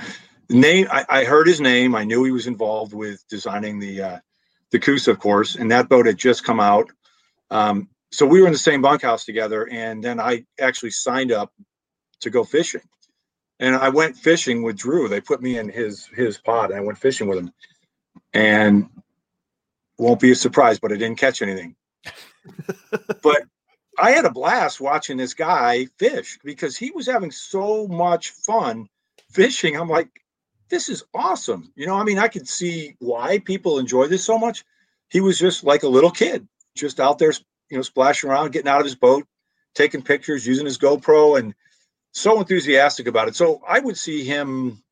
name 0.49 0.87
I, 0.91 1.05
I, 1.09 1.25
heard 1.25 1.47
his 1.47 1.61
name. 1.61 1.95
I 1.95 2.05
knew 2.05 2.25
he 2.25 2.31
was 2.31 2.47
involved 2.47 2.95
with 2.95 3.27
designing 3.29 3.79
the 3.79 4.03
uh, 4.03 4.19
the 4.71 4.79
Coosa, 4.79 5.11
of 5.11 5.19
course, 5.19 5.57
and 5.57 5.71
that 5.71 5.89
boat 5.89 6.07
had 6.07 6.17
just 6.17 6.45
come 6.45 6.61
out. 6.61 6.91
Um, 7.51 7.89
so 8.11 8.27
we 8.27 8.41
were 8.41 8.47
in 8.47 8.53
the 8.53 8.59
same 8.59 8.81
bunkhouse 8.81 9.25
together, 9.25 9.69
and 9.71 10.03
then 10.03 10.21
I 10.21 10.45
actually 10.61 10.91
signed 10.91 11.33
up 11.33 11.53
to 12.21 12.31
go 12.31 12.45
fishing, 12.45 12.83
and 13.61 13.77
I 13.77 13.91
went 13.91 14.17
fishing 14.17 14.63
with 14.63 14.77
Drew. 14.77 15.09
They 15.09 15.21
put 15.21 15.43
me 15.43 15.59
in 15.59 15.69
his 15.69 16.07
his 16.07 16.39
pod, 16.39 16.71
and 16.71 16.79
I 16.79 16.83
went 16.83 16.99
fishing 16.99 17.29
with 17.29 17.39
him, 17.39 17.53
and 18.33 18.89
won't 19.99 20.21
be 20.21 20.33
a 20.33 20.37
surprise, 20.37 20.79
but 20.79 20.93
I 20.93 20.97
didn't 20.97 21.19
catch 21.19 21.43
anything. 21.43 21.77
but 23.23 23.45
I 23.99 24.13
had 24.13 24.25
a 24.25 24.31
blast 24.31 24.81
watching 24.81 25.17
this 25.17 25.35
guy 25.35 25.87
fish 25.99 26.39
because 26.45 26.77
he 26.77 26.91
was 26.91 27.07
having 27.07 27.31
so 27.31 27.87
much 27.87 28.31
fun 28.31 28.89
fishing. 29.31 29.77
I'm 29.77 29.89
like, 29.89 30.09
this 30.69 30.89
is 30.89 31.05
awesome. 31.15 31.73
You 31.77 31.87
know, 31.87 31.97
I 31.97 32.05
mean, 32.05 32.19
I 32.19 32.29
could 32.29 32.49
see 32.49 32.97
why 32.99 33.39
people 33.39 33.79
enjoy 33.79 34.09
this 34.09 34.25
so 34.25 34.39
much. 34.39 34.65
He 35.09 35.21
was 35.21 35.39
just 35.39 35.65
like 35.65 35.83
a 35.83 35.89
little 35.89 36.11
kid, 36.11 36.49
just 36.75 36.99
out 36.99 37.19
there, 37.19 37.33
you 37.71 37.77
know, 37.77 37.83
splashing 37.83 38.31
around, 38.31 38.53
getting 38.53 38.69
out 38.69 38.81
of 38.81 38.85
his 38.85 38.95
boat, 38.95 39.27
taking 39.75 40.03
pictures, 40.03 40.47
using 40.47 40.67
his 40.67 40.79
GoPro, 40.79 41.39
and 41.39 41.55
so 42.13 42.41
enthusiastic 42.41 43.07
about 43.07 43.29
it. 43.29 43.37
So 43.37 43.63
I 43.69 43.81
would 43.81 43.97
see 43.99 44.25
him, 44.25 44.83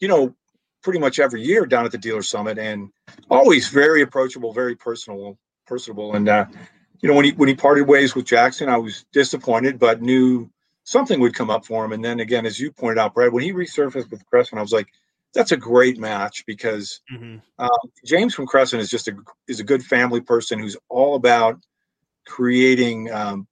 you 0.00 0.08
know, 0.08 0.34
pretty 0.82 0.98
much 0.98 1.18
every 1.18 1.42
year 1.42 1.66
down 1.66 1.84
at 1.84 1.92
the 1.92 1.98
dealer 1.98 2.22
summit, 2.22 2.58
and 2.58 2.90
always 3.28 3.68
very 3.68 4.02
approachable, 4.02 4.52
very 4.52 4.76
personal, 4.76 5.38
personable. 5.66 6.14
And 6.14 6.28
uh, 6.28 6.46
you 7.00 7.08
know, 7.08 7.14
when 7.14 7.24
he 7.24 7.32
when 7.32 7.48
he 7.48 7.54
parted 7.54 7.86
ways 7.86 8.14
with 8.14 8.26
Jackson, 8.26 8.68
I 8.68 8.76
was 8.76 9.04
disappointed, 9.12 9.78
but 9.78 10.02
knew 10.02 10.50
something 10.84 11.20
would 11.20 11.34
come 11.34 11.50
up 11.50 11.64
for 11.64 11.84
him. 11.84 11.92
And 11.92 12.04
then 12.04 12.20
again, 12.20 12.46
as 12.46 12.58
you 12.58 12.72
pointed 12.72 12.98
out, 12.98 13.14
Brad, 13.14 13.32
when 13.32 13.42
he 13.42 13.52
resurfaced 13.52 14.10
with 14.10 14.24
Crescent, 14.26 14.58
I 14.58 14.62
was 14.62 14.72
like, 14.72 14.88
that's 15.34 15.52
a 15.52 15.56
great 15.56 15.98
match 15.98 16.44
because 16.46 17.00
mm-hmm. 17.12 17.36
um, 17.58 17.90
James 18.04 18.34
from 18.34 18.46
Crescent 18.46 18.80
is 18.80 18.90
just 18.90 19.08
a 19.08 19.16
is 19.46 19.60
a 19.60 19.64
good 19.64 19.84
family 19.84 20.20
person 20.20 20.58
who's 20.58 20.76
all 20.88 21.14
about 21.14 21.60
creating 22.26 23.10
um, 23.12 23.46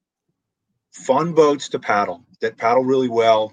fun 0.93 1.33
boats 1.33 1.69
to 1.71 1.79
paddle 1.79 2.25
that 2.41 2.57
paddle 2.57 2.85
really 2.85 3.09
well, 3.09 3.53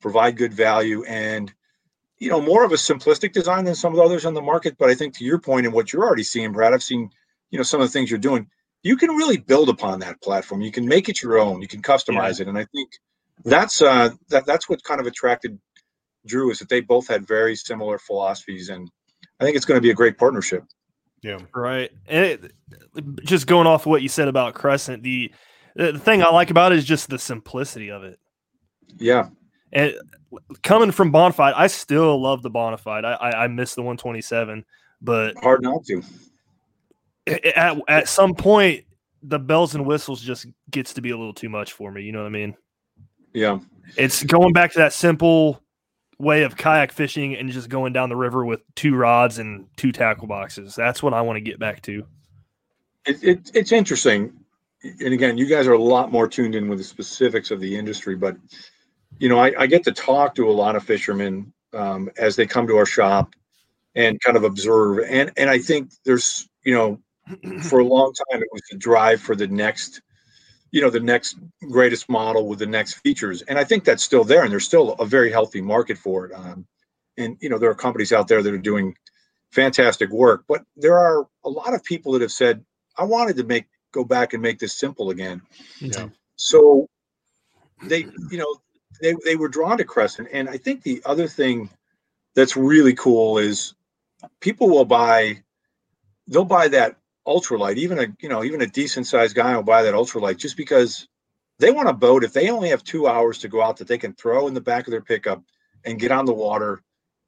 provide 0.00 0.36
good 0.36 0.52
value, 0.52 1.04
and 1.04 1.52
you 2.18 2.30
know 2.30 2.40
more 2.40 2.64
of 2.64 2.72
a 2.72 2.76
simplistic 2.76 3.32
design 3.32 3.64
than 3.64 3.74
some 3.74 3.92
of 3.92 3.96
the 3.96 4.02
others 4.02 4.24
on 4.24 4.34
the 4.34 4.42
market. 4.42 4.76
But 4.78 4.90
I 4.90 4.94
think 4.94 5.16
to 5.16 5.24
your 5.24 5.38
point 5.38 5.66
and 5.66 5.74
what 5.74 5.92
you're 5.92 6.04
already 6.04 6.22
seeing, 6.22 6.52
Brad, 6.52 6.74
I've 6.74 6.82
seen 6.82 7.10
you 7.50 7.58
know 7.58 7.64
some 7.64 7.80
of 7.80 7.88
the 7.88 7.92
things 7.92 8.10
you're 8.10 8.18
doing. 8.18 8.48
You 8.82 8.96
can 8.96 9.10
really 9.10 9.36
build 9.36 9.68
upon 9.68 10.00
that 10.00 10.20
platform. 10.22 10.60
You 10.60 10.72
can 10.72 10.86
make 10.86 11.08
it 11.08 11.22
your 11.22 11.38
own. 11.38 11.62
You 11.62 11.68
can 11.68 11.82
customize 11.82 12.38
yeah. 12.38 12.42
it, 12.42 12.48
and 12.48 12.58
I 12.58 12.66
think 12.66 12.90
that's 13.44 13.80
uh, 13.80 14.10
that 14.28 14.46
that's 14.46 14.68
what 14.68 14.82
kind 14.84 15.00
of 15.00 15.06
attracted 15.06 15.58
Drew 16.26 16.50
is 16.50 16.58
that 16.58 16.68
they 16.68 16.80
both 16.80 17.08
had 17.08 17.26
very 17.26 17.56
similar 17.56 17.98
philosophies, 17.98 18.68
and 18.68 18.90
I 19.40 19.44
think 19.44 19.56
it's 19.56 19.64
going 19.64 19.76
to 19.76 19.82
be 19.82 19.90
a 19.90 19.94
great 19.94 20.18
partnership. 20.18 20.64
Yeah, 21.22 21.38
right. 21.54 21.90
And 22.06 22.24
it, 22.24 22.52
just 23.24 23.46
going 23.46 23.66
off 23.66 23.86
what 23.86 24.02
you 24.02 24.08
said 24.08 24.28
about 24.28 24.54
Crescent, 24.54 25.02
the 25.02 25.32
the 25.76 25.98
thing 25.98 26.22
I 26.22 26.30
like 26.30 26.50
about 26.50 26.72
it 26.72 26.78
is 26.78 26.84
just 26.84 27.08
the 27.08 27.18
simplicity 27.18 27.90
of 27.90 28.04
it. 28.04 28.18
Yeah, 28.98 29.28
and 29.72 29.94
coming 30.62 30.90
from 30.90 31.12
Bonafide, 31.12 31.54
I 31.56 31.66
still 31.66 32.20
love 32.20 32.42
the 32.42 32.50
Bonafide. 32.50 33.04
I, 33.04 33.14
I, 33.14 33.44
I 33.44 33.46
miss 33.48 33.74
the 33.74 33.82
127, 33.82 34.64
but 35.00 35.36
hard 35.38 35.62
not 35.62 35.84
to. 35.86 36.02
At 37.26 37.78
at 37.88 38.08
some 38.08 38.34
point, 38.34 38.84
the 39.22 39.38
bells 39.38 39.74
and 39.74 39.86
whistles 39.86 40.20
just 40.20 40.46
gets 40.70 40.94
to 40.94 41.00
be 41.00 41.10
a 41.10 41.16
little 41.16 41.34
too 41.34 41.48
much 41.48 41.72
for 41.72 41.90
me. 41.92 42.02
You 42.02 42.12
know 42.12 42.20
what 42.20 42.26
I 42.26 42.30
mean? 42.30 42.56
Yeah. 43.32 43.60
It's 43.96 44.22
going 44.24 44.52
back 44.52 44.72
to 44.72 44.78
that 44.78 44.92
simple 44.92 45.62
way 46.18 46.42
of 46.44 46.56
kayak 46.56 46.92
fishing 46.92 47.36
and 47.36 47.50
just 47.50 47.68
going 47.68 47.92
down 47.92 48.08
the 48.08 48.16
river 48.16 48.44
with 48.44 48.62
two 48.74 48.94
rods 48.94 49.38
and 49.38 49.66
two 49.76 49.92
tackle 49.92 50.26
boxes. 50.26 50.74
That's 50.74 51.02
what 51.02 51.14
I 51.14 51.20
want 51.20 51.36
to 51.36 51.40
get 51.40 51.58
back 51.58 51.82
to. 51.82 52.06
It, 53.06 53.22
it, 53.22 53.50
it's 53.54 53.72
interesting. 53.72 54.32
And 54.82 55.12
again, 55.14 55.38
you 55.38 55.46
guys 55.46 55.66
are 55.66 55.72
a 55.72 55.82
lot 55.82 56.12
more 56.12 56.28
tuned 56.28 56.54
in 56.54 56.68
with 56.68 56.78
the 56.78 56.84
specifics 56.84 57.50
of 57.50 57.60
the 57.60 57.76
industry, 57.76 58.16
but 58.16 58.36
you 59.18 59.28
know, 59.28 59.38
I, 59.38 59.52
I 59.58 59.66
get 59.66 59.84
to 59.84 59.92
talk 59.92 60.34
to 60.36 60.48
a 60.48 60.52
lot 60.52 60.76
of 60.76 60.82
fishermen 60.82 61.52
um, 61.72 62.10
as 62.16 62.36
they 62.36 62.46
come 62.46 62.66
to 62.66 62.76
our 62.76 62.86
shop 62.86 63.34
and 63.94 64.20
kind 64.20 64.36
of 64.36 64.44
observe. 64.44 65.00
And 65.08 65.30
and 65.36 65.50
I 65.50 65.58
think 65.58 65.92
there's, 66.04 66.48
you 66.64 66.74
know, 66.74 66.98
for 67.62 67.80
a 67.80 67.84
long 67.84 68.12
time 68.12 68.42
it 68.42 68.48
was 68.52 68.62
the 68.70 68.76
drive 68.78 69.20
for 69.20 69.34
the 69.36 69.46
next 69.46 70.02
you 70.72 70.80
know 70.80 70.90
the 70.90 71.00
next 71.00 71.36
greatest 71.70 72.08
model 72.08 72.48
with 72.48 72.58
the 72.58 72.66
next 72.66 72.94
features. 72.94 73.42
And 73.42 73.58
i 73.58 73.64
think 73.64 73.84
that's 73.84 74.02
still 74.02 74.24
there 74.24 74.42
and 74.42 74.50
there's 74.50 74.64
still 74.64 74.92
a 74.94 75.06
very 75.06 75.30
healthy 75.30 75.60
market 75.60 75.98
for 75.98 76.26
it. 76.26 76.32
Um, 76.34 76.66
and 77.16 77.36
you 77.40 77.48
know 77.48 77.58
there 77.58 77.70
are 77.70 77.74
companies 77.74 78.12
out 78.12 78.26
there 78.26 78.42
that 78.42 78.52
are 78.52 78.58
doing 78.58 78.96
fantastic 79.50 80.10
work 80.10 80.44
but 80.48 80.64
there 80.76 80.98
are 80.98 81.26
a 81.44 81.50
lot 81.50 81.74
of 81.74 81.84
people 81.84 82.12
that 82.12 82.22
have 82.22 82.32
said 82.32 82.64
i 82.96 83.04
wanted 83.04 83.36
to 83.36 83.44
make 83.44 83.66
go 83.92 84.02
back 84.02 84.32
and 84.32 84.42
make 84.42 84.58
this 84.58 84.74
simple 84.74 85.10
again. 85.10 85.42
Yeah. 85.78 86.08
so 86.36 86.88
they 87.84 88.06
you 88.30 88.38
know 88.38 88.56
they, 89.00 89.14
they 89.24 89.36
were 89.36 89.48
drawn 89.48 89.76
to 89.78 89.84
crescent. 89.84 90.28
And 90.32 90.48
i 90.48 90.56
think 90.56 90.82
the 90.82 91.02
other 91.04 91.28
thing 91.28 91.68
that's 92.34 92.56
really 92.56 92.94
cool 92.94 93.36
is 93.38 93.74
people 94.40 94.70
will 94.70 94.86
buy 94.86 95.42
they'll 96.28 96.44
buy 96.44 96.68
that 96.68 96.96
ultralight, 97.26 97.76
even 97.76 97.98
a 97.98 98.06
you 98.20 98.28
know 98.28 98.44
even 98.44 98.62
a 98.62 98.66
decent 98.66 99.06
sized 99.06 99.36
guy 99.36 99.54
will 99.54 99.62
buy 99.62 99.82
that 99.82 99.94
ultralight 99.94 100.38
just 100.38 100.56
because 100.56 101.08
they 101.58 101.70
want 101.70 101.88
a 101.88 101.92
boat. 101.92 102.24
If 102.24 102.32
they 102.32 102.50
only 102.50 102.70
have 102.70 102.82
two 102.82 103.06
hours 103.06 103.38
to 103.38 103.48
go 103.48 103.62
out, 103.62 103.76
that 103.78 103.88
they 103.88 103.98
can 103.98 104.14
throw 104.14 104.48
in 104.48 104.54
the 104.54 104.60
back 104.60 104.86
of 104.86 104.90
their 104.90 105.02
pickup 105.02 105.42
and 105.84 105.98
get 105.98 106.12
on 106.12 106.26
the 106.26 106.34
water 106.34 106.82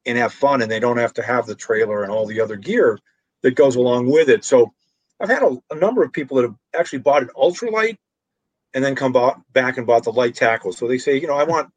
and 0.06 0.18
have 0.18 0.32
fun, 0.32 0.62
and 0.62 0.70
they 0.70 0.80
don't 0.80 0.98
have 0.98 1.14
to 1.14 1.22
have 1.22 1.46
the 1.46 1.54
trailer 1.54 2.02
and 2.02 2.12
all 2.12 2.26
the 2.26 2.40
other 2.40 2.56
gear 2.56 2.98
that 3.42 3.54
goes 3.54 3.76
along 3.76 4.10
with 4.10 4.28
it. 4.28 4.44
So 4.44 4.72
I've 5.20 5.28
had 5.28 5.42
a, 5.42 5.56
a 5.70 5.76
number 5.76 6.02
of 6.02 6.12
people 6.12 6.36
that 6.36 6.44
have 6.44 6.56
actually 6.78 7.00
bought 7.00 7.22
an 7.22 7.30
ultralight 7.36 7.96
and 8.74 8.82
then 8.84 8.96
come 8.96 9.12
bought, 9.12 9.40
back 9.52 9.78
and 9.78 9.86
bought 9.86 10.04
the 10.04 10.12
light 10.12 10.34
tackle. 10.34 10.72
So 10.72 10.88
they 10.88 10.98
say, 10.98 11.20
you 11.20 11.26
know, 11.26 11.36
I 11.36 11.44
want 11.44 11.70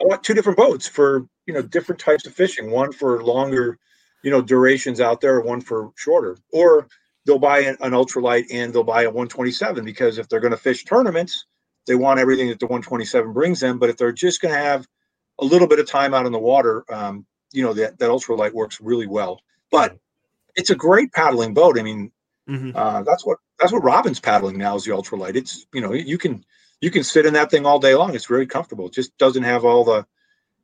I 0.00 0.04
want 0.04 0.24
two 0.24 0.34
different 0.34 0.56
boats 0.56 0.88
for 0.88 1.26
you 1.46 1.54
know 1.54 1.62
different 1.62 2.00
types 2.00 2.26
of 2.26 2.34
fishing. 2.34 2.70
One 2.70 2.92
for 2.92 3.22
longer, 3.22 3.78
you 4.22 4.30
know, 4.30 4.40
durations 4.40 5.00
out 5.00 5.20
there, 5.20 5.40
one 5.40 5.60
for 5.60 5.90
shorter. 5.96 6.38
Or 6.52 6.86
they'll 7.26 7.38
buy 7.38 7.60
an, 7.60 7.76
an 7.80 7.92
ultralight 7.92 8.46
and 8.50 8.72
they'll 8.72 8.84
buy 8.84 9.02
a 9.02 9.10
127 9.10 9.84
because 9.84 10.18
if 10.18 10.28
they're 10.28 10.40
going 10.40 10.52
to 10.52 10.56
fish 10.56 10.84
tournaments, 10.84 11.46
they 11.86 11.94
want 11.94 12.20
everything 12.20 12.48
that 12.48 12.60
the 12.60 12.66
127 12.66 13.32
brings 13.32 13.60
them. 13.60 13.78
But 13.78 13.90
if 13.90 13.96
they're 13.96 14.12
just 14.12 14.40
going 14.40 14.54
to 14.54 14.60
have 14.60 14.86
a 15.38 15.44
little 15.44 15.66
bit 15.66 15.78
of 15.78 15.88
time 15.88 16.14
out 16.14 16.26
in 16.26 16.32
the 16.32 16.38
water, 16.38 16.84
um, 16.88 17.26
you 17.52 17.62
know 17.62 17.72
that 17.74 17.98
that 17.98 18.10
ultralight 18.10 18.52
works 18.52 18.80
really 18.80 19.06
well. 19.06 19.40
But 19.70 19.96
it's 20.54 20.70
a 20.70 20.74
great 20.74 21.12
paddling 21.12 21.54
boat. 21.54 21.78
I 21.78 21.82
mean, 21.82 22.12
mm-hmm. 22.48 22.70
uh, 22.74 23.02
that's 23.02 23.24
what 23.24 23.38
that's 23.58 23.72
what 23.72 23.84
Robin's 23.84 24.20
paddling 24.20 24.58
now 24.58 24.76
is 24.76 24.84
the 24.84 24.92
ultralight. 24.92 25.36
It's 25.36 25.66
you 25.72 25.80
know 25.80 25.92
you 25.92 26.18
can 26.18 26.44
you 26.80 26.90
can 26.90 27.04
sit 27.04 27.26
in 27.26 27.34
that 27.34 27.50
thing 27.50 27.66
all 27.66 27.78
day 27.78 27.94
long. 27.94 28.14
It's 28.14 28.26
very 28.26 28.46
comfortable. 28.46 28.86
It 28.86 28.94
just 28.94 29.16
doesn't 29.18 29.42
have 29.42 29.64
all 29.64 29.84
the 29.84 30.06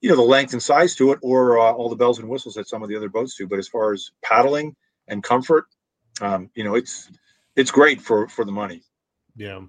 you 0.00 0.08
know 0.08 0.16
the 0.16 0.22
length 0.22 0.52
and 0.52 0.62
size 0.62 0.94
to 0.96 1.12
it 1.12 1.18
or 1.22 1.58
uh, 1.58 1.72
all 1.72 1.88
the 1.88 1.96
bells 1.96 2.18
and 2.18 2.28
whistles 2.28 2.54
that 2.54 2.68
some 2.68 2.82
of 2.82 2.88
the 2.88 2.96
other 2.96 3.08
boats 3.08 3.36
do. 3.36 3.46
But 3.46 3.58
as 3.58 3.68
far 3.68 3.92
as 3.92 4.10
paddling 4.22 4.76
and 5.06 5.22
comfort, 5.22 5.66
um, 6.20 6.50
you 6.54 6.64
know, 6.64 6.74
it's 6.74 7.11
it's 7.57 7.70
great 7.70 8.00
for 8.00 8.28
for 8.28 8.44
the 8.44 8.52
money. 8.52 8.83
Yeah, 9.37 9.61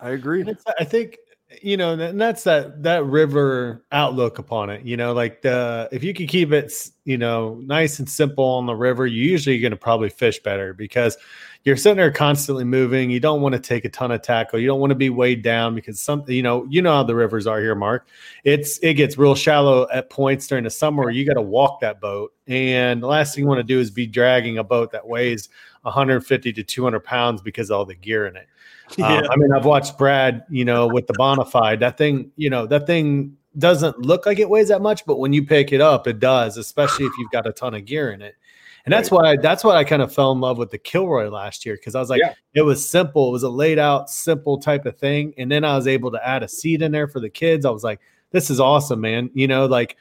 I 0.00 0.10
agree. 0.10 0.44
I 0.78 0.84
think 0.84 1.18
you 1.62 1.76
know, 1.76 1.92
and 1.92 2.20
that's 2.20 2.42
that 2.44 2.82
that 2.82 3.04
river 3.04 3.84
outlook 3.92 4.38
upon 4.38 4.68
it. 4.68 4.84
You 4.84 4.96
know, 4.96 5.12
like 5.12 5.42
the 5.42 5.88
if 5.92 6.02
you 6.02 6.12
can 6.12 6.26
keep 6.26 6.52
it, 6.52 6.72
you 7.04 7.16
know, 7.16 7.60
nice 7.64 7.98
and 7.98 8.08
simple 8.08 8.44
on 8.44 8.66
the 8.66 8.74
river, 8.74 9.06
you're 9.06 9.30
usually 9.30 9.58
going 9.60 9.70
to 9.70 9.76
probably 9.76 10.08
fish 10.08 10.40
better 10.40 10.74
because 10.74 11.16
you're 11.62 11.76
sitting 11.76 11.96
there 11.96 12.10
constantly 12.10 12.64
moving. 12.64 13.10
You 13.10 13.20
don't 13.20 13.42
want 13.42 13.54
to 13.54 13.60
take 13.60 13.84
a 13.84 13.88
ton 13.88 14.10
of 14.10 14.22
tackle. 14.22 14.58
You 14.58 14.66
don't 14.66 14.80
want 14.80 14.90
to 14.90 14.96
be 14.96 15.10
weighed 15.10 15.42
down 15.42 15.74
because 15.74 16.00
some, 16.00 16.24
you 16.28 16.42
know, 16.42 16.64
you 16.68 16.82
know 16.82 16.92
how 16.92 17.02
the 17.04 17.14
rivers 17.14 17.46
are 17.46 17.60
here, 17.60 17.74
Mark. 17.76 18.08
It's 18.44 18.78
it 18.78 18.94
gets 18.94 19.16
real 19.16 19.36
shallow 19.36 19.86
at 19.92 20.10
points 20.10 20.48
during 20.48 20.64
the 20.64 20.70
summer 20.70 21.10
you 21.10 21.24
got 21.24 21.34
to 21.34 21.42
walk 21.42 21.80
that 21.80 22.00
boat, 22.00 22.32
and 22.48 23.00
the 23.00 23.06
last 23.06 23.34
thing 23.34 23.44
you 23.44 23.48
want 23.48 23.58
to 23.58 23.64
do 23.64 23.78
is 23.78 23.92
be 23.92 24.06
dragging 24.06 24.58
a 24.58 24.64
boat 24.64 24.90
that 24.92 25.06
weighs 25.06 25.48
150 25.86 26.52
to 26.52 26.62
200 26.62 27.00
pounds 27.00 27.40
because 27.40 27.70
all 27.70 27.84
the 27.84 27.94
gear 27.94 28.26
in 28.26 28.36
it. 28.36 28.48
Um, 29.02 29.24
I 29.28 29.34
mean, 29.34 29.52
I've 29.52 29.64
watched 29.64 29.98
Brad, 29.98 30.44
you 30.48 30.64
know, 30.64 30.86
with 30.86 31.08
the 31.08 31.12
Bonafide. 31.14 31.80
That 31.80 31.98
thing, 31.98 32.30
you 32.36 32.48
know, 32.48 32.66
that 32.66 32.86
thing 32.86 33.36
doesn't 33.58 33.98
look 33.98 34.26
like 34.26 34.38
it 34.38 34.48
weighs 34.48 34.68
that 34.68 34.80
much, 34.80 35.04
but 35.04 35.18
when 35.18 35.32
you 35.32 35.44
pick 35.44 35.72
it 35.72 35.80
up, 35.80 36.06
it 36.06 36.20
does, 36.20 36.56
especially 36.56 37.06
if 37.06 37.12
you've 37.18 37.32
got 37.32 37.48
a 37.48 37.52
ton 37.52 37.74
of 37.74 37.84
gear 37.84 38.12
in 38.12 38.22
it. 38.22 38.36
And 38.84 38.92
that's 38.92 39.10
right. 39.10 39.36
why 39.36 39.36
that's 39.42 39.64
why 39.64 39.74
I 39.74 39.82
kind 39.82 40.02
of 40.02 40.14
fell 40.14 40.30
in 40.30 40.40
love 40.40 40.56
with 40.56 40.70
the 40.70 40.78
Kilroy 40.78 41.28
last 41.28 41.66
year 41.66 41.74
because 41.74 41.96
I 41.96 42.00
was 42.00 42.08
like, 42.08 42.20
yeah. 42.20 42.34
it 42.54 42.62
was 42.62 42.88
simple. 42.88 43.28
It 43.28 43.32
was 43.32 43.42
a 43.42 43.48
laid 43.48 43.80
out, 43.80 44.08
simple 44.08 44.58
type 44.58 44.86
of 44.86 44.96
thing. 44.96 45.34
And 45.36 45.50
then 45.50 45.64
I 45.64 45.74
was 45.74 45.88
able 45.88 46.12
to 46.12 46.24
add 46.24 46.44
a 46.44 46.48
seat 46.48 46.80
in 46.80 46.92
there 46.92 47.08
for 47.08 47.18
the 47.18 47.28
kids. 47.28 47.66
I 47.66 47.70
was 47.70 47.82
like, 47.82 47.98
this 48.30 48.50
is 48.50 48.60
awesome, 48.60 49.00
man. 49.00 49.30
You 49.34 49.48
know, 49.48 49.66
like 49.66 49.96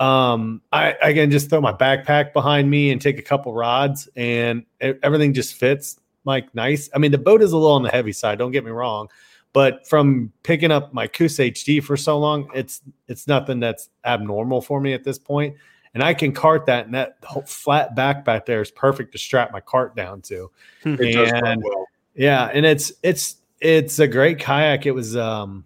um, 0.00 0.62
I, 0.72 0.94
I 1.02 1.12
can 1.12 1.30
just 1.30 1.50
throw 1.50 1.60
my 1.60 1.72
backpack 1.72 2.32
behind 2.32 2.70
me 2.70 2.90
and 2.90 3.00
take 3.00 3.18
a 3.18 3.22
couple 3.22 3.52
rods 3.52 4.08
and 4.16 4.64
everything 4.80 5.34
just 5.34 5.54
fits 5.54 5.98
like 6.24 6.54
nice. 6.54 6.88
I 6.94 6.98
mean, 6.98 7.12
the 7.12 7.18
boat 7.18 7.42
is 7.42 7.52
a 7.52 7.56
little 7.56 7.74
on 7.74 7.82
the 7.82 7.90
heavy 7.90 8.12
side, 8.12 8.38
don't 8.38 8.52
get 8.52 8.64
me 8.64 8.70
wrong. 8.70 9.08
But 9.54 9.88
from 9.88 10.30
picking 10.42 10.70
up 10.70 10.92
my 10.92 11.06
Coosa 11.06 11.50
HD 11.50 11.82
for 11.82 11.96
so 11.96 12.18
long, 12.18 12.50
it's 12.54 12.82
it's 13.08 13.26
nothing 13.26 13.60
that's 13.60 13.88
abnormal 14.04 14.60
for 14.60 14.80
me 14.80 14.92
at 14.92 15.04
this 15.04 15.18
point 15.18 15.56
and 15.94 16.02
I 16.02 16.14
can 16.14 16.32
cart 16.32 16.66
that, 16.66 16.86
and 16.86 16.94
that 16.94 17.16
whole 17.24 17.42
flat 17.42 17.94
back 17.94 18.24
back 18.24 18.46
there 18.46 18.60
is 18.60 18.70
perfect 18.70 19.12
to 19.12 19.18
strap 19.18 19.52
my 19.52 19.60
cart 19.60 19.96
down 19.96 20.20
to. 20.22 20.50
and 21.44 21.62
well. 21.64 21.86
yeah, 22.14 22.50
and 22.52 22.64
it's 22.66 22.92
it's 23.02 23.36
it's 23.60 23.98
a 23.98 24.06
great 24.06 24.38
kayak. 24.38 24.86
It 24.86 24.92
was 24.92 25.16
um, 25.16 25.64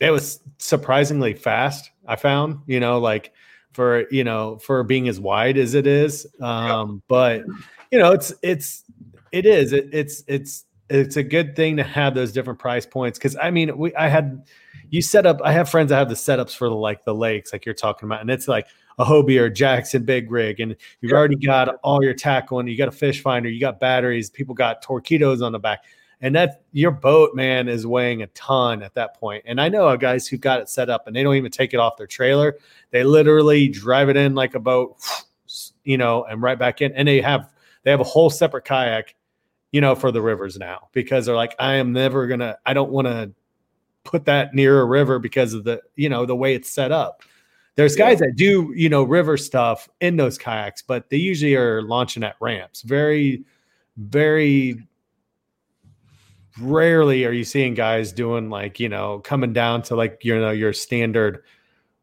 it 0.00 0.10
was 0.10 0.40
surprisingly 0.58 1.34
fast. 1.34 1.90
I 2.06 2.16
found, 2.16 2.60
you 2.66 2.80
know, 2.80 2.98
like 2.98 3.32
for 3.72 4.08
you 4.10 4.24
know 4.24 4.58
for 4.58 4.82
being 4.82 5.08
as 5.08 5.20
wide 5.20 5.56
as 5.56 5.74
it 5.74 5.86
is, 5.86 6.26
um, 6.40 7.02
but 7.08 7.44
you 7.90 7.98
know, 7.98 8.12
it's 8.12 8.32
it's 8.42 8.84
it 9.32 9.46
is 9.46 9.72
it, 9.72 9.88
it's 9.92 10.24
it's 10.26 10.64
it's 10.90 11.16
a 11.16 11.22
good 11.22 11.54
thing 11.54 11.76
to 11.76 11.84
have 11.84 12.14
those 12.14 12.32
different 12.32 12.58
price 12.58 12.86
points. 12.86 13.18
Because 13.18 13.36
I 13.40 13.50
mean, 13.50 13.76
we 13.76 13.94
I 13.94 14.08
had 14.08 14.46
you 14.90 15.02
set 15.02 15.26
up. 15.26 15.40
I 15.44 15.52
have 15.52 15.68
friends 15.68 15.90
that 15.90 15.96
have 15.96 16.08
the 16.08 16.14
setups 16.14 16.56
for 16.56 16.68
the 16.68 16.74
like 16.74 17.04
the 17.04 17.14
lakes, 17.14 17.52
like 17.52 17.66
you're 17.66 17.74
talking 17.74 18.06
about, 18.06 18.20
and 18.20 18.30
it's 18.30 18.48
like 18.48 18.66
a 18.98 19.04
Hobie 19.04 19.40
or 19.40 19.48
Jackson 19.48 20.04
big 20.04 20.30
rig, 20.30 20.60
and 20.60 20.76
you've 21.00 21.12
already 21.12 21.36
got 21.36 21.76
all 21.82 22.02
your 22.02 22.14
tackle, 22.14 22.58
and 22.60 22.68
you 22.68 22.76
got 22.76 22.88
a 22.88 22.92
fish 22.92 23.22
finder, 23.22 23.48
you 23.48 23.60
got 23.60 23.80
batteries, 23.80 24.30
people 24.30 24.54
got 24.54 24.82
torpedoes 24.82 25.42
on 25.42 25.52
the 25.52 25.58
back, 25.58 25.84
and 26.20 26.34
that 26.34 26.62
your 26.72 26.90
boat 26.90 27.34
man 27.34 27.68
is 27.68 27.86
weighing 27.86 28.22
a 28.22 28.26
ton 28.28 28.82
at 28.82 28.94
that 28.94 29.14
point. 29.18 29.44
And 29.46 29.60
I 29.60 29.68
know 29.68 29.96
guys 29.96 30.26
who 30.26 30.36
got 30.36 30.60
it 30.60 30.68
set 30.68 30.90
up, 30.90 31.06
and 31.06 31.14
they 31.14 31.22
don't 31.22 31.36
even 31.36 31.50
take 31.50 31.74
it 31.74 31.80
off 31.80 31.96
their 31.96 32.06
trailer; 32.06 32.56
they 32.90 33.04
literally 33.04 33.68
drive 33.68 34.08
it 34.08 34.16
in 34.16 34.34
like 34.34 34.54
a 34.54 34.60
boat, 34.60 34.96
you 35.84 35.98
know, 35.98 36.24
and 36.24 36.42
right 36.42 36.58
back 36.58 36.80
in, 36.80 36.92
and 36.92 37.06
they 37.06 37.20
have 37.20 37.50
they 37.84 37.90
have 37.90 38.00
a 38.00 38.04
whole 38.04 38.30
separate 38.30 38.64
kayak, 38.64 39.14
you 39.72 39.80
know, 39.80 39.94
for 39.94 40.10
the 40.10 40.22
rivers 40.22 40.58
now 40.58 40.88
because 40.92 41.26
they're 41.26 41.36
like, 41.36 41.54
I 41.58 41.74
am 41.74 41.92
never 41.92 42.26
gonna, 42.26 42.58
I 42.66 42.74
don't 42.74 42.90
want 42.90 43.06
to 43.06 43.32
put 44.04 44.24
that 44.24 44.54
near 44.54 44.80
a 44.80 44.84
river 44.84 45.18
because 45.18 45.52
of 45.54 45.64
the 45.64 45.82
you 45.94 46.08
know 46.08 46.26
the 46.26 46.36
way 46.36 46.54
it's 46.54 46.70
set 46.70 46.92
up 46.92 47.22
there's 47.78 47.94
guys 47.94 48.18
that 48.18 48.32
do, 48.34 48.72
you 48.74 48.88
know, 48.88 49.04
river 49.04 49.36
stuff 49.36 49.88
in 50.00 50.16
those 50.16 50.36
kayaks, 50.36 50.82
but 50.82 51.10
they 51.10 51.16
usually 51.16 51.54
are 51.54 51.80
launching 51.80 52.24
at 52.24 52.34
ramps. 52.40 52.82
Very, 52.82 53.44
very 53.96 54.84
rarely 56.60 57.24
are 57.24 57.32
you 57.32 57.44
seeing 57.44 57.74
guys 57.74 58.12
doing 58.12 58.50
like, 58.50 58.80
you 58.80 58.88
know, 58.88 59.20
coming 59.20 59.52
down 59.52 59.82
to 59.82 59.96
like, 59.96 60.24
you 60.24 60.38
know, 60.38 60.50
your 60.50 60.72
standard, 60.72 61.42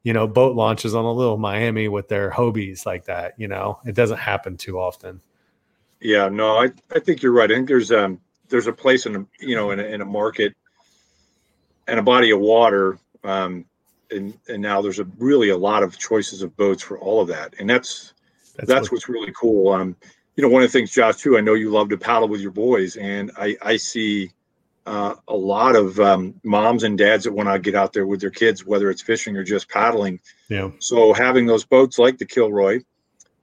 you 0.03 0.13
know, 0.13 0.27
boat 0.27 0.55
launches 0.55 0.95
on 0.95 1.05
a 1.05 1.11
little 1.11 1.37
Miami 1.37 1.87
with 1.87 2.07
their 2.07 2.31
Hobies 2.31 2.85
like 2.85 3.05
that. 3.05 3.33
You 3.37 3.47
know, 3.47 3.79
it 3.85 3.95
doesn't 3.95 4.19
happen 4.19 4.57
too 4.57 4.79
often. 4.79 5.21
Yeah, 5.99 6.29
no, 6.29 6.57
I, 6.57 6.71
I 6.93 6.99
think 6.99 7.21
you're 7.21 7.31
right. 7.31 7.51
I 7.51 7.55
think 7.55 7.67
there's 7.67 7.91
um 7.91 8.19
there's 8.49 8.67
a 8.67 8.73
place 8.73 9.05
in 9.05 9.15
a 9.15 9.25
you 9.39 9.55
know 9.55 9.71
in 9.71 9.79
a, 9.79 9.83
in 9.83 10.01
a 10.01 10.05
market 10.05 10.53
and 11.87 11.99
a 11.99 12.03
body 12.03 12.31
of 12.31 12.39
water 12.39 12.99
um, 13.25 13.65
and 14.11 14.37
and 14.47 14.61
now 14.61 14.81
there's 14.81 14.99
a 14.99 15.05
really 15.17 15.49
a 15.49 15.57
lot 15.57 15.83
of 15.83 15.97
choices 15.97 16.41
of 16.41 16.55
boats 16.55 16.83
for 16.83 16.99
all 16.99 17.21
of 17.21 17.27
that, 17.27 17.55
and 17.59 17.69
that's 17.69 18.13
that's, 18.55 18.69
that's 18.69 18.91
what's 18.91 19.09
really 19.09 19.33
cool. 19.37 19.73
Um, 19.73 19.95
you 20.35 20.43
know, 20.43 20.49
one 20.49 20.63
of 20.63 20.71
the 20.71 20.77
things, 20.77 20.91
Josh, 20.91 21.17
too. 21.17 21.37
I 21.37 21.41
know 21.41 21.53
you 21.55 21.71
love 21.71 21.89
to 21.89 21.97
paddle 21.97 22.27
with 22.27 22.41
your 22.41 22.51
boys, 22.51 22.97
and 22.97 23.31
I 23.37 23.57
I 23.61 23.77
see 23.77 24.31
uh, 24.85 25.15
a 25.27 25.35
lot 25.35 25.75
of 25.75 25.99
um, 25.99 26.39
moms 26.43 26.83
and 26.83 26.97
dads 26.97 27.23
that 27.23 27.33
want 27.33 27.49
to 27.49 27.59
get 27.59 27.75
out 27.75 27.93
there 27.93 28.05
with 28.05 28.21
their 28.21 28.29
kids, 28.29 28.65
whether 28.65 28.89
it's 28.89 29.01
fishing 29.01 29.35
or 29.35 29.43
just 29.43 29.69
paddling. 29.69 30.19
Yeah. 30.49 30.71
So 30.79 31.13
having 31.13 31.45
those 31.45 31.65
boats 31.65 31.97
like 31.97 32.17
the 32.17 32.25
Kilroy, 32.25 32.81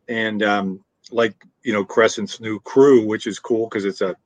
and 0.09 0.43
um, 0.43 0.85
like 1.11 1.35
you 1.63 1.73
know 1.73 1.85
Crescent's 1.85 2.41
new 2.41 2.61
crew, 2.61 3.07
which 3.07 3.27
is 3.27 3.39
cool 3.39 3.67
because 3.67 3.85
it's 3.85 4.01
a 4.01 4.17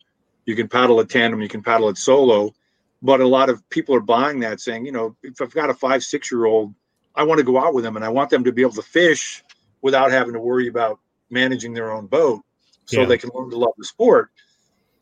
you 0.45 0.55
can 0.55 0.69
paddle 0.69 1.01
it 1.01 1.09
tandem, 1.09 1.41
you 1.41 1.49
can 1.49 1.63
paddle 1.63 1.89
it 1.89 1.99
solo, 1.99 2.55
but 3.03 3.21
a 3.21 3.27
lot 3.27 3.49
of 3.49 3.69
people 3.71 3.95
are 3.95 4.01
buying 4.01 4.41
that 4.41 4.61
saying 4.61 4.85
you 4.85 4.93
know 4.93 5.17
if 5.23 5.41
i've 5.41 5.55
got 5.55 5.71
a 5.71 5.75
five 5.75 6.03
six 6.03 6.31
year 6.31 6.45
old 6.45 6.75
i 7.15 7.23
want 7.23 7.39
to 7.39 7.45
go 7.45 7.59
out 7.59 7.75
with 7.75 7.85
them 7.85 7.97
and 7.97 8.05
i 8.05 8.09
want 8.09 8.31
them 8.31 8.45
to 8.45 8.53
be 8.53 8.63
able 8.63 8.73
to 8.73 8.83
fish 8.83 9.43
without 9.83 10.11
having 10.11 10.33
to 10.33 10.41
worry 10.41 10.69
about 10.69 10.99
managing 11.31 11.73
their 11.73 11.93
own 11.93 12.07
boat 12.07 12.43
so 12.85 13.01
yeah. 13.01 13.07
they 13.07 13.19
can 13.19 13.31
learn 13.35 13.51
to 13.51 13.57
love 13.57 13.73
the 13.77 13.85
sport 13.85 14.31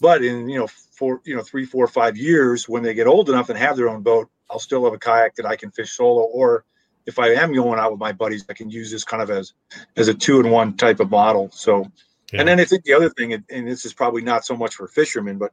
but 0.00 0.22
in 0.24 0.48
you 0.48 0.58
know 0.58 0.68
four 0.96 1.20
you 1.24 1.36
know 1.36 1.42
three 1.42 1.64
four 1.64 1.86
five 1.86 2.16
years 2.16 2.68
when 2.68 2.82
they 2.82 2.94
get 2.94 3.06
old 3.06 3.28
enough 3.28 3.48
and 3.48 3.58
have 3.58 3.76
their 3.76 3.88
own 3.88 4.02
boat 4.02 4.28
i'll 4.50 4.58
still 4.58 4.84
have 4.84 4.92
a 4.92 4.98
kayak 4.98 5.34
that 5.36 5.46
i 5.46 5.56
can 5.56 5.70
fish 5.70 5.92
solo. 5.92 6.22
Or 6.22 6.64
if 7.06 7.18
i 7.18 7.28
am 7.28 7.52
going 7.52 7.78
out 7.78 7.90
with 7.90 8.00
my 8.00 8.12
buddies 8.12 8.44
i 8.48 8.54
can 8.54 8.70
use 8.70 8.90
this 8.90 9.04
kind 9.04 9.22
of 9.22 9.30
as 9.30 9.52
as 9.96 10.08
a 10.08 10.14
two 10.14 10.40
in 10.40 10.50
one 10.50 10.76
type 10.76 11.00
of 11.00 11.10
model. 11.10 11.50
So 11.52 11.90
yeah. 12.32 12.40
and 12.40 12.48
then 12.48 12.60
i 12.60 12.64
think 12.64 12.84
the 12.84 12.94
other 12.94 13.10
thing 13.10 13.32
and 13.32 13.68
this 13.68 13.84
is 13.84 13.92
probably 13.92 14.22
not 14.22 14.44
so 14.44 14.56
much 14.56 14.74
for 14.74 14.88
fishermen 14.88 15.38
but 15.38 15.52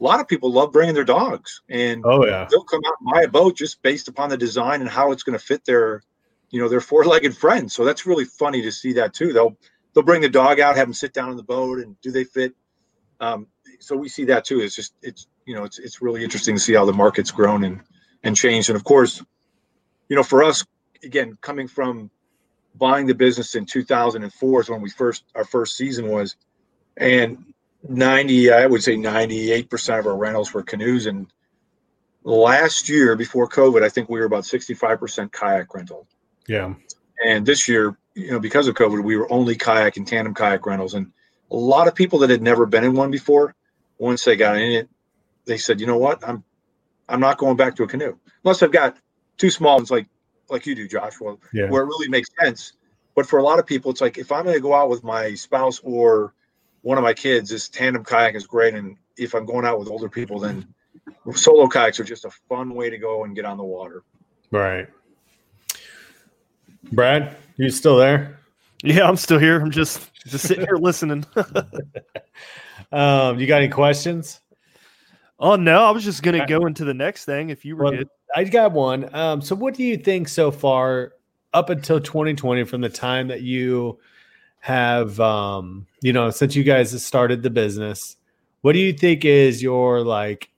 a 0.00 0.04
lot 0.04 0.20
of 0.20 0.28
people 0.28 0.52
love 0.52 0.72
bringing 0.72 0.94
their 0.94 1.04
dogs. 1.04 1.62
And 1.68 2.02
oh 2.04 2.24
yeah. 2.24 2.46
they'll 2.50 2.64
come 2.64 2.82
out 2.86 2.94
and 3.00 3.12
buy 3.12 3.22
a 3.22 3.28
boat 3.28 3.56
just 3.56 3.82
based 3.82 4.08
upon 4.08 4.30
the 4.30 4.36
design 4.36 4.80
and 4.80 4.88
how 4.88 5.12
it's 5.12 5.22
going 5.22 5.38
to 5.38 5.44
fit 5.44 5.64
their 5.64 6.02
you 6.50 6.60
know 6.60 6.68
their 6.68 6.80
four-legged 6.80 7.36
friends. 7.36 7.74
So 7.74 7.84
that's 7.84 8.06
really 8.06 8.24
funny 8.24 8.62
to 8.62 8.72
see 8.72 8.94
that 8.94 9.14
too. 9.14 9.32
They'll 9.32 9.56
they'll 9.92 10.04
bring 10.04 10.22
the 10.22 10.28
dog 10.28 10.60
out 10.60 10.76
have 10.76 10.86
them 10.86 10.94
sit 10.94 11.12
down 11.12 11.30
in 11.30 11.36
the 11.36 11.42
boat 11.42 11.78
and 11.78 12.00
do 12.00 12.10
they 12.10 12.24
fit? 12.24 12.54
Um, 13.20 13.48
so 13.78 13.96
we 13.96 14.08
see 14.08 14.24
that 14.24 14.44
too 14.44 14.60
it's 14.60 14.74
just 14.74 14.94
it's 15.02 15.26
you 15.46 15.54
know 15.54 15.64
it's 15.64 15.78
it's 15.78 16.02
really 16.02 16.24
interesting 16.24 16.54
to 16.56 16.60
see 16.60 16.74
how 16.74 16.84
the 16.84 16.92
market's 16.92 17.30
grown 17.30 17.64
and 17.64 17.80
and 18.22 18.36
changed 18.36 18.68
and 18.68 18.76
of 18.76 18.84
course 18.84 19.22
you 20.08 20.16
know 20.16 20.22
for 20.22 20.42
us 20.42 20.64
again 21.02 21.36
coming 21.40 21.68
from 21.68 22.10
buying 22.74 23.06
the 23.06 23.14
business 23.14 23.54
in 23.54 23.64
2004 23.64 24.60
is 24.60 24.70
when 24.70 24.80
we 24.80 24.90
first 24.90 25.24
our 25.34 25.44
first 25.44 25.76
season 25.76 26.08
was 26.08 26.36
and 26.96 27.54
90, 27.86 28.52
I 28.52 28.66
would 28.66 28.82
say 28.82 28.96
98% 28.96 29.98
of 29.98 30.06
our 30.06 30.16
rentals 30.16 30.52
were 30.52 30.62
canoes. 30.62 31.06
And 31.06 31.26
last 32.24 32.88
year 32.88 33.16
before 33.16 33.48
COVID, 33.48 33.82
I 33.82 33.88
think 33.88 34.08
we 34.08 34.18
were 34.18 34.26
about 34.26 34.44
65% 34.44 35.32
kayak 35.32 35.72
rental. 35.74 36.06
Yeah. 36.46 36.74
And 37.24 37.46
this 37.46 37.68
year, 37.68 37.96
you 38.14 38.32
know, 38.32 38.40
because 38.40 38.68
of 38.68 38.74
COVID, 38.74 39.02
we 39.02 39.16
were 39.16 39.30
only 39.32 39.56
kayak 39.56 39.96
and 39.96 40.06
tandem 40.06 40.34
kayak 40.34 40.66
rentals. 40.66 40.94
And 40.94 41.12
a 41.50 41.56
lot 41.56 41.88
of 41.88 41.94
people 41.94 42.20
that 42.20 42.30
had 42.30 42.42
never 42.42 42.66
been 42.66 42.84
in 42.84 42.94
one 42.94 43.10
before, 43.10 43.54
once 43.98 44.24
they 44.24 44.36
got 44.36 44.56
in 44.56 44.72
it, 44.72 44.88
they 45.44 45.58
said, 45.58 45.80
you 45.80 45.86
know 45.86 45.98
what, 45.98 46.26
I'm 46.26 46.44
I'm 47.08 47.20
not 47.20 47.38
going 47.38 47.56
back 47.56 47.74
to 47.76 47.84
a 47.84 47.86
canoe. 47.86 48.16
Unless 48.44 48.62
I've 48.62 48.72
got 48.72 48.96
two 49.36 49.50
small 49.50 49.76
ones 49.76 49.90
like 49.90 50.06
like 50.50 50.66
you 50.66 50.74
do, 50.74 50.88
Josh, 50.88 51.20
well, 51.20 51.38
yeah. 51.52 51.68
where 51.68 51.82
it 51.82 51.86
really 51.86 52.08
makes 52.08 52.28
sense. 52.40 52.74
But 53.14 53.26
for 53.26 53.38
a 53.38 53.42
lot 53.42 53.58
of 53.58 53.66
people, 53.66 53.90
it's 53.90 54.00
like 54.00 54.18
if 54.18 54.30
I'm 54.30 54.44
gonna 54.44 54.60
go 54.60 54.74
out 54.74 54.88
with 54.88 55.02
my 55.04 55.34
spouse 55.34 55.80
or 55.80 56.34
one 56.82 56.98
of 56.98 57.04
my 57.04 57.14
kids, 57.14 57.50
this 57.50 57.68
tandem 57.68 58.04
kayak 58.04 58.34
is 58.34 58.46
great. 58.46 58.74
And 58.74 58.96
if 59.16 59.34
I'm 59.34 59.44
going 59.44 59.64
out 59.64 59.78
with 59.78 59.88
older 59.88 60.08
people, 60.08 60.38
then 60.38 60.66
solo 61.34 61.66
kayaks 61.68 61.98
are 61.98 62.04
just 62.04 62.24
a 62.24 62.30
fun 62.48 62.74
way 62.74 62.90
to 62.90 62.98
go 62.98 63.24
and 63.24 63.34
get 63.34 63.44
on 63.44 63.56
the 63.56 63.64
water. 63.64 64.02
Right. 64.50 64.88
Brad, 66.92 67.36
you 67.56 67.70
still 67.70 67.96
there? 67.96 68.38
Yeah, 68.82 69.08
I'm 69.08 69.16
still 69.16 69.38
here. 69.38 69.60
I'm 69.60 69.70
just 69.70 70.08
just 70.26 70.46
sitting 70.46 70.64
here 70.64 70.76
listening. 70.76 71.24
um, 72.92 73.38
you 73.38 73.46
got 73.46 73.62
any 73.62 73.68
questions? 73.70 74.40
Oh 75.38 75.56
no, 75.56 75.84
I 75.84 75.90
was 75.90 76.04
just 76.04 76.22
gonna 76.22 76.46
go 76.46 76.66
into 76.66 76.84
the 76.84 76.94
next 76.94 77.24
thing 77.24 77.50
if 77.50 77.64
you 77.64 77.76
were 77.76 77.84
well, 77.84 77.92
good. 77.92 78.08
I 78.34 78.44
got 78.44 78.72
one. 78.72 79.14
Um, 79.14 79.40
so 79.40 79.54
what 79.54 79.74
do 79.74 79.84
you 79.84 79.96
think 79.96 80.28
so 80.28 80.50
far 80.50 81.12
up 81.54 81.70
until 81.70 82.00
2020 82.00 82.64
from 82.64 82.80
the 82.80 82.88
time 82.88 83.28
that 83.28 83.42
you 83.42 83.98
have 84.60 85.18
um 85.20 85.86
you 86.02 86.12
know 86.12 86.30
since 86.30 86.54
you 86.56 86.64
guys 86.64 86.92
have 86.92 87.00
started 87.00 87.42
the 87.42 87.50
business 87.50 88.16
what 88.62 88.72
do 88.72 88.80
you 88.80 88.92
think 88.92 89.24
is 89.24 89.62
your 89.62 90.02
like 90.02 90.50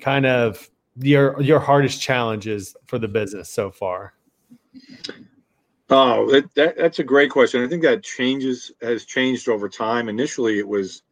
kind 0.00 0.26
of 0.26 0.68
your 0.96 1.40
your 1.40 1.60
hardest 1.60 2.02
challenges 2.02 2.76
for 2.86 2.98
the 2.98 3.08
business 3.08 3.48
so 3.48 3.70
far 3.70 4.14
oh 5.90 6.28
that, 6.30 6.52
that, 6.54 6.76
that's 6.76 6.98
a 6.98 7.04
great 7.04 7.30
question 7.30 7.62
i 7.62 7.68
think 7.68 7.82
that 7.82 8.02
changes 8.02 8.72
has 8.82 9.04
changed 9.04 9.48
over 9.48 9.68
time 9.68 10.08
initially 10.08 10.58
it 10.58 10.66
was 10.66 11.02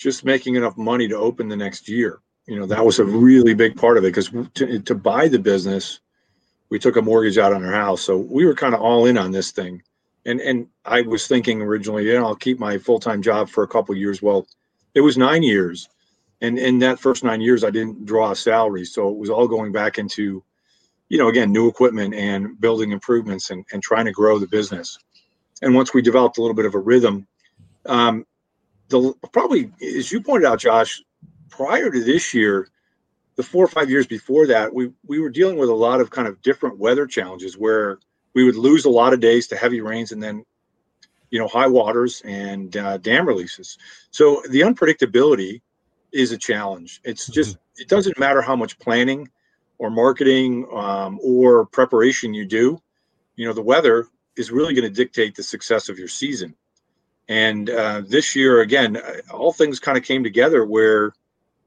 just 0.00 0.24
making 0.24 0.56
enough 0.56 0.76
money 0.76 1.06
to 1.06 1.16
open 1.16 1.48
the 1.48 1.56
next 1.56 1.88
year. 1.88 2.20
You 2.46 2.58
know 2.58 2.66
that 2.66 2.84
was 2.84 2.98
a 2.98 3.04
really 3.04 3.54
big 3.54 3.76
part 3.76 3.98
of 3.98 4.04
it 4.04 4.08
because 4.08 4.30
to, 4.54 4.80
to 4.80 4.94
buy 4.94 5.28
the 5.28 5.38
business 5.38 6.00
we 6.70 6.78
took 6.78 6.96
a 6.96 7.02
mortgage 7.02 7.36
out 7.36 7.52
on 7.52 7.64
our 7.64 7.72
house. 7.72 8.00
So 8.00 8.16
we 8.16 8.46
were 8.46 8.54
kind 8.54 8.74
of 8.74 8.80
all 8.80 9.06
in 9.06 9.18
on 9.18 9.32
this 9.32 9.50
thing. 9.50 9.82
And 10.24 10.40
and 10.40 10.66
I 10.84 11.02
was 11.02 11.26
thinking 11.26 11.60
originally, 11.60 12.06
you 12.06 12.14
know, 12.14 12.26
I'll 12.26 12.36
keep 12.36 12.58
my 12.58 12.78
full 12.78 13.00
time 13.00 13.22
job 13.22 13.48
for 13.48 13.64
a 13.64 13.68
couple 13.68 13.94
years. 13.96 14.22
Well, 14.22 14.46
it 14.94 15.00
was 15.00 15.16
nine 15.16 15.42
years, 15.42 15.88
And 16.40 16.58
in 16.58 16.78
that 16.80 16.98
first 16.98 17.22
nine 17.22 17.40
years, 17.40 17.64
I 17.64 17.70
didn't 17.70 18.06
draw 18.06 18.30
a 18.30 18.36
salary, 18.36 18.84
so 18.84 19.08
it 19.10 19.16
was 19.16 19.30
all 19.30 19.46
going 19.46 19.72
back 19.72 19.98
into, 19.98 20.42
you 21.08 21.18
know, 21.18 21.28
again, 21.28 21.52
new 21.52 21.68
equipment 21.68 22.14
and 22.14 22.58
building 22.60 22.92
improvements 22.92 23.50
and, 23.50 23.64
and 23.72 23.82
trying 23.82 24.06
to 24.06 24.12
grow 24.12 24.38
the 24.38 24.48
business. 24.48 24.98
And 25.62 25.74
once 25.74 25.92
we 25.92 26.02
developed 26.02 26.38
a 26.38 26.40
little 26.40 26.54
bit 26.54 26.64
of 26.66 26.74
a 26.74 26.78
rhythm, 26.78 27.26
um, 27.86 28.26
the 28.90 29.14
probably 29.32 29.72
as 29.82 30.12
you 30.12 30.20
pointed 30.20 30.46
out, 30.46 30.60
Josh, 30.60 31.02
prior 31.48 31.90
to 31.90 32.04
this 32.04 32.34
year, 32.34 32.68
the 33.36 33.42
four 33.42 33.64
or 33.64 33.68
five 33.68 33.88
years 33.90 34.06
before 34.06 34.46
that, 34.48 34.74
we 34.74 34.92
we 35.06 35.18
were 35.18 35.30
dealing 35.30 35.56
with 35.56 35.68
a 35.68 35.74
lot 35.74 36.00
of 36.00 36.10
kind 36.10 36.28
of 36.28 36.42
different 36.42 36.78
weather 36.78 37.06
challenges 37.06 37.56
where 37.56 37.98
we 38.34 38.44
would 38.44 38.56
lose 38.56 38.84
a 38.84 38.90
lot 38.90 39.12
of 39.12 39.20
days 39.20 39.48
to 39.48 39.56
heavy 39.56 39.80
rains 39.80 40.12
and 40.12 40.22
then 40.22 40.44
you 41.30 41.38
know 41.38 41.48
high 41.48 41.66
waters 41.66 42.22
and 42.24 42.76
uh, 42.76 42.98
dam 42.98 43.26
releases. 43.26 43.78
So 44.10 44.42
the 44.50 44.60
unpredictability 44.60 45.62
is 46.12 46.32
a 46.32 46.38
challenge. 46.38 47.00
It's 47.04 47.24
mm-hmm. 47.24 47.32
just 47.32 47.58
it 47.76 47.88
doesn't 47.88 48.18
matter 48.18 48.42
how 48.42 48.56
much 48.56 48.78
planning 48.78 49.28
or 49.78 49.90
marketing 49.90 50.68
um, 50.74 51.18
or 51.22 51.64
preparation 51.64 52.34
you 52.34 52.44
do 52.44 52.80
you 53.40 53.46
know 53.46 53.54
the 53.54 53.62
weather 53.62 54.06
is 54.36 54.50
really 54.50 54.74
going 54.74 54.86
to 54.86 54.94
dictate 54.94 55.34
the 55.34 55.42
success 55.42 55.88
of 55.88 55.98
your 55.98 56.08
season 56.08 56.54
and 57.30 57.70
uh, 57.70 58.02
this 58.06 58.34
year 58.34 58.60
again 58.60 58.96
uh, 58.96 59.14
all 59.32 59.52
things 59.52 59.78
kind 59.78 59.96
of 59.96 60.04
came 60.04 60.24
together 60.24 60.66
where 60.66 61.14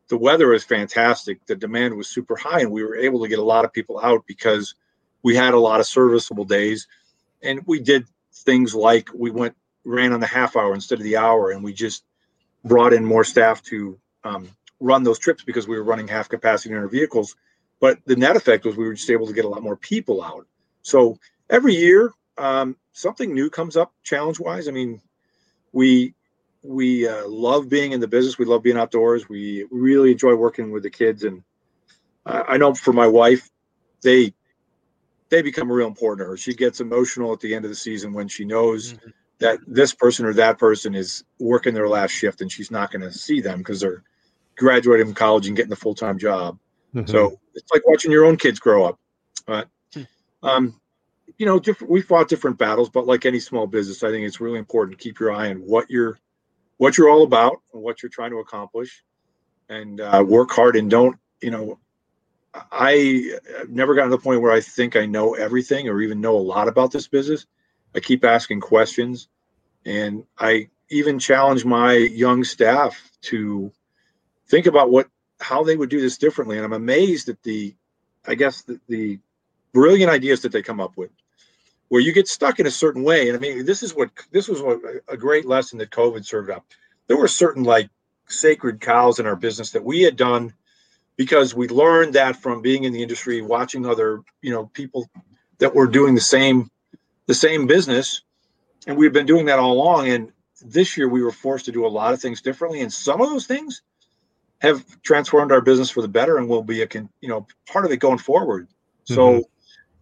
the 0.09 0.17
weather 0.17 0.49
was 0.49 0.63
fantastic. 0.63 1.45
The 1.45 1.55
demand 1.55 1.95
was 1.95 2.07
super 2.07 2.35
high 2.35 2.59
and 2.59 2.71
we 2.71 2.83
were 2.83 2.95
able 2.95 3.23
to 3.23 3.29
get 3.29 3.39
a 3.39 3.43
lot 3.43 3.65
of 3.65 3.73
people 3.73 3.99
out 3.99 4.25
because 4.27 4.75
we 5.23 5.35
had 5.35 5.53
a 5.53 5.59
lot 5.59 5.79
of 5.79 5.87
serviceable 5.87 6.45
days. 6.45 6.87
And 7.41 7.61
we 7.65 7.79
did 7.79 8.05
things 8.33 8.75
like 8.75 9.09
we 9.15 9.31
went 9.31 9.55
ran 9.85 10.13
on 10.13 10.19
the 10.19 10.27
half 10.27 10.55
hour 10.55 10.73
instead 10.73 10.99
of 10.99 11.03
the 11.03 11.17
hour 11.17 11.51
and 11.51 11.63
we 11.63 11.73
just 11.73 12.03
brought 12.63 12.93
in 12.93 13.05
more 13.05 13.23
staff 13.23 13.63
to 13.63 13.97
um, 14.23 14.49
run 14.79 15.03
those 15.03 15.19
trips 15.19 15.43
because 15.43 15.67
we 15.67 15.77
were 15.77 15.83
running 15.83 16.07
half 16.07 16.29
capacity 16.29 16.73
in 16.73 16.79
our 16.79 16.87
vehicles. 16.87 17.35
But 17.79 17.99
the 18.05 18.15
net 18.15 18.35
effect 18.35 18.65
was 18.65 18.75
we 18.75 18.85
were 18.85 18.93
just 18.93 19.09
able 19.09 19.27
to 19.27 19.33
get 19.33 19.45
a 19.45 19.49
lot 19.49 19.63
more 19.63 19.77
people 19.77 20.21
out. 20.21 20.45
So 20.83 21.17
every 21.49 21.75
year 21.75 22.11
um, 22.37 22.75
something 22.91 23.33
new 23.33 23.49
comes 23.49 23.77
up 23.77 23.93
challenge 24.03 24.39
wise 24.39 24.67
i 24.67 24.71
mean 24.71 25.01
we 25.73 26.13
we 26.61 27.05
uh, 27.07 27.27
love 27.27 27.67
being 27.67 27.91
in 27.91 27.99
the 27.99 28.07
business 28.07 28.37
we 28.37 28.45
love 28.45 28.63
being 28.63 28.77
outdoors 28.77 29.27
we 29.27 29.65
really 29.69 30.11
enjoy 30.11 30.33
working 30.33 30.71
with 30.71 30.83
the 30.83 30.89
kids 30.89 31.23
and 31.23 31.43
i 32.25 32.55
know 32.55 32.73
for 32.73 32.93
my 32.93 33.07
wife 33.07 33.49
they 34.01 34.33
they 35.33 35.41
become 35.41 35.71
real 35.71 35.87
important 35.87 36.23
to 36.23 36.29
her. 36.29 36.37
She 36.37 36.53
gets 36.53 36.79
emotional 36.79 37.33
at 37.33 37.39
the 37.39 37.55
end 37.55 37.65
of 37.65 37.69
the 37.69 37.75
season 37.75 38.13
when 38.13 38.27
she 38.27 38.45
knows 38.45 38.93
mm-hmm. 38.93 39.09
that 39.39 39.57
this 39.65 39.91
person 39.91 40.27
or 40.27 40.33
that 40.33 40.59
person 40.59 40.93
is 40.93 41.23
working 41.39 41.73
their 41.73 41.89
last 41.89 42.11
shift 42.11 42.41
and 42.41 42.51
she's 42.51 42.69
not 42.69 42.91
going 42.91 43.01
to 43.01 43.11
see 43.11 43.41
them 43.41 43.57
because 43.57 43.79
they're 43.79 44.03
graduating 44.57 45.07
from 45.07 45.15
college 45.15 45.47
and 45.47 45.57
getting 45.57 45.71
a 45.71 45.75
full 45.75 45.95
time 45.95 46.19
job. 46.19 46.59
Mm-hmm. 46.93 47.09
So 47.09 47.39
it's 47.55 47.71
like 47.73 47.81
watching 47.87 48.11
your 48.11 48.25
own 48.25 48.37
kids 48.37 48.59
grow 48.59 48.85
up. 48.85 48.99
But, 49.47 49.69
hmm. 49.91 50.03
um, 50.43 50.79
you 51.37 51.45
know, 51.45 51.59
different, 51.59 51.91
we 51.91 52.01
fought 52.01 52.29
different 52.29 52.57
battles, 52.57 52.89
but 52.89 53.07
like 53.07 53.25
any 53.25 53.39
small 53.39 53.67
business, 53.67 54.03
I 54.03 54.09
think 54.09 54.25
it's 54.25 54.41
really 54.41 54.59
important 54.59 54.97
to 54.97 55.03
keep 55.03 55.19
your 55.19 55.31
eye 55.31 55.49
on 55.49 55.57
what 55.57 55.89
you're, 55.89 56.19
what 56.77 56.97
you're 56.97 57.09
all 57.09 57.23
about 57.23 57.61
and 57.73 57.81
what 57.81 58.01
you're 58.01 58.09
trying 58.09 58.31
to 58.31 58.37
accomplish, 58.37 59.03
and 59.69 60.01
uh, 60.01 60.23
work 60.25 60.51
hard 60.51 60.75
and 60.75 60.89
don't, 60.89 61.17
you 61.41 61.51
know, 61.51 61.79
I 62.71 63.31
have 63.57 63.69
never 63.69 63.95
gotten 63.95 64.11
to 64.11 64.17
the 64.17 64.21
point 64.21 64.41
where 64.41 64.51
I 64.51 64.61
think 64.61 64.95
I 64.95 65.05
know 65.05 65.33
everything 65.33 65.89
or 65.89 66.01
even 66.01 66.21
know 66.21 66.35
a 66.35 66.37
lot 66.37 66.67
about 66.67 66.91
this 66.91 67.07
business. 67.07 67.47
I 67.95 67.99
keep 67.99 68.23
asking 68.23 68.61
questions, 68.61 69.27
and 69.85 70.23
I 70.37 70.69
even 70.89 71.17
challenge 71.17 71.65
my 71.65 71.93
young 71.93 72.43
staff 72.43 73.11
to 73.23 73.71
think 74.47 74.67
about 74.67 74.91
what 74.91 75.09
how 75.39 75.63
they 75.63 75.75
would 75.75 75.89
do 75.89 75.99
this 75.99 76.17
differently. 76.17 76.57
And 76.57 76.65
I'm 76.65 76.73
amazed 76.73 77.27
at 77.27 77.41
the, 77.43 77.75
I 78.25 78.35
guess 78.35 78.61
the, 78.61 78.79
the 78.87 79.19
brilliant 79.73 80.11
ideas 80.11 80.41
that 80.41 80.51
they 80.51 80.61
come 80.61 80.79
up 80.79 80.95
with, 80.95 81.11
where 81.89 82.01
you 82.01 82.13
get 82.13 82.27
stuck 82.27 82.59
in 82.59 82.67
a 82.67 82.71
certain 82.71 83.03
way. 83.03 83.27
And 83.27 83.37
I 83.37 83.39
mean, 83.39 83.65
this 83.65 83.83
is 83.83 83.93
what 83.93 84.09
this 84.31 84.47
was 84.47 84.61
what 84.61 84.79
a 85.07 85.17
great 85.17 85.45
lesson 85.45 85.77
that 85.79 85.91
COVID 85.91 86.25
served 86.25 86.49
up. 86.49 86.65
There 87.07 87.17
were 87.17 87.27
certain 87.27 87.63
like 87.63 87.89
sacred 88.27 88.79
cows 88.79 89.19
in 89.19 89.25
our 89.25 89.35
business 89.35 89.71
that 89.71 89.83
we 89.83 90.01
had 90.01 90.15
done 90.15 90.53
because 91.15 91.53
we 91.53 91.67
learned 91.67 92.13
that 92.13 92.37
from 92.37 92.61
being 92.61 92.85
in 92.85 92.93
the 92.93 93.01
industry, 93.01 93.41
watching 93.41 93.85
other, 93.85 94.21
you 94.41 94.51
know, 94.51 94.67
people 94.73 95.09
that 95.59 95.75
were 95.75 95.87
doing 95.87 96.15
the 96.15 96.21
same, 96.21 96.69
the 97.27 97.33
same 97.33 97.67
business, 97.67 98.21
and 98.87 98.97
we've 98.97 99.13
been 99.13 99.25
doing 99.25 99.45
that 99.45 99.59
all 99.59 99.73
along. 99.73 100.09
And 100.09 100.31
this 100.65 100.97
year 100.97 101.07
we 101.07 101.21
were 101.21 101.31
forced 101.31 101.65
to 101.65 101.71
do 101.71 101.85
a 101.85 101.87
lot 101.87 102.13
of 102.13 102.21
things 102.21 102.41
differently, 102.41 102.81
and 102.81 102.91
some 102.91 103.21
of 103.21 103.29
those 103.29 103.45
things 103.45 103.81
have 104.59 105.01
transformed 105.01 105.51
our 105.51 105.61
business 105.61 105.89
for 105.89 106.01
the 106.01 106.07
better, 106.07 106.37
and 106.37 106.47
will 106.47 106.63
be 106.63 106.81
a, 106.81 106.87
you 107.21 107.29
know, 107.29 107.45
part 107.67 107.85
of 107.85 107.91
it 107.91 107.97
going 107.97 108.17
forward. 108.17 108.67
Mm-hmm. 109.09 109.13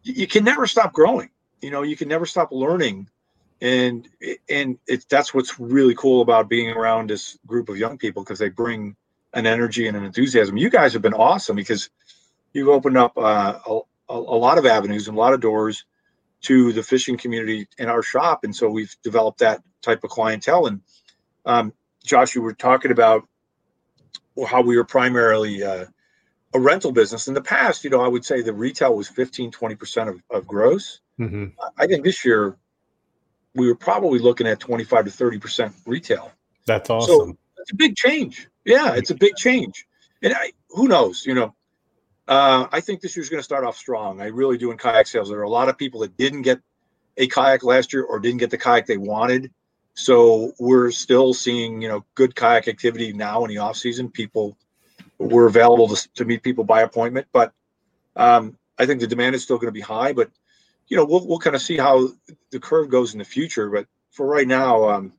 You 0.04 0.28
can 0.28 0.44
never 0.44 0.68
stop 0.68 0.94
growing. 0.94 1.30
You 1.62 1.72
know, 1.72 1.84
you 1.84 1.96
can 1.96 2.08
never 2.08 2.26
stop 2.26 2.52
learning 2.52 3.08
and 3.62 4.08
and 4.50 4.80
it's 4.88 5.06
that's 5.06 5.34
what's 5.34 5.60
really 5.60 5.94
cool 5.96 6.22
about 6.22 6.50
being 6.50 6.70
around 6.70 7.10
this 7.10 7.38
group 7.46 7.70
of 7.70 7.78
young 7.78 7.98
people 7.98 8.24
because 8.24 8.40
they 8.40 8.50
bring 8.50 8.96
an 9.34 9.46
energy 9.46 9.88
and 9.88 9.96
an 9.96 10.04
enthusiasm. 10.04 10.58
You 10.58 10.70
guys 10.70 10.94
have 10.94 11.02
been 11.02 11.14
awesome 11.14 11.56
because 11.56 11.90
you've 12.54 12.68
opened 12.68 12.98
up 12.98 13.18
uh, 13.18 13.60
a, 13.66 13.80
a, 14.10 14.14
lot 14.14 14.58
of 14.58 14.66
avenues 14.66 15.08
and 15.08 15.16
a 15.16 15.20
lot 15.20 15.34
of 15.34 15.40
doors 15.40 15.86
to 16.42 16.74
the 16.74 16.84
fishing 16.84 17.18
community 17.18 17.68
in 17.78 17.88
our 17.88 18.02
shop, 18.02 18.44
and 18.44 18.54
so 18.54 18.68
we've 18.70 18.94
developed 19.04 19.40
that 19.40 19.62
type 19.82 20.04
of 20.04 20.10
clientele. 20.10 20.66
And 20.66 20.82
um, 21.46 21.72
Josh, 22.04 22.36
you 22.36 22.42
were 22.42 22.54
talking 22.54 22.92
about 22.92 23.28
how 24.48 24.62
we 24.62 24.76
were 24.76 24.84
primarily 24.84 25.64
uh, 25.64 25.86
a 26.54 26.60
rental 26.60 26.92
business 26.92 27.28
in 27.28 27.34
the 27.34 27.42
past. 27.42 27.84
You 27.84 27.90
know, 27.90 28.02
I 28.02 28.08
would 28.08 28.26
say 28.26 28.42
the 28.42 28.54
retail 28.54 28.96
was 28.96 29.08
15, 29.08 29.52
20 29.52 29.76
percent 29.76 30.10
of, 30.10 30.24
of 30.30 30.48
gross. 30.48 31.00
Mm-hmm. 31.20 31.48
I 31.78 31.88
think 31.88 32.04
this 32.04 32.26
year 32.26 32.58
we 33.56 33.68
were 33.68 33.76
probably 33.76 34.20
looking 34.20 34.48
at 34.48 34.60
25 34.60 35.06
to 35.06 35.12
30 35.12 35.40
percent 35.40 35.74
retail. 35.86 36.32
That's 36.66 36.90
awesome. 36.90 37.10
So 37.10 37.38
it's 37.58 37.72
a 37.72 37.76
big 37.76 37.96
change. 37.96 38.48
Yeah, 38.66 38.94
it's 38.96 39.12
a 39.12 39.16
big 39.16 39.36
change. 39.36 39.86
And 40.22 40.34
I, 40.34 40.52
who 40.70 40.88
knows, 40.88 41.26
you 41.26 41.34
know, 41.34 41.56
uh, 42.28 42.68
I 42.72 42.80
think 42.82 43.02
this 43.02 43.16
year's 43.16 43.30
going 43.30 43.40
to 43.40 43.44
start 43.44 43.66
off 43.66 43.78
strong. 43.78 44.22
I 44.22 44.28
really 44.28 44.58
do 44.58 44.72
in 44.72 44.78
kayak 44.78 45.08
sales. 45.08 45.30
There 45.30 45.40
are 45.40 45.44
a 45.44 45.50
lot 45.50 45.70
of 45.70 45.78
people 45.78 46.02
that 46.02 46.16
didn't 46.16 46.44
get 46.44 46.60
a 47.18 47.28
kayak 47.28 47.64
last 47.64 47.94
year 47.94 48.04
or 48.04 48.20
didn't 48.20 48.38
get 48.38 48.52
the 48.52 48.58
kayak 48.58 48.86
they 48.86 48.98
wanted. 48.98 49.52
So 49.94 50.54
we're 50.60 50.92
still 50.92 51.34
seeing, 51.34 51.82
you 51.82 51.90
know, 51.90 52.06
good 52.16 52.36
kayak 52.36 52.68
activity 52.68 53.12
now 53.14 53.44
in 53.44 53.50
the 53.50 53.58
off 53.58 53.76
season. 53.76 54.10
People 54.10 54.58
were 55.28 55.48
available 55.48 55.88
to, 55.88 56.10
to 56.16 56.26
meet 56.26 56.44
people 56.44 56.64
by 56.64 56.82
appointment, 56.82 57.28
but 57.32 57.54
um, 58.16 58.58
I 58.78 58.86
think 58.86 59.00
the 59.00 59.08
demand 59.08 59.36
is 59.36 59.44
still 59.44 59.58
going 59.58 59.68
to 59.68 59.72
be 59.72 59.82
high. 59.82 60.14
But 60.14 60.30
you 60.88 60.98
know, 60.98 61.06
we'll 61.06 61.26
we'll 61.28 61.40
kind 61.40 61.56
of 61.56 61.62
see 61.62 61.78
how 61.78 62.10
the 62.52 62.60
curve 62.60 62.90
goes 62.90 63.14
in 63.14 63.20
the 63.20 63.26
future. 63.26 63.70
But 63.70 63.88
for 64.12 64.26
right 64.26 64.48
now, 64.48 64.90
um, 64.90 65.14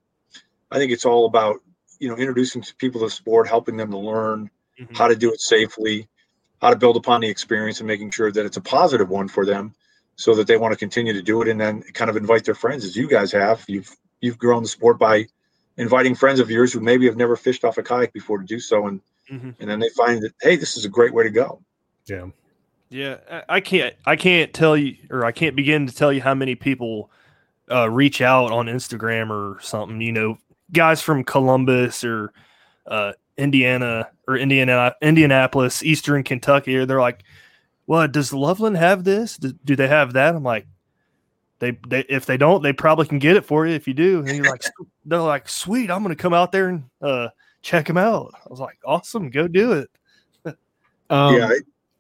I 0.71 0.79
think 0.79 0.93
it's 0.93 1.05
all 1.05 1.27
about 1.27 1.61
you 1.99 2.09
know 2.09 2.17
introducing 2.17 2.65
people 2.79 3.01
to 3.03 3.11
sport 3.11 3.49
helping 3.49 3.77
them 3.77 3.91
to 3.91 3.99
learn 3.99 4.51
mm-hmm. 4.79 4.95
how 4.95 5.09
to 5.09 5.17
do 5.17 5.33
it 5.33 5.41
safely 5.41 6.09
how 6.63 6.71
to 6.71 6.77
build 6.77 6.97
upon 6.97 7.21
the 7.21 7.29
experience 7.29 7.81
and 7.81 7.89
making 7.89 8.11
sure 8.11 8.31
that 8.31 8.47
it's 8.47 8.57
a 8.57 8.61
positive 8.61 9.11
one 9.11 9.27
for 9.27 9.45
them 9.45 9.75
so 10.15 10.35
that 10.37 10.47
they 10.47 10.57
want 10.57 10.73
to 10.73 10.79
continue 10.79 11.13
to 11.13 11.23
do 11.23 11.43
it 11.43 11.49
and 11.49 11.61
then 11.61 11.83
kind 11.93 12.09
of 12.09 12.17
invite 12.17 12.45
their 12.45 12.55
friends 12.55 12.85
as 12.85 12.97
you 12.97 13.09
guys 13.09 13.33
have 13.33 13.65
you've 13.67 13.95
you've 14.21 14.39
grown 14.39 14.63
the 14.63 14.69
sport 14.69 14.99
by 14.99 15.27
inviting 15.77 16.15
friends 16.15 16.39
of 16.39 16.51
yours 16.51 16.73
who 16.73 16.81
maybe 16.81 17.07
have 17.07 17.17
never 17.17 17.35
fished 17.35 17.65
off 17.65 17.79
a 17.79 17.83
kayak 17.83 18.13
before 18.13 18.39
to 18.39 18.45
do 18.45 18.61
so 18.61 18.87
and 18.87 19.01
mm-hmm. 19.31 19.51
and 19.61 19.71
then 19.71 19.79
they 19.79 19.89
find 19.91 20.23
that 20.23 20.33
hey 20.43 20.57
this 20.57 20.77
is 20.77 20.85
a 20.85 20.89
great 20.89 21.13
way 21.13 21.23
to 21.23 21.31
go 21.31 21.61
yeah 22.07 22.27
yeah 22.89 23.43
i 23.49 23.61
can't 23.61 23.95
i 24.07 24.17
can't 24.17 24.53
tell 24.53 24.77
you 24.77 24.97
or 25.11 25.25
i 25.25 25.33
can't 25.33 25.57
begin 25.57 25.87
to 25.87 25.95
tell 25.95 26.13
you 26.13 26.21
how 26.21 26.35
many 26.35 26.55
people 26.55 27.11
uh, 27.71 27.89
reach 27.89 28.21
out 28.21 28.51
on 28.51 28.67
instagram 28.67 29.31
or 29.31 29.61
something 29.61 30.01
you 30.01 30.13
know 30.13 30.37
guys 30.73 31.03
from 31.03 31.23
Columbus 31.25 32.03
or 32.03 32.33
uh, 32.87 33.13
Indiana 33.37 34.09
or 34.27 34.37
Indiana, 34.37 34.95
Indianapolis, 35.01 35.83
Eastern 35.83 36.23
Kentucky, 36.23 36.77
or 36.77 36.87
they're 36.87 37.01
like, 37.01 37.23
"Well, 37.87 38.09
does 38.09 38.33
Loveland 38.33 38.77
have 38.77 39.05
this? 39.05 39.37
Do, 39.37 39.53
do, 39.65 39.77
they 39.77 39.89
have 39.89 40.15
that?" 40.15 40.35
I'm 40.35 40.43
like, 40.43 40.67
"They, 41.59 41.79
they, 41.89 42.01
if 42.09 42.27
they 42.27 42.37
don't, 42.37 42.63
they 42.63 42.73
probably 42.73 43.07
can 43.07 43.19
get 43.19 43.37
it 43.37 43.45
for 43.45 43.67
you 43.67 43.75
if 43.75 43.87
you 43.87 43.95
do." 43.95 44.21
And 44.21 44.37
you're 44.37 44.51
like, 44.51 44.65
"They're 45.05 45.21
like, 45.21 45.49
sweet, 45.49 45.91
I'm 45.91 46.03
going 46.03 46.15
to 46.15 46.21
come 46.21 46.35
out 46.35 46.53
there 46.53 46.69
and 46.69 46.85
uh, 47.01 47.29
check 47.63 47.87
them 47.87 47.99
out." 47.99 48.33
I 48.35 48.49
was 48.49 48.61
like, 48.61 48.79
"Awesome, 48.85 49.31
go 49.31 49.49
do 49.49 49.73
it." 49.73 49.91
um, 51.11 51.37
yeah. 51.37 51.51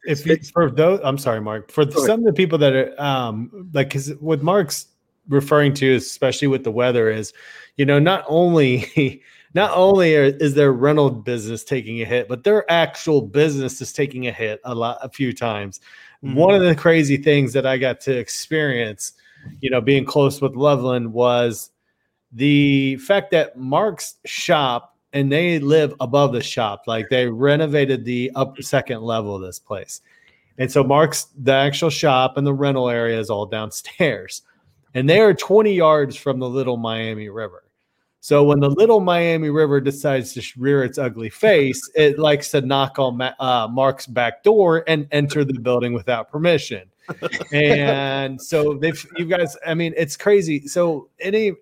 If 0.04 0.26
you, 0.26 0.36
for 0.52 0.70
those, 0.70 1.00
I'm 1.04 1.18
sorry, 1.18 1.40
Mark. 1.40 1.70
For 1.70 1.88
some 1.90 2.20
of 2.20 2.24
the 2.24 2.32
people 2.32 2.58
that 2.58 2.74
are 2.74 3.00
um, 3.00 3.70
like, 3.72 3.88
because 3.88 4.08
what 4.14 4.42
Mark's 4.42 4.86
referring 5.28 5.74
to, 5.74 5.94
especially 5.94 6.48
with 6.48 6.64
the 6.64 6.72
weather, 6.72 7.08
is 7.08 7.32
you 7.76 7.86
know, 7.86 7.98
not 7.98 8.24
only 8.26 9.22
not 9.54 9.70
only 9.74 10.16
are, 10.16 10.24
is 10.24 10.54
their 10.54 10.72
rental 10.72 11.10
business 11.10 11.64
taking 11.64 12.00
a 12.02 12.04
hit, 12.04 12.28
but 12.28 12.44
their 12.44 12.70
actual 12.70 13.20
business 13.20 13.80
is 13.80 13.92
taking 13.92 14.26
a 14.26 14.32
hit 14.32 14.60
a 14.64 14.74
lot, 14.74 14.98
a 15.02 15.08
few 15.08 15.32
times. 15.32 15.80
Mm-hmm. 16.24 16.36
One 16.36 16.54
of 16.54 16.62
the 16.62 16.74
crazy 16.74 17.16
things 17.16 17.52
that 17.52 17.66
I 17.66 17.78
got 17.78 18.00
to 18.02 18.16
experience, 18.16 19.12
you 19.60 19.70
know, 19.70 19.80
being 19.80 20.04
close 20.04 20.40
with 20.40 20.54
Loveland 20.54 21.12
was 21.12 21.70
the 22.32 22.96
fact 22.96 23.30
that 23.32 23.56
Mark's 23.56 24.16
shop 24.24 24.91
and 25.12 25.30
they 25.30 25.58
live 25.58 25.94
above 26.00 26.32
the 26.32 26.42
shop. 26.42 26.84
Like 26.86 27.08
they 27.08 27.26
renovated 27.26 28.04
the 28.04 28.30
up 28.34 28.60
second 28.62 29.02
level 29.02 29.34
of 29.34 29.42
this 29.42 29.58
place. 29.58 30.00
And 30.58 30.70
so 30.70 30.84
Mark's 30.84 31.28
the 31.36 31.52
actual 31.52 31.90
shop 31.90 32.36
and 32.36 32.46
the 32.46 32.54
rental 32.54 32.88
area 32.88 33.18
is 33.18 33.30
all 33.30 33.46
downstairs. 33.46 34.42
And 34.94 35.08
they 35.08 35.20
are 35.20 35.32
20 35.32 35.72
yards 35.72 36.16
from 36.16 36.38
the 36.38 36.48
little 36.48 36.76
Miami 36.76 37.28
River. 37.30 37.64
So 38.20 38.44
when 38.44 38.60
the 38.60 38.70
little 38.70 39.00
Miami 39.00 39.50
River 39.50 39.80
decides 39.80 40.32
to 40.34 40.42
rear 40.56 40.84
its 40.84 40.96
ugly 40.96 41.28
face, 41.28 41.90
it 41.96 42.20
likes 42.20 42.52
to 42.52 42.60
knock 42.60 42.98
on 42.98 43.20
uh, 43.20 43.66
Mark's 43.68 44.06
back 44.06 44.44
door 44.44 44.84
and 44.86 45.08
enter 45.10 45.44
the 45.44 45.58
building 45.58 45.92
without 45.92 46.30
permission. 46.30 46.88
and 47.52 48.40
so 48.40 48.74
they've 48.74 49.04
you 49.16 49.24
guys, 49.24 49.56
I 49.66 49.74
mean, 49.74 49.92
it's 49.96 50.16
crazy. 50.16 50.68
So 50.68 51.08
any 51.18 51.54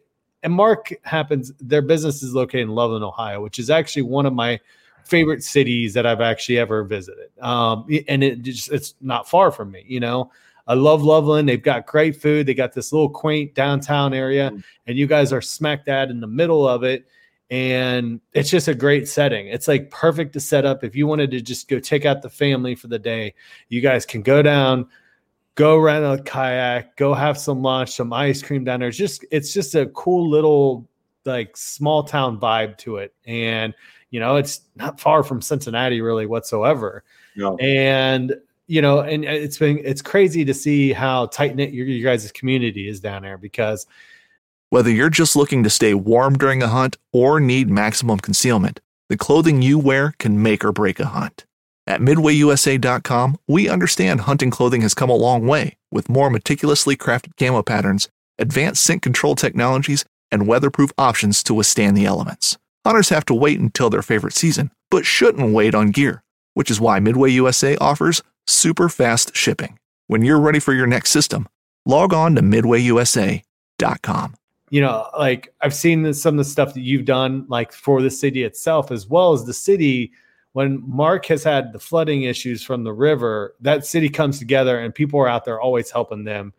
and 0.42 0.52
Mark 0.52 0.92
happens, 1.02 1.52
their 1.60 1.82
business 1.82 2.22
is 2.22 2.34
located 2.34 2.62
in 2.62 2.70
Loveland, 2.70 3.04
Ohio, 3.04 3.42
which 3.42 3.58
is 3.58 3.70
actually 3.70 4.02
one 4.02 4.26
of 4.26 4.32
my 4.32 4.58
favorite 5.04 5.42
cities 5.42 5.94
that 5.94 6.06
I've 6.06 6.20
actually 6.20 6.58
ever 6.58 6.84
visited. 6.84 7.30
Um, 7.40 7.86
and 8.08 8.22
it 8.22 8.42
just 8.42 8.70
it's 8.70 8.94
not 9.00 9.28
far 9.28 9.50
from 9.50 9.70
me, 9.70 9.84
you 9.86 10.00
know. 10.00 10.30
I 10.66 10.74
love 10.74 11.02
Loveland. 11.02 11.48
They've 11.48 11.60
got 11.60 11.86
great 11.86 12.20
food. 12.20 12.46
They 12.46 12.54
got 12.54 12.72
this 12.72 12.92
little 12.92 13.08
quaint 13.08 13.54
downtown 13.54 14.14
area, 14.14 14.50
mm. 14.50 14.62
and 14.86 14.96
you 14.96 15.06
guys 15.06 15.32
are 15.32 15.40
smack 15.40 15.84
dab 15.84 16.10
in 16.10 16.20
the 16.20 16.26
middle 16.26 16.66
of 16.66 16.84
it. 16.84 17.06
And 17.50 18.20
it's 18.32 18.48
just 18.48 18.68
a 18.68 18.74
great 18.74 19.08
setting. 19.08 19.48
It's 19.48 19.66
like 19.66 19.90
perfect 19.90 20.34
to 20.34 20.40
set 20.40 20.64
up. 20.64 20.84
If 20.84 20.94
you 20.94 21.08
wanted 21.08 21.32
to 21.32 21.40
just 21.40 21.68
go 21.68 21.80
take 21.80 22.04
out 22.04 22.22
the 22.22 22.30
family 22.30 22.76
for 22.76 22.86
the 22.86 23.00
day, 23.00 23.34
you 23.68 23.80
guys 23.80 24.06
can 24.06 24.22
go 24.22 24.40
down, 24.40 24.86
go 25.60 25.76
rent 25.76 26.04
a 26.04 26.22
kayak, 26.22 26.96
go 26.96 27.12
have 27.12 27.36
some 27.36 27.60
lunch, 27.60 27.90
some 27.90 28.12
ice 28.14 28.42
cream 28.42 28.64
down 28.64 28.80
there. 28.80 28.88
It's 28.88 28.96
just 28.96 29.24
it's 29.30 29.52
just 29.52 29.74
a 29.74 29.86
cool 29.88 30.28
little 30.28 30.88
like 31.26 31.54
small 31.56 32.02
town 32.02 32.40
vibe 32.40 32.78
to 32.78 32.96
it. 32.96 33.14
And 33.26 33.74
you 34.10 34.20
know, 34.20 34.36
it's 34.36 34.62
not 34.74 34.98
far 34.98 35.22
from 35.22 35.42
Cincinnati 35.42 36.00
really 36.00 36.24
whatsoever. 36.24 37.04
No. 37.36 37.56
And 37.58 38.34
you 38.68 38.80
know, 38.80 39.00
and 39.00 39.24
it's 39.24 39.58
been 39.58 39.80
it's 39.84 40.00
crazy 40.00 40.44
to 40.46 40.54
see 40.54 40.92
how 40.92 41.26
tight 41.26 41.54
knit 41.54 41.74
your, 41.74 41.86
your 41.86 42.10
guys' 42.10 42.32
community 42.32 42.88
is 42.88 43.00
down 43.00 43.22
there 43.22 43.36
because 43.36 43.86
whether 44.70 44.90
you're 44.90 45.10
just 45.10 45.36
looking 45.36 45.62
to 45.64 45.70
stay 45.70 45.92
warm 45.92 46.38
during 46.38 46.62
a 46.62 46.68
hunt 46.68 46.96
or 47.12 47.38
need 47.38 47.68
maximum 47.68 48.18
concealment, 48.18 48.80
the 49.08 49.16
clothing 49.16 49.60
you 49.60 49.78
wear 49.78 50.14
can 50.18 50.42
make 50.42 50.64
or 50.64 50.72
break 50.72 51.00
a 51.00 51.06
hunt. 51.06 51.44
At 51.90 52.00
MidwayUSA.com, 52.00 53.36
we 53.48 53.68
understand 53.68 54.20
hunting 54.20 54.52
clothing 54.52 54.82
has 54.82 54.94
come 54.94 55.10
a 55.10 55.16
long 55.16 55.48
way 55.48 55.76
with 55.90 56.08
more 56.08 56.30
meticulously 56.30 56.96
crafted 56.96 57.36
camo 57.36 57.64
patterns, 57.64 58.08
advanced 58.38 58.84
scent 58.84 59.02
control 59.02 59.34
technologies, 59.34 60.04
and 60.30 60.46
weatherproof 60.46 60.92
options 60.96 61.42
to 61.42 61.52
withstand 61.52 61.96
the 61.96 62.06
elements. 62.06 62.56
Hunters 62.86 63.08
have 63.08 63.24
to 63.24 63.34
wait 63.34 63.58
until 63.58 63.90
their 63.90 64.02
favorite 64.02 64.34
season, 64.34 64.70
but 64.88 65.04
shouldn't 65.04 65.52
wait 65.52 65.74
on 65.74 65.90
gear, 65.90 66.22
which 66.54 66.70
is 66.70 66.80
why 66.80 67.00
Midway 67.00 67.32
USA 67.32 67.76
offers 67.78 68.22
super 68.46 68.88
fast 68.88 69.34
shipping. 69.34 69.76
When 70.06 70.22
you're 70.22 70.38
ready 70.38 70.60
for 70.60 70.72
your 70.72 70.86
next 70.86 71.10
system, 71.10 71.48
log 71.84 72.14
on 72.14 72.36
to 72.36 72.40
midwayusa.com. 72.40 74.34
You 74.70 74.80
know, 74.80 75.10
like 75.18 75.52
I've 75.60 75.74
seen 75.74 76.14
some 76.14 76.34
of 76.34 76.38
the 76.38 76.44
stuff 76.44 76.72
that 76.74 76.82
you've 76.82 77.04
done, 77.04 77.46
like 77.48 77.72
for 77.72 78.00
the 78.00 78.10
city 78.10 78.44
itself, 78.44 78.92
as 78.92 79.08
well 79.08 79.32
as 79.32 79.44
the 79.44 79.52
city 79.52 80.12
when 80.52 80.82
Mark 80.88 81.26
has 81.26 81.44
had 81.44 81.72
the 81.72 81.78
flooding 81.78 82.22
issues 82.22 82.62
from 82.62 82.84
the 82.84 82.92
river, 82.92 83.54
that 83.60 83.86
city 83.86 84.08
comes 84.08 84.38
together 84.38 84.78
and 84.78 84.94
people 84.94 85.20
are 85.20 85.28
out 85.28 85.44
there 85.44 85.60
always 85.60 85.90
helping 85.90 86.24
them 86.24 86.52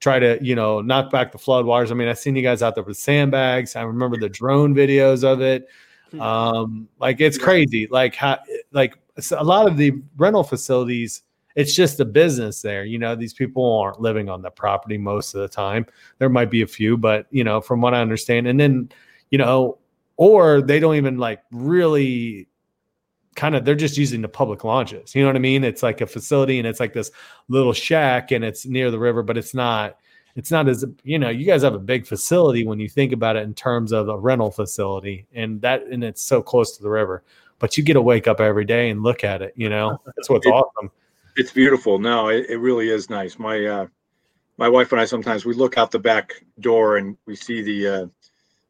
try 0.00 0.18
to, 0.18 0.38
you 0.42 0.54
know, 0.54 0.80
knock 0.80 1.10
back 1.10 1.32
the 1.32 1.38
floodwaters. 1.38 1.90
I 1.90 1.94
mean, 1.94 2.08
I've 2.08 2.18
seen 2.18 2.36
you 2.36 2.42
guys 2.42 2.62
out 2.62 2.74
there 2.74 2.84
with 2.84 2.98
sandbags. 2.98 3.74
I 3.74 3.82
remember 3.82 4.16
the 4.16 4.28
drone 4.28 4.74
videos 4.74 5.24
of 5.24 5.40
it. 5.40 5.68
Hmm. 6.10 6.20
Um, 6.20 6.88
like 7.00 7.20
it's 7.20 7.38
crazy. 7.38 7.88
Like 7.90 8.14
how, 8.14 8.38
like 8.72 8.94
a 9.32 9.44
lot 9.44 9.66
of 9.66 9.76
the 9.76 9.92
rental 10.16 10.44
facilities, 10.44 11.22
it's 11.56 11.74
just 11.74 11.98
a 12.00 12.04
business 12.04 12.62
there. 12.62 12.84
You 12.84 12.98
know, 12.98 13.16
these 13.16 13.34
people 13.34 13.78
aren't 13.78 14.00
living 14.00 14.28
on 14.28 14.42
the 14.42 14.50
property 14.50 14.98
most 14.98 15.34
of 15.34 15.40
the 15.40 15.48
time. 15.48 15.86
There 16.18 16.28
might 16.28 16.50
be 16.50 16.62
a 16.62 16.66
few, 16.66 16.96
but 16.96 17.26
you 17.30 17.42
know, 17.42 17.60
from 17.60 17.80
what 17.80 17.94
I 17.94 18.00
understand, 18.00 18.46
and 18.46 18.60
then, 18.60 18.90
you 19.30 19.38
know, 19.38 19.78
or 20.16 20.62
they 20.62 20.78
don't 20.78 20.94
even 20.94 21.18
like 21.18 21.40
really 21.50 22.48
kind 23.38 23.54
of 23.54 23.64
they're 23.64 23.76
just 23.76 23.96
using 23.96 24.20
the 24.20 24.28
public 24.28 24.64
launches. 24.64 25.14
You 25.14 25.22
know 25.22 25.28
what 25.28 25.36
I 25.36 25.38
mean? 25.38 25.62
It's 25.62 25.82
like 25.82 26.00
a 26.00 26.06
facility 26.08 26.58
and 26.58 26.66
it's 26.66 26.80
like 26.80 26.92
this 26.92 27.12
little 27.46 27.72
shack 27.72 28.32
and 28.32 28.44
it's 28.44 28.66
near 28.66 28.90
the 28.90 28.98
river, 28.98 29.22
but 29.22 29.38
it's 29.38 29.54
not 29.54 29.96
it's 30.34 30.50
not 30.50 30.68
as 30.68 30.84
you 31.04 31.20
know, 31.20 31.30
you 31.30 31.46
guys 31.46 31.62
have 31.62 31.74
a 31.74 31.78
big 31.78 32.04
facility 32.04 32.66
when 32.66 32.80
you 32.80 32.88
think 32.88 33.12
about 33.12 33.36
it 33.36 33.44
in 33.44 33.54
terms 33.54 33.92
of 33.92 34.08
a 34.08 34.18
rental 34.18 34.50
facility 34.50 35.26
and 35.32 35.60
that 35.62 35.86
and 35.86 36.02
it's 36.02 36.20
so 36.20 36.42
close 36.42 36.76
to 36.76 36.82
the 36.82 36.90
river. 36.90 37.22
But 37.60 37.78
you 37.78 37.84
get 37.84 37.94
to 37.94 38.02
wake 38.02 38.26
up 38.26 38.40
every 38.40 38.64
day 38.64 38.90
and 38.90 39.04
look 39.04 39.22
at 39.22 39.40
it, 39.40 39.52
you 39.56 39.68
know. 39.68 40.00
That's 40.16 40.28
what's 40.28 40.46
it, 40.46 40.50
awesome. 40.50 40.90
It's 41.36 41.52
beautiful. 41.52 42.00
No, 42.00 42.28
it, 42.28 42.46
it 42.50 42.58
really 42.58 42.90
is 42.90 43.08
nice. 43.08 43.38
My 43.38 43.64
uh 43.64 43.86
my 44.56 44.68
wife 44.68 44.90
and 44.90 45.00
I 45.00 45.04
sometimes 45.04 45.44
we 45.44 45.54
look 45.54 45.78
out 45.78 45.92
the 45.92 46.00
back 46.00 46.44
door 46.58 46.96
and 46.96 47.16
we 47.26 47.36
see 47.36 47.62
the 47.62 47.86
uh 47.86 48.06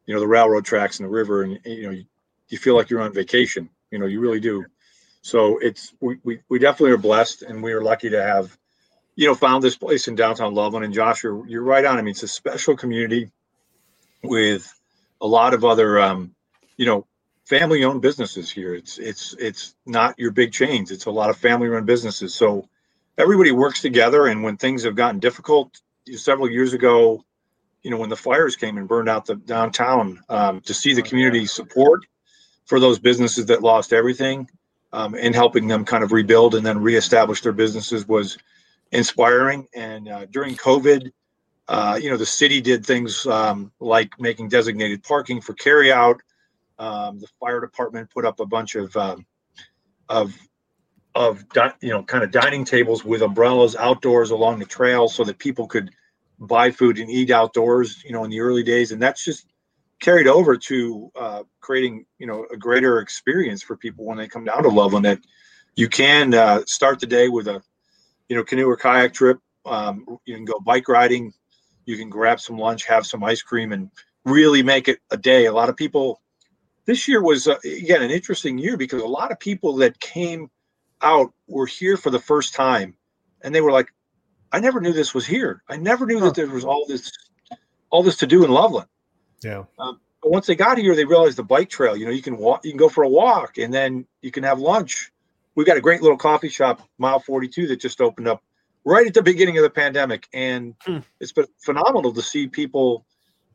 you 0.05 0.13
know 0.13 0.19
the 0.19 0.27
railroad 0.27 0.63
tracks 0.63 0.99
and 0.99 1.07
the 1.07 1.11
river 1.11 1.41
and 1.41 1.59
you 1.65 1.83
know 1.83 1.91
you, 1.91 2.05
you 2.49 2.59
feel 2.59 2.75
like 2.75 2.91
you're 2.91 3.01
on 3.01 3.13
vacation 3.13 3.67
you 3.91 3.99
know, 3.99 4.05
you 4.05 4.19
really 4.19 4.39
do. 4.39 4.65
So 5.21 5.59
it's 5.59 5.93
we, 6.01 6.17
we, 6.23 6.39
we 6.49 6.59
definitely 6.59 6.91
are 6.91 6.97
blessed 6.97 7.43
and 7.43 7.63
we 7.63 7.73
are 7.73 7.81
lucky 7.81 8.09
to 8.11 8.21
have, 8.21 8.57
you 9.15 9.27
know, 9.27 9.35
found 9.35 9.63
this 9.63 9.77
place 9.77 10.07
in 10.07 10.15
downtown 10.15 10.53
Loveland. 10.55 10.85
And 10.85 10.93
Josh, 10.93 11.23
you're, 11.23 11.47
you're 11.47 11.63
right 11.63 11.85
on. 11.85 11.97
I 11.97 12.01
mean, 12.01 12.11
it's 12.11 12.23
a 12.23 12.27
special 12.27 12.77
community 12.77 13.31
with 14.23 14.73
a 15.21 15.27
lot 15.27 15.53
of 15.53 15.65
other, 15.65 15.99
um, 15.99 16.35
you 16.77 16.85
know, 16.85 17.05
family 17.45 17.83
owned 17.83 18.01
businesses 18.01 18.51
here. 18.51 18.75
It's 18.75 18.97
it's 18.99 19.35
it's 19.39 19.75
not 19.85 20.19
your 20.19 20.31
big 20.31 20.53
chains. 20.53 20.91
It's 20.91 21.05
a 21.05 21.11
lot 21.11 21.29
of 21.29 21.37
family 21.37 21.67
run 21.67 21.85
businesses. 21.85 22.35
So 22.35 22.67
everybody 23.17 23.51
works 23.51 23.81
together. 23.81 24.27
And 24.27 24.43
when 24.43 24.57
things 24.57 24.83
have 24.83 24.95
gotten 24.95 25.19
difficult, 25.19 25.81
several 26.15 26.49
years 26.49 26.73
ago, 26.73 27.23
you 27.83 27.91
know, 27.91 27.97
when 27.97 28.09
the 28.09 28.17
fires 28.17 28.55
came 28.55 28.77
and 28.77 28.87
burned 28.87 29.09
out 29.09 29.25
the 29.25 29.35
downtown, 29.35 30.21
um, 30.29 30.61
to 30.61 30.73
see 30.73 30.93
the 30.93 31.01
community 31.01 31.45
support 31.45 32.01
for 32.69 32.79
those 32.79 32.99
businesses 32.99 33.47
that 33.47 33.63
lost 33.63 33.91
everything 33.91 34.47
um, 34.93 35.15
and 35.15 35.33
helping 35.33 35.67
them 35.67 35.83
kind 35.83 36.03
of 36.03 36.11
rebuild 36.11 36.53
and 36.53 36.63
then 36.63 36.79
reestablish 36.79 37.41
their 37.41 37.51
businesses 37.51 38.07
was 38.07 38.37
inspiring. 38.91 39.67
And 39.75 40.07
uh, 40.07 40.25
during 40.27 40.55
COVID, 40.55 41.11
uh, 41.67 41.99
you 41.99 42.11
know, 42.11 42.17
the 42.17 42.27
city 42.27 42.61
did 42.61 42.85
things 42.85 43.25
um, 43.25 43.71
like 43.79 44.19
making 44.19 44.49
designated 44.49 45.03
parking 45.03 45.41
for 45.41 45.55
carryout. 45.55 46.19
Um, 46.77 47.19
the 47.19 47.27
fire 47.39 47.59
department 47.59 48.11
put 48.11 48.23
up 48.23 48.39
a 48.39 48.45
bunch 48.45 48.75
of 48.75 48.95
um, 48.95 49.25
of 50.07 50.37
of 51.15 51.43
you 51.81 51.89
know 51.89 52.03
kind 52.03 52.23
of 52.23 52.31
dining 52.31 52.65
tables 52.65 53.03
with 53.03 53.21
umbrellas 53.21 53.75
outdoors 53.75 54.29
along 54.29 54.59
the 54.59 54.65
trail 54.65 55.07
so 55.07 55.23
that 55.23 55.39
people 55.39 55.67
could 55.67 55.89
buy 56.39 56.71
food 56.71 56.99
and 56.99 57.09
eat 57.09 57.31
outdoors. 57.31 58.03
You 58.05 58.13
know, 58.13 58.23
in 58.23 58.29
the 58.29 58.39
early 58.39 58.63
days, 58.63 58.91
and 58.91 59.01
that's 59.01 59.25
just 59.25 59.45
carried 59.99 60.27
over 60.27 60.57
to 60.57 61.11
uh, 61.15 61.43
creating 61.61 62.05
you 62.17 62.27
know 62.27 62.45
a 62.51 62.57
greater 62.57 62.99
experience 62.99 63.61
for 63.61 63.75
people 63.75 64.05
when 64.05 64.17
they 64.17 64.27
come 64.27 64.45
down 64.45 64.63
to 64.63 64.69
Loveland. 64.69 65.05
That 65.05 65.19
you 65.75 65.87
can 65.87 66.33
uh, 66.33 66.63
start 66.65 66.99
the 66.99 67.07
day 67.07 67.29
with 67.29 67.47
a 67.47 67.61
you 68.27 68.35
know 68.35 68.43
canoe 68.43 68.67
or 68.67 68.77
kayak 68.77 69.13
trip. 69.13 69.39
Um, 69.65 70.05
you 70.25 70.35
can 70.35 70.45
go 70.45 70.59
bike 70.59 70.87
riding. 70.87 71.33
You 71.85 71.97
can 71.97 72.09
grab 72.09 72.39
some 72.39 72.57
lunch, 72.57 72.85
have 72.85 73.05
some 73.05 73.23
ice 73.23 73.41
cream, 73.41 73.71
and 73.71 73.89
really 74.25 74.63
make 74.63 74.87
it 74.87 74.99
a 75.11 75.17
day. 75.17 75.45
A 75.45 75.53
lot 75.53 75.69
of 75.69 75.77
people. 75.77 76.21
This 76.85 77.07
year 77.07 77.21
was 77.21 77.47
uh, 77.47 77.57
again 77.63 78.01
an 78.01 78.09
interesting 78.09 78.57
year 78.57 78.75
because 78.75 79.01
a 79.01 79.07
lot 79.07 79.31
of 79.31 79.39
people 79.39 79.75
that 79.77 79.99
came 79.99 80.49
out 81.01 81.33
were 81.47 81.67
here 81.67 81.97
for 81.97 82.09
the 82.09 82.19
first 82.19 82.55
time, 82.55 82.95
and 83.41 83.53
they 83.53 83.61
were 83.61 83.71
like, 83.71 83.93
"I 84.51 84.59
never 84.59 84.81
knew 84.81 84.93
this 84.93 85.13
was 85.13 85.25
here. 85.25 85.61
I 85.69 85.77
never 85.77 86.05
knew 86.07 86.19
that 86.21 86.35
there 86.35 86.47
was 86.47 86.65
all 86.65 86.85
this 86.87 87.11
all 87.91 88.01
this 88.01 88.17
to 88.17 88.27
do 88.27 88.43
in 88.43 88.49
Loveland." 88.49 88.87
Yeah. 89.41 89.63
Um, 89.77 89.99
but 90.21 90.31
once 90.31 90.47
they 90.47 90.55
got 90.55 90.77
here, 90.77 90.95
they 90.95 91.05
realized 91.05 91.37
the 91.37 91.43
bike 91.43 91.69
trail. 91.69 91.95
You 91.95 92.05
know, 92.05 92.11
you 92.11 92.21
can 92.21 92.37
walk, 92.37 92.65
you 92.65 92.71
can 92.71 92.77
go 92.77 92.89
for 92.89 93.03
a 93.03 93.09
walk, 93.09 93.57
and 93.57 93.73
then 93.73 94.05
you 94.21 94.31
can 94.31 94.43
have 94.43 94.59
lunch. 94.59 95.11
We've 95.55 95.67
got 95.67 95.77
a 95.77 95.81
great 95.81 96.01
little 96.01 96.17
coffee 96.17 96.49
shop, 96.49 96.81
Mile 96.97 97.19
42, 97.19 97.67
that 97.67 97.79
just 97.79 98.01
opened 98.01 98.27
up 98.27 98.43
right 98.85 99.07
at 99.07 99.13
the 99.13 99.23
beginning 99.23 99.57
of 99.57 99.63
the 99.63 99.69
pandemic, 99.69 100.27
and 100.33 100.75
hmm. 100.81 100.99
it's 101.19 101.31
been 101.31 101.45
phenomenal 101.59 102.13
to 102.13 102.21
see 102.21 102.47
people 102.47 103.05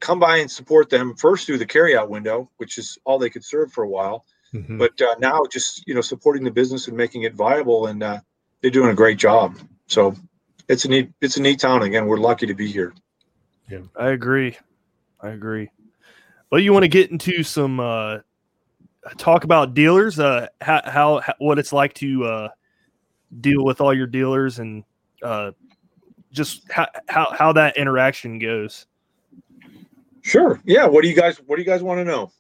come 0.01 0.19
by 0.19 0.39
and 0.39 0.51
support 0.51 0.91
them 0.91 1.15
first 1.17 1.47
through 1.47 1.59
the 1.59 1.67
carryout 1.67 2.09
window, 2.09 2.51
which 2.59 2.79
is 2.79 2.99
all 3.05 3.19
they 3.19 3.31
could 3.31 3.45
serve 3.45 3.73
for 3.73 3.85
a 3.85 3.89
while, 3.89 4.25
mm-hmm. 4.53 4.79
but 4.79 5.01
uh, 5.01 5.15
now 5.19 5.41
just 5.51 5.87
you 5.87 5.95
know 5.95 6.01
supporting 6.01 6.45
the 6.45 6.51
business 6.51 6.89
and 6.89 6.97
making 6.97 7.23
it 7.23 7.35
viable, 7.35 7.87
and 7.87 8.03
uh, 8.03 8.21
they're 8.61 8.71
doing 8.71 8.91
a 8.91 8.95
great 8.95 9.19
job. 9.19 9.57
So 9.87 10.15
it's 10.69 10.85
a 10.85 10.89
neat 10.89 11.13
it's 11.21 11.37
a 11.37 11.43
neat 11.43 11.61
town. 11.61 11.83
Again, 11.83 12.07
we're 12.07 12.19
lucky 12.19 12.47
to 12.47 12.55
be 12.55 12.71
here. 12.71 12.93
Yeah, 13.71 13.81
I 13.97 14.11
agree. 14.11 14.59
I 15.25 15.31
agree. 15.31 15.71
But 16.51 16.63
you 16.63 16.73
want 16.73 16.83
to 16.83 16.89
get 16.89 17.11
into 17.11 17.43
some 17.43 17.81
uh, 17.81 18.19
talk 19.17 19.45
about 19.45 19.73
dealers, 19.73 20.19
uh, 20.19 20.49
how, 20.61 20.83
how, 20.85 21.21
how 21.21 21.35
what 21.39 21.59
it's 21.59 21.73
like 21.73 21.95
to 21.95 22.25
uh, 22.25 22.49
deal 23.41 23.65
with 23.65 23.81
all 23.81 23.95
your 23.95 24.07
dealers, 24.07 24.59
and 24.59 24.85
uh, 25.23 25.53
just 26.31 26.71
how, 26.71 26.87
how 27.09 27.33
how 27.33 27.53
that 27.55 27.79
interaction 27.79 28.39
goes. 28.39 28.87
Sure. 30.21 30.61
Yeah. 30.65 30.87
What 30.87 31.03
do 31.03 31.09
you 31.09 31.17
guys 31.17 31.39
What 31.47 31.57
do 31.57 31.63
you 31.63 31.67
guys 31.67 31.83
want 31.83 32.01
to 32.01 32.05
know? 32.05 32.31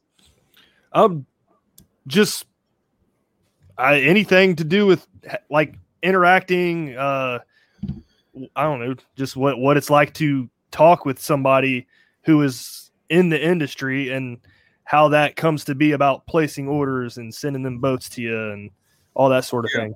Um, 0.93 1.25
just 2.07 2.45
uh, 3.79 3.99
anything 4.01 4.57
to 4.57 4.65
do 4.65 4.85
with 4.85 5.07
like 5.51 5.75
interacting. 6.03 6.97
Uh, 6.97 7.39
I 8.55 8.63
don't 8.63 8.81
know, 8.81 8.95
just 9.17 9.37
what 9.37 9.59
what 9.59 9.79
it's 9.79 9.91
like 9.91 10.13
to 10.15 10.51
talk 10.71 11.07
with 11.07 11.19
somebody 11.19 11.87
who 12.25 12.43
is 12.43 12.91
in 13.09 13.29
the 13.29 13.43
industry 13.43 14.11
and 14.11 14.39
how 14.85 15.09
that 15.09 15.37
comes 15.37 15.65
to 15.65 15.75
be 15.75 15.93
about 15.93 16.27
placing 16.27 16.69
orders 16.69 17.17
and 17.17 17.35
sending 17.35 17.63
them 17.63 17.79
boats 17.79 18.09
to 18.11 18.23
you 18.23 18.51
and 18.51 18.71
all 19.15 19.29
that 19.29 19.45
sort 19.45 19.65
of 19.65 19.71
Yeah. 19.75 19.81
thing. 19.81 19.95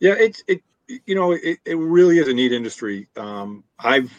Yeah, 0.00 0.14
it's 0.18 0.42
it 0.46 0.62
you 1.06 1.14
know 1.14 1.32
it, 1.32 1.58
it 1.64 1.76
really 1.76 2.18
is 2.18 2.28
a 2.28 2.34
neat 2.34 2.52
industry. 2.52 3.08
Um, 3.16 3.64
I've 3.78 4.12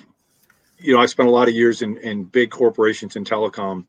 you 0.77 0.93
know 0.93 0.99
I 1.01 1.05
spent 1.05 1.29
a 1.29 1.31
lot 1.31 1.47
of 1.47 1.53
years 1.53 1.81
in 1.81 1.97
in 1.97 2.25
big 2.25 2.51
corporations 2.51 3.15
in 3.15 3.23
telecom, 3.23 3.85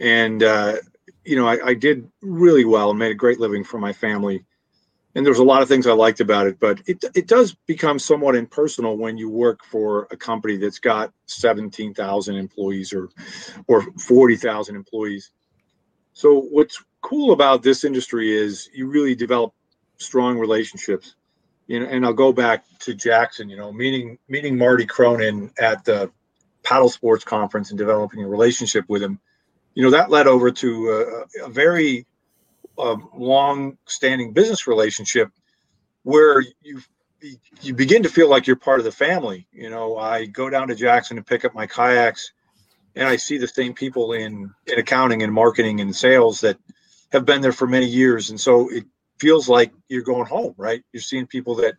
and 0.00 0.42
uh, 0.42 0.76
you 1.24 1.36
know 1.36 1.46
I, 1.46 1.68
I 1.68 1.74
did 1.74 2.10
really 2.22 2.64
well 2.64 2.90
and 2.90 2.98
made 2.98 3.12
a 3.12 3.14
great 3.14 3.40
living 3.40 3.62
for 3.62 3.78
my 3.78 3.92
family. 3.92 4.44
And 5.14 5.26
there's 5.26 5.38
a 5.38 5.44
lot 5.44 5.60
of 5.60 5.68
things 5.68 5.86
I 5.86 5.92
liked 5.92 6.20
about 6.20 6.46
it, 6.46 6.58
but 6.58 6.80
it 6.86 7.04
it 7.14 7.28
does 7.28 7.54
become 7.66 7.98
somewhat 7.98 8.34
impersonal 8.34 8.96
when 8.96 9.18
you 9.18 9.28
work 9.28 9.62
for 9.64 10.08
a 10.10 10.16
company 10.16 10.56
that's 10.56 10.78
got 10.78 11.12
seventeen 11.26 11.92
thousand 11.92 12.36
employees 12.36 12.94
or 12.94 13.10
or 13.66 13.82
forty 13.98 14.36
thousand 14.36 14.76
employees. 14.76 15.30
So 16.14 16.40
what's 16.40 16.82
cool 17.02 17.32
about 17.32 17.62
this 17.62 17.84
industry 17.84 18.32
is 18.32 18.70
you 18.72 18.86
really 18.86 19.14
develop 19.14 19.52
strong 19.98 20.38
relationships. 20.38 21.14
You 21.66 21.80
know, 21.80 21.86
and 21.86 22.04
I'll 22.04 22.12
go 22.12 22.32
back 22.32 22.64
to 22.80 22.94
Jackson. 22.94 23.50
You 23.50 23.56
know, 23.56 23.70
meeting 23.70 24.18
meeting 24.28 24.56
Marty 24.56 24.86
Cronin 24.86 25.50
at 25.58 25.84
the 25.84 26.10
paddle 26.62 26.88
sports 26.88 27.24
conference 27.24 27.70
and 27.70 27.78
developing 27.78 28.24
a 28.24 28.28
relationship 28.28 28.86
with 28.88 29.02
him. 29.02 29.20
You 29.74 29.82
know, 29.82 29.90
that 29.90 30.10
led 30.10 30.26
over 30.26 30.50
to 30.50 31.26
a, 31.40 31.46
a 31.46 31.48
very 31.50 32.06
um, 32.82 33.08
long-standing 33.14 34.32
business 34.32 34.66
relationship 34.66 35.28
where 36.02 36.40
you 36.62 36.80
you 37.60 37.74
begin 37.74 38.02
to 38.02 38.08
feel 38.08 38.28
like 38.28 38.46
you're 38.48 38.56
part 38.56 38.80
of 38.80 38.84
the 38.84 38.92
family. 38.92 39.46
You 39.52 39.70
know, 39.70 39.96
I 39.96 40.26
go 40.26 40.50
down 40.50 40.68
to 40.68 40.74
Jackson 40.74 41.16
to 41.16 41.22
pick 41.22 41.44
up 41.44 41.54
my 41.54 41.66
kayaks, 41.68 42.32
and 42.96 43.06
I 43.08 43.16
see 43.16 43.38
the 43.38 43.48
same 43.48 43.74
people 43.74 44.12
in 44.12 44.50
in 44.66 44.78
accounting 44.78 45.22
and 45.22 45.32
marketing 45.32 45.80
and 45.80 45.94
sales 45.94 46.40
that 46.40 46.58
have 47.12 47.24
been 47.24 47.40
there 47.40 47.52
for 47.52 47.66
many 47.66 47.86
years, 47.86 48.30
and 48.30 48.40
so 48.40 48.70
it 48.70 48.84
feels 49.20 49.48
like 49.48 49.72
you're 49.88 50.02
going 50.02 50.26
home, 50.26 50.54
right? 50.56 50.82
You're 50.92 51.02
seeing 51.02 51.26
people 51.26 51.56
that 51.56 51.74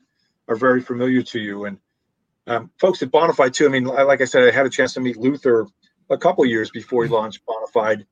are 0.48 0.56
very 0.56 0.82
familiar 0.82 1.24
to 1.24 1.40
you, 1.40 1.66
and 1.66 1.78
um, 2.48 2.72
folks 2.80 3.02
at 3.04 3.12
Bonafide 3.12 3.54
too. 3.54 3.66
I 3.66 3.70
mean, 3.70 3.86
li- 3.86 4.04
like 4.04 4.22
I 4.22 4.26
said, 4.26 4.44
I 4.44 4.52
had 4.52 4.66
a 4.66 4.70
chance 4.70 4.94
to 4.94 5.02
meet 5.02 5.18
Luther 5.18 5.68
a 6.10 6.18
couple 6.18 6.46
years 6.46 6.70
before 6.70 7.04
he 7.04 7.10
launched 7.10 7.42
Bonafide, 7.46 8.06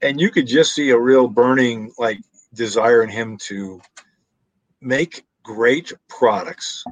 and 0.00 0.20
you 0.20 0.30
could 0.30 0.46
just 0.46 0.74
see 0.74 0.90
a 0.90 0.98
real 0.98 1.28
burning 1.28 1.92
like 1.98 2.18
desire 2.54 3.02
in 3.02 3.08
him 3.08 3.36
to 3.36 3.80
make 4.80 5.24
great 5.42 5.92
products, 6.08 6.84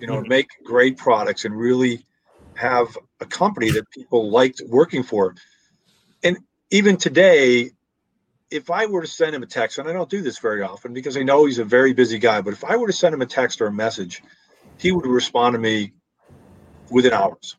you 0.00 0.06
know, 0.06 0.20
make 0.22 0.48
great 0.64 0.96
products 0.96 1.44
and 1.44 1.56
really 1.56 2.04
have 2.56 2.96
a 3.20 3.26
company 3.26 3.70
that 3.70 3.90
people 3.90 4.30
liked 4.30 4.62
working 4.68 5.02
for. 5.02 5.34
And 6.22 6.38
even 6.70 6.96
today, 6.96 7.70
if 8.50 8.70
I 8.70 8.86
were 8.86 9.02
to 9.02 9.06
send 9.06 9.34
him 9.34 9.42
a 9.42 9.46
text, 9.46 9.78
and 9.78 9.88
I 9.88 9.92
don't 9.92 10.08
do 10.08 10.22
this 10.22 10.38
very 10.38 10.62
often 10.62 10.92
because 10.92 11.16
I 11.16 11.22
know 11.22 11.44
he's 11.44 11.58
a 11.58 11.64
very 11.64 11.92
busy 11.92 12.18
guy, 12.18 12.40
but 12.40 12.52
if 12.52 12.64
I 12.64 12.76
were 12.76 12.86
to 12.86 12.92
send 12.92 13.14
him 13.14 13.22
a 13.22 13.26
text 13.26 13.60
or 13.60 13.66
a 13.66 13.72
message, 13.72 14.22
he 14.78 14.92
would 14.92 15.06
respond 15.06 15.54
to 15.54 15.58
me 15.58 15.92
within 16.90 17.12
hours. 17.12 17.56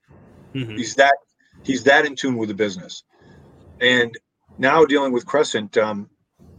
Mhm. 0.54 0.78
He's 0.78 0.96
that 0.96 1.16
he's 1.64 1.84
that 1.84 2.06
in 2.06 2.16
tune 2.16 2.38
with 2.38 2.50
the 2.50 2.56
business. 2.56 3.04
And 3.82 4.18
now 4.58 4.86
dealing 4.86 5.12
with 5.12 5.26
Crescent, 5.26 5.78
um, 5.78 6.10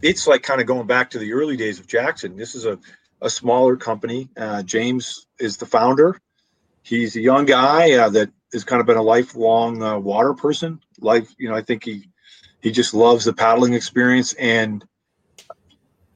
it's 0.01 0.27
like 0.27 0.43
kind 0.43 0.61
of 0.61 0.67
going 0.67 0.87
back 0.87 1.09
to 1.11 1.19
the 1.19 1.33
early 1.33 1.57
days 1.57 1.79
of 1.79 1.87
Jackson. 1.87 2.35
This 2.35 2.55
is 2.55 2.65
a, 2.65 2.77
a 3.21 3.29
smaller 3.29 3.75
company. 3.75 4.29
Uh, 4.37 4.63
James 4.63 5.25
is 5.39 5.57
the 5.57 5.65
founder. 5.65 6.19
He's 6.83 7.15
a 7.15 7.21
young 7.21 7.45
guy 7.45 7.93
uh, 7.93 8.09
that 8.09 8.29
has 8.53 8.63
kind 8.63 8.79
of 8.79 8.85
been 8.85 8.97
a 8.97 9.01
lifelong 9.01 9.81
uh, 9.81 9.97
water 9.97 10.33
person. 10.33 10.79
Life, 10.99 11.33
you 11.37 11.49
know, 11.49 11.55
I 11.55 11.61
think 11.61 11.83
he 11.83 12.09
he 12.61 12.71
just 12.71 12.93
loves 12.93 13.25
the 13.25 13.33
paddling 13.33 13.73
experience. 13.73 14.33
And 14.33 14.85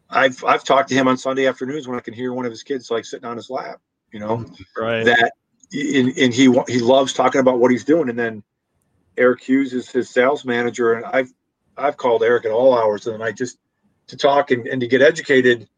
I've 0.10 0.44
I've 0.44 0.64
talked 0.64 0.90
to 0.90 0.96
him 0.96 1.08
on 1.08 1.18
Sunday 1.18 1.48
afternoons 1.48 1.88
when 1.88 1.98
I 1.98 2.02
can 2.02 2.14
hear 2.14 2.34
one 2.34 2.46
of 2.46 2.52
his 2.52 2.64
kids 2.64 2.90
like 2.92 3.06
sitting 3.06 3.26
on 3.26 3.38
his 3.38 3.50
lap. 3.50 3.82
You 4.12 4.20
know, 4.20 4.46
Right. 4.78 5.06
that 5.06 5.32
and, 5.74 6.18
and 6.18 6.34
he 6.34 6.54
he 6.68 6.80
loves 6.80 7.14
talking 7.14 7.42
about 7.42 7.60
what 7.60 7.72
he's 7.72 7.86
doing 7.86 8.10
and 8.10 8.20
then 8.20 8.44
eric 9.18 9.42
hughes 9.42 9.74
is 9.74 9.90
his 9.90 10.10
sales 10.10 10.46
manager 10.46 10.94
and 10.94 11.06
i've 11.06 11.32
i've 11.82 11.98
called 11.98 12.24
eric 12.24 12.46
at 12.46 12.52
all 12.52 12.78
hours 12.78 13.08
of 13.08 13.14
the 13.14 13.20
night 13.20 13.38
just 13.38 13.58
to 14.08 14.18
talk 14.18 14.52
and, 14.52 14.68
and 14.68 14.82
to 14.82 14.88
get 14.88 15.02
educated. 15.02 15.70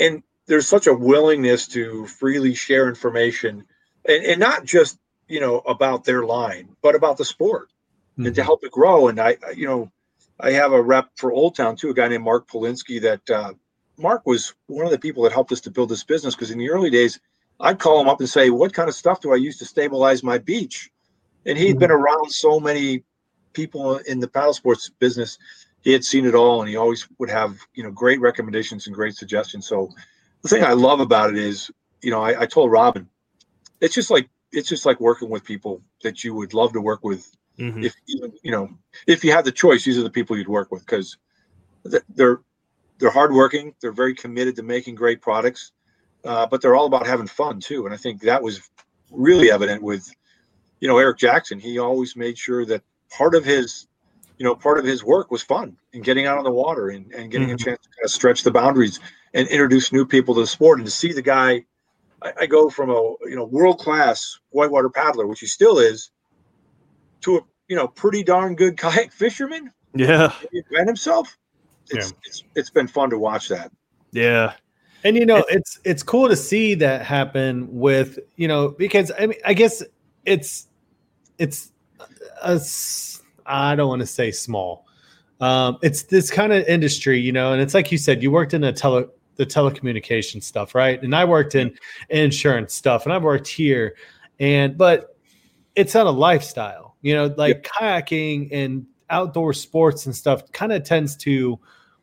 And 0.00 0.22
there's 0.46 0.66
such 0.66 0.88
a 0.88 0.94
willingness 0.94 1.68
to 1.68 2.06
freely 2.06 2.54
share 2.54 2.88
information 2.88 3.64
and, 4.06 4.24
and 4.24 4.40
not 4.40 4.64
just 4.64 4.98
you 5.28 5.40
know 5.40 5.58
about 5.60 6.04
their 6.04 6.24
line 6.24 6.68
but 6.82 6.94
about 6.94 7.16
the 7.18 7.24
sport 7.24 7.68
and 8.16 8.34
to 8.34 8.42
help 8.42 8.64
it 8.64 8.72
grow. 8.72 9.08
And 9.08 9.20
i 9.20 9.36
I- 9.46 9.52
you 9.52 9.66
know 9.66 9.90
i 10.40 10.50
have 10.52 10.72
a 10.72 10.82
rep 10.82 11.10
for 11.16 11.32
old 11.32 11.54
town 11.56 11.76
too 11.76 11.90
a 11.90 11.94
guy 11.94 12.08
named 12.08 12.24
mark 12.24 12.48
polinsky 12.48 13.00
that 13.02 13.30
uh, 13.30 13.52
mark 13.98 14.26
was 14.26 14.54
one 14.66 14.84
of 14.84 14.92
the 14.92 14.98
people 14.98 15.22
that 15.24 15.32
helped 15.32 15.52
us 15.52 15.60
to 15.62 15.70
build 15.70 15.88
this 15.90 16.04
business 16.04 16.34
because 16.34 16.50
in 16.50 16.58
the 16.58 16.70
early 16.70 16.90
days 16.90 17.20
I'd 17.60 17.78
call 17.78 18.00
him 18.00 18.08
up 18.08 18.18
and 18.20 18.28
say, 18.28 18.50
"What 18.50 18.72
kind 18.74 18.88
of 18.88 18.94
stuff 18.94 19.20
do 19.20 19.32
I 19.32 19.36
use 19.36 19.58
to 19.58 19.64
stabilize 19.64 20.22
my 20.24 20.38
beach?" 20.38 20.90
And 21.46 21.56
he'd 21.56 21.78
been 21.78 21.92
around 21.92 22.32
so 22.32 22.58
many 22.58 23.04
people 23.52 23.96
in 23.98 24.20
the 24.20 24.28
paddle 24.28 24.54
sports 24.54 24.90
business; 24.98 25.38
he 25.82 25.92
had 25.92 26.04
seen 26.04 26.26
it 26.26 26.34
all, 26.34 26.60
and 26.60 26.68
he 26.68 26.76
always 26.76 27.06
would 27.18 27.30
have 27.30 27.58
you 27.74 27.82
know 27.82 27.90
great 27.90 28.20
recommendations 28.20 28.86
and 28.86 28.94
great 28.94 29.14
suggestions. 29.14 29.66
So 29.66 29.90
the 30.42 30.48
thing 30.48 30.64
I 30.64 30.72
love 30.72 31.00
about 31.00 31.30
it 31.30 31.38
is, 31.38 31.70
you 32.02 32.10
know, 32.10 32.22
I, 32.22 32.42
I 32.42 32.46
told 32.46 32.70
Robin, 32.70 33.08
it's 33.80 33.94
just 33.94 34.10
like 34.10 34.28
it's 34.52 34.68
just 34.68 34.86
like 34.86 35.00
working 35.00 35.30
with 35.30 35.44
people 35.44 35.82
that 36.02 36.24
you 36.24 36.34
would 36.34 36.54
love 36.54 36.72
to 36.72 36.80
work 36.80 37.04
with. 37.04 37.30
Mhm. 37.58 37.84
If 37.84 37.94
even 38.06 38.32
you 38.42 38.50
know, 38.50 38.70
if 39.06 39.24
you 39.24 39.32
had 39.32 39.44
the 39.44 39.52
choice, 39.52 39.84
these 39.84 39.98
are 39.98 40.02
the 40.02 40.10
people 40.10 40.36
you'd 40.36 40.48
work 40.48 40.72
with 40.72 40.84
because 40.84 41.16
they're 42.14 42.40
they're 42.98 43.10
hardworking, 43.10 43.74
they're 43.80 43.92
very 43.92 44.14
committed 44.14 44.56
to 44.56 44.62
making 44.62 44.94
great 44.94 45.20
products 45.20 45.72
uh, 46.24 46.46
but 46.46 46.60
they're 46.60 46.76
all 46.76 46.86
about 46.86 47.06
having 47.06 47.26
fun 47.26 47.60
too. 47.60 47.84
And 47.84 47.94
I 47.94 47.98
think 47.98 48.22
that 48.22 48.42
was 48.42 48.60
really 49.10 49.50
evident 49.50 49.82
with, 49.82 50.08
you 50.80 50.88
know, 50.88 50.98
Eric 50.98 51.18
Jackson. 51.18 51.58
He 51.58 51.78
always 51.78 52.16
made 52.16 52.38
sure 52.38 52.64
that 52.66 52.82
part 53.16 53.34
of 53.34 53.44
his, 53.44 53.86
you 54.38 54.44
know, 54.44 54.54
part 54.54 54.78
of 54.78 54.84
his 54.84 55.04
work 55.04 55.30
was 55.30 55.42
fun 55.42 55.76
and 55.92 56.02
getting 56.02 56.26
out 56.26 56.38
on 56.38 56.44
the 56.44 56.50
water 56.50 56.88
and, 56.88 57.12
and 57.12 57.30
getting 57.30 57.50
a 57.50 57.54
mm-hmm. 57.54 57.64
chance 57.64 57.80
to 57.82 57.88
kind 57.88 58.04
of 58.04 58.10
stretch 58.10 58.42
the 58.42 58.50
boundaries 58.50 58.98
and 59.34 59.46
introduce 59.48 59.92
new 59.92 60.04
people 60.04 60.34
to 60.34 60.40
the 60.40 60.46
sport. 60.46 60.78
And 60.78 60.86
to 60.86 60.90
see 60.90 61.12
the 61.12 61.22
guy, 61.22 61.64
I, 62.22 62.32
I 62.40 62.46
go 62.46 62.70
from 62.70 62.90
a 62.90 63.00
you 63.28 63.36
know 63.36 63.44
world 63.44 63.78
class 63.78 64.38
whitewater 64.50 64.88
paddler, 64.88 65.26
which 65.26 65.40
he 65.40 65.46
still 65.46 65.78
is, 65.78 66.10
to 67.22 67.38
a 67.38 67.40
you 67.68 67.76
know 67.76 67.88
pretty 67.88 68.22
darn 68.22 68.54
good 68.56 68.76
kayak 68.78 69.12
fisherman. 69.12 69.70
Yeah. 69.94 70.32
He 70.50 70.58
invent 70.58 70.88
himself. 70.88 71.36
It's, 71.90 72.14
it's 72.24 72.44
it's 72.54 72.70
been 72.70 72.88
fun 72.88 73.10
to 73.10 73.18
watch 73.18 73.48
that. 73.48 73.70
Yeah. 74.12 74.54
And 75.04 75.16
you 75.16 75.26
know, 75.26 75.44
it's 75.48 75.80
it's 75.84 76.02
cool 76.02 76.28
to 76.28 76.36
see 76.36 76.74
that 76.76 77.02
happen 77.04 77.68
with 77.70 78.18
you 78.36 78.48
know 78.48 78.68
because 78.68 79.10
I 79.18 79.26
mean 79.26 79.38
I 79.44 79.52
guess 79.52 79.82
it's 80.24 80.68
it's 81.38 81.71
a 82.42 82.60
I 83.46 83.74
don't 83.74 83.88
want 83.88 84.00
to 84.00 84.06
say 84.06 84.30
small. 84.30 84.86
Um, 85.40 85.78
it's 85.82 86.04
this 86.04 86.30
kind 86.30 86.52
of 86.52 86.64
industry, 86.66 87.18
you 87.18 87.32
know, 87.32 87.52
and 87.52 87.60
it's 87.60 87.74
like 87.74 87.90
you 87.90 87.98
said, 87.98 88.22
you 88.22 88.30
worked 88.30 88.54
in 88.54 88.64
a 88.64 88.72
tele 88.72 89.06
the 89.36 89.46
telecommunication 89.46 90.42
stuff, 90.42 90.74
right? 90.74 91.02
And 91.02 91.16
I 91.16 91.24
worked 91.24 91.54
in 91.54 91.76
insurance 92.10 92.74
stuff, 92.74 93.04
and 93.04 93.12
I've 93.12 93.22
worked 93.22 93.48
here, 93.48 93.96
and 94.38 94.76
but 94.76 95.16
it's 95.74 95.94
not 95.94 96.06
a 96.06 96.10
lifestyle, 96.10 96.96
you 97.00 97.14
know, 97.14 97.34
like 97.36 97.64
kayaking 97.64 98.50
and 98.52 98.86
outdoor 99.10 99.52
sports 99.52 100.06
and 100.06 100.14
stuff 100.14 100.50
kind 100.52 100.72
of 100.72 100.84
tends 100.84 101.16
to 101.16 101.58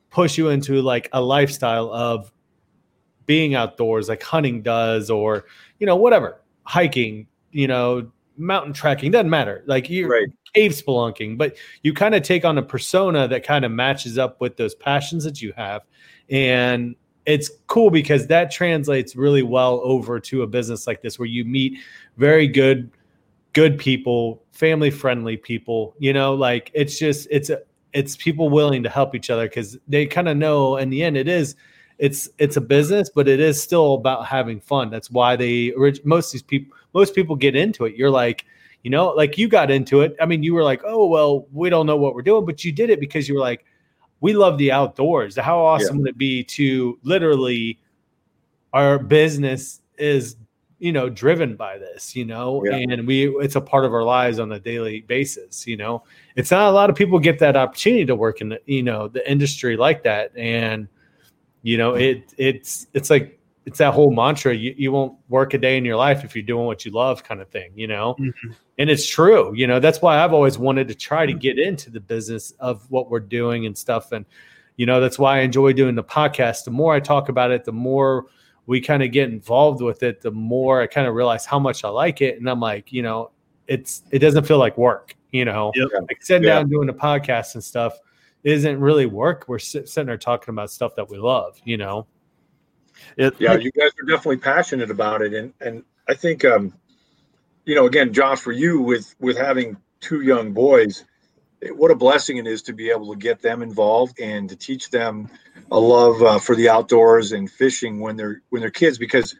push 0.09 0.37
you 0.37 0.49
into 0.49 0.81
like 0.81 1.09
a 1.13 1.21
lifestyle 1.21 1.91
of 1.91 2.31
being 3.25 3.53
outdoors 3.53 4.09
like 4.09 4.23
hunting 4.23 4.61
does 4.61 5.09
or 5.09 5.45
you 5.79 5.85
know 5.85 5.95
whatever 5.95 6.41
hiking 6.63 7.27
you 7.51 7.67
know 7.67 8.09
mountain 8.39 8.73
trekking 8.73 9.11
doesn't 9.11 9.29
matter. 9.29 9.63
Like 9.67 9.89
you're 9.89 10.09
Right. 10.09 10.27
cave 10.55 10.71
spelunking 10.71 11.37
but 11.37 11.55
you 11.83 11.93
kind 11.93 12.15
of 12.15 12.23
take 12.23 12.45
on 12.45 12.57
a 12.57 12.63
persona 12.63 13.27
that 13.27 13.43
kind 13.43 13.65
of 13.65 13.71
matches 13.71 14.17
up 14.17 14.41
with 14.41 14.57
those 14.57 14.73
passions 14.75 15.23
that 15.25 15.41
you 15.41 15.53
have. 15.55 15.83
And 16.29 16.95
it's 17.25 17.51
cool 17.67 17.91
because 17.91 18.27
that 18.27 18.49
translates 18.49 19.15
really 19.15 19.43
well 19.43 19.81
over 19.83 20.19
to 20.21 20.41
a 20.41 20.47
business 20.47 20.87
like 20.87 21.01
this 21.01 21.19
where 21.19 21.27
you 21.27 21.45
meet 21.45 21.77
very 22.17 22.47
good 22.47 22.89
good 23.53 23.77
people 23.77 24.41
family 24.51 24.89
friendly 24.89 25.37
people 25.37 25.95
you 25.99 26.13
know? 26.13 26.33
Like 26.33 26.71
it's 26.73 26.97
just 26.97 27.27
it's 27.29 27.49
a 27.49 27.61
it's 27.93 28.15
people 28.15 28.49
willing 28.49 28.83
to 28.83 28.89
help 28.89 29.15
each 29.15 29.29
other 29.29 29.47
because 29.47 29.77
they 29.87 30.05
kind 30.05 30.29
of 30.29 30.37
know 30.37 30.77
in 30.77 30.89
the 30.89 31.03
end 31.03 31.17
it 31.17 31.27
is 31.27 31.55
it's 31.97 32.29
it's 32.37 32.55
a 32.55 32.61
business 32.61 33.09
but 33.13 33.27
it 33.27 33.39
is 33.39 33.61
still 33.61 33.95
about 33.95 34.25
having 34.25 34.59
fun. 34.61 34.89
That's 34.89 35.11
why 35.11 35.35
they 35.35 35.73
most 36.05 36.27
of 36.27 36.31
these 36.33 36.43
people 36.43 36.77
most 36.93 37.15
people 37.15 37.35
get 37.35 37.55
into 37.55 37.85
it 37.85 37.95
you're 37.95 38.09
like 38.09 38.45
you 38.83 38.89
know 38.89 39.09
like 39.09 39.37
you 39.37 39.47
got 39.47 39.69
into 39.69 40.01
it 40.01 40.15
i 40.21 40.25
mean 40.25 40.43
you 40.43 40.53
were 40.53 40.63
like 40.63 40.81
oh 40.85 41.07
well 41.07 41.47
we 41.51 41.69
don't 41.69 41.85
know 41.85 41.97
what 41.97 42.15
we're 42.15 42.21
doing 42.21 42.45
but 42.45 42.63
you 42.63 42.71
did 42.71 42.89
it 42.89 42.99
because 42.99 43.27
you 43.27 43.35
were 43.35 43.41
like 43.41 43.65
we 44.21 44.33
love 44.33 44.57
the 44.57 44.71
outdoors. 44.71 45.37
How 45.37 45.59
awesome 45.59 45.97
yeah. 45.97 46.01
would 46.01 46.09
it 46.09 46.17
be 46.17 46.43
to 46.45 46.99
literally 47.03 47.79
our 48.73 48.99
business 48.99 49.81
is 49.97 50.35
you 50.77 50.93
know 50.93 51.09
driven 51.09 51.57
by 51.57 51.77
this 51.77 52.15
you 52.15 52.23
know 52.23 52.63
yeah. 52.63 52.75
and 52.75 53.05
we 53.05 53.27
it's 53.39 53.55
a 53.55 53.61
part 53.61 53.83
of 53.83 53.93
our 53.93 54.03
lives 54.03 54.39
on 54.39 54.49
a 54.53 54.59
daily 54.59 55.01
basis 55.01 55.67
you 55.67 55.75
know 55.75 56.03
it's 56.37 56.51
not 56.51 56.69
a 56.69 56.71
lot 56.71 56.89
of 56.89 56.95
people 56.95 57.19
get 57.19 57.37
that 57.39 57.57
opportunity 57.57 58.05
to 58.05 58.15
work 58.15 58.39
in 58.39 58.47
the 58.47 58.61
you 58.65 58.81
know 58.81 59.09
the 59.09 59.29
industry 59.29 59.75
like 59.75 60.03
that 60.03 60.31
and 60.37 60.87
you 61.63 61.77
know 61.77 61.95
it 61.95 62.33
it's 62.37 62.87
it's 62.93 63.09
like 63.09 63.38
it's 63.69 63.77
that 63.77 63.93
whole 63.93 64.11
mantra 64.11 64.53
you, 64.53 64.73
you 64.77 64.91
won't 64.91 65.17
work 65.29 65.53
a 65.53 65.57
day 65.57 65.77
in 65.77 65.85
your 65.85 65.95
life 65.95 66.23
if 66.23 66.35
you're 66.35 66.43
doing 66.43 66.65
what 66.65 66.85
you 66.85 66.91
love 66.91 67.23
kind 67.23 67.41
of 67.41 67.49
thing 67.49 67.71
you 67.75 67.87
know 67.87 68.15
mm-hmm. 68.19 68.51
and 68.77 68.89
it's 68.89 69.07
true 69.07 69.53
you 69.55 69.65
know 69.65 69.79
that's 69.79 70.01
why 70.01 70.23
i've 70.23 70.33
always 70.33 70.57
wanted 70.57 70.87
to 70.87 70.95
try 70.95 71.25
to 71.25 71.33
get 71.33 71.57
into 71.57 71.89
the 71.89 71.99
business 71.99 72.51
of 72.59 72.89
what 72.89 73.09
we're 73.09 73.19
doing 73.19 73.65
and 73.65 73.77
stuff 73.77 74.11
and 74.11 74.25
you 74.75 74.85
know 74.85 74.99
that's 74.99 75.17
why 75.17 75.37
i 75.37 75.39
enjoy 75.41 75.71
doing 75.71 75.95
the 75.95 76.03
podcast 76.03 76.65
the 76.65 76.71
more 76.71 76.93
i 76.93 76.99
talk 76.99 77.29
about 77.29 77.51
it 77.51 77.63
the 77.63 77.71
more 77.71 78.25
we 78.69 78.79
kind 78.79 79.01
of 79.01 79.11
get 79.11 79.31
involved 79.31 79.81
with 79.81 80.03
it, 80.03 80.21
the 80.21 80.29
more 80.29 80.79
I 80.79 80.85
kind 80.85 81.07
of 81.07 81.15
realize 81.15 81.43
how 81.43 81.57
much 81.57 81.83
I 81.83 81.89
like 81.89 82.21
it. 82.21 82.37
And 82.37 82.47
I'm 82.47 82.59
like, 82.59 82.91
you 82.91 83.01
know, 83.01 83.31
it's 83.65 84.03
it 84.11 84.19
doesn't 84.19 84.45
feel 84.45 84.59
like 84.59 84.77
work, 84.77 85.15
you 85.31 85.43
know. 85.43 85.71
Yep. 85.73 85.89
Like 86.01 86.21
sitting 86.21 86.43
yeah. 86.43 86.59
down 86.59 86.69
doing 86.69 86.87
a 86.87 86.93
podcast 86.93 87.55
and 87.55 87.63
stuff 87.63 87.97
isn't 88.43 88.79
really 88.79 89.07
work. 89.07 89.45
We're 89.47 89.57
sitting 89.57 90.05
there 90.05 90.19
talking 90.19 90.53
about 90.53 90.69
stuff 90.69 90.93
that 90.97 91.09
we 91.09 91.17
love, 91.17 91.59
you 91.63 91.77
know. 91.77 92.05
It, 93.17 93.35
yeah, 93.39 93.55
you 93.55 93.71
guys 93.71 93.91
are 94.01 94.05
definitely 94.05 94.37
passionate 94.37 94.91
about 94.91 95.21
it, 95.21 95.33
and 95.33 95.53
and 95.59 95.83
I 96.07 96.13
think, 96.13 96.45
um, 96.45 96.73
you 97.65 97.75
know, 97.75 97.85
again, 97.85 98.13
Josh, 98.13 98.39
for 98.39 98.51
you 98.51 98.81
with 98.81 99.13
with 99.19 99.37
having 99.37 99.77
two 99.99 100.21
young 100.21 100.53
boys, 100.53 101.03
what 101.61 101.91
a 101.91 101.95
blessing 101.95 102.37
it 102.37 102.47
is 102.47 102.61
to 102.63 102.73
be 102.73 102.89
able 102.89 103.11
to 103.11 103.17
get 103.17 103.41
them 103.41 103.61
involved 103.61 104.19
and 104.19 104.49
to 104.49 104.55
teach 104.55 104.89
them 104.89 105.29
a 105.71 105.79
love 105.79 106.21
uh, 106.21 106.39
for 106.39 106.55
the 106.55 106.69
outdoors 106.69 107.31
and 107.31 107.51
fishing 107.51 107.99
when 107.99 108.15
they're 108.15 108.41
when 108.49 108.61
they're 108.61 108.71
kids 108.71 108.97
because 108.97 109.35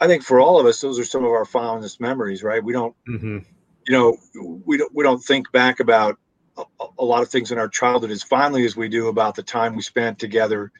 i 0.00 0.06
think 0.06 0.22
for 0.22 0.40
all 0.40 0.58
of 0.58 0.66
us 0.66 0.80
those 0.80 0.98
are 0.98 1.04
some 1.04 1.24
of 1.24 1.30
our 1.30 1.44
fondest 1.44 2.00
memories 2.00 2.42
right 2.42 2.64
we 2.64 2.72
don't 2.72 2.94
mm-hmm. 3.08 3.38
you 3.86 3.92
know 3.92 4.16
we 4.64 4.78
don't 4.78 4.94
we 4.94 5.04
don't 5.04 5.22
think 5.22 5.50
back 5.52 5.80
about 5.80 6.18
a, 6.56 6.64
a, 6.98 7.04
lot 7.04 7.22
of 7.22 7.28
things 7.28 7.52
in 7.52 7.58
our 7.58 7.68
childhood 7.68 8.10
as 8.10 8.22
fondly 8.22 8.64
as 8.64 8.76
we 8.76 8.88
do 8.88 9.08
about 9.08 9.34
the 9.34 9.42
time 9.42 9.76
we 9.76 9.82
spent 9.82 10.18
together 10.18 10.72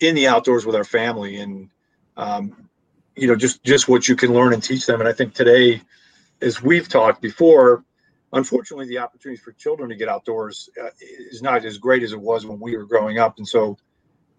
in 0.00 0.14
the 0.14 0.26
outdoors 0.26 0.66
with 0.66 0.76
our 0.76 0.84
family 0.84 1.36
and 1.36 1.70
um, 2.16 2.68
you 3.16 3.26
know 3.26 3.36
just 3.36 3.62
just 3.64 3.88
what 3.88 4.08
you 4.08 4.16
can 4.16 4.32
learn 4.32 4.52
and 4.52 4.62
teach 4.62 4.86
them 4.86 5.00
and 5.00 5.08
i 5.08 5.12
think 5.12 5.34
today 5.34 5.80
as 6.40 6.62
we've 6.62 6.88
talked 6.88 7.20
before 7.20 7.84
unfortunately, 8.32 8.86
the 8.86 8.98
opportunities 8.98 9.42
for 9.42 9.52
children 9.52 9.88
to 9.88 9.96
get 9.96 10.08
outdoors 10.08 10.68
uh, 10.80 10.90
is 11.00 11.42
not 11.42 11.64
as 11.64 11.78
great 11.78 12.02
as 12.02 12.12
it 12.12 12.20
was 12.20 12.46
when 12.46 12.60
we 12.60 12.76
were 12.76 12.84
growing 12.84 13.18
up. 13.18 13.38
And 13.38 13.46
so, 13.46 13.76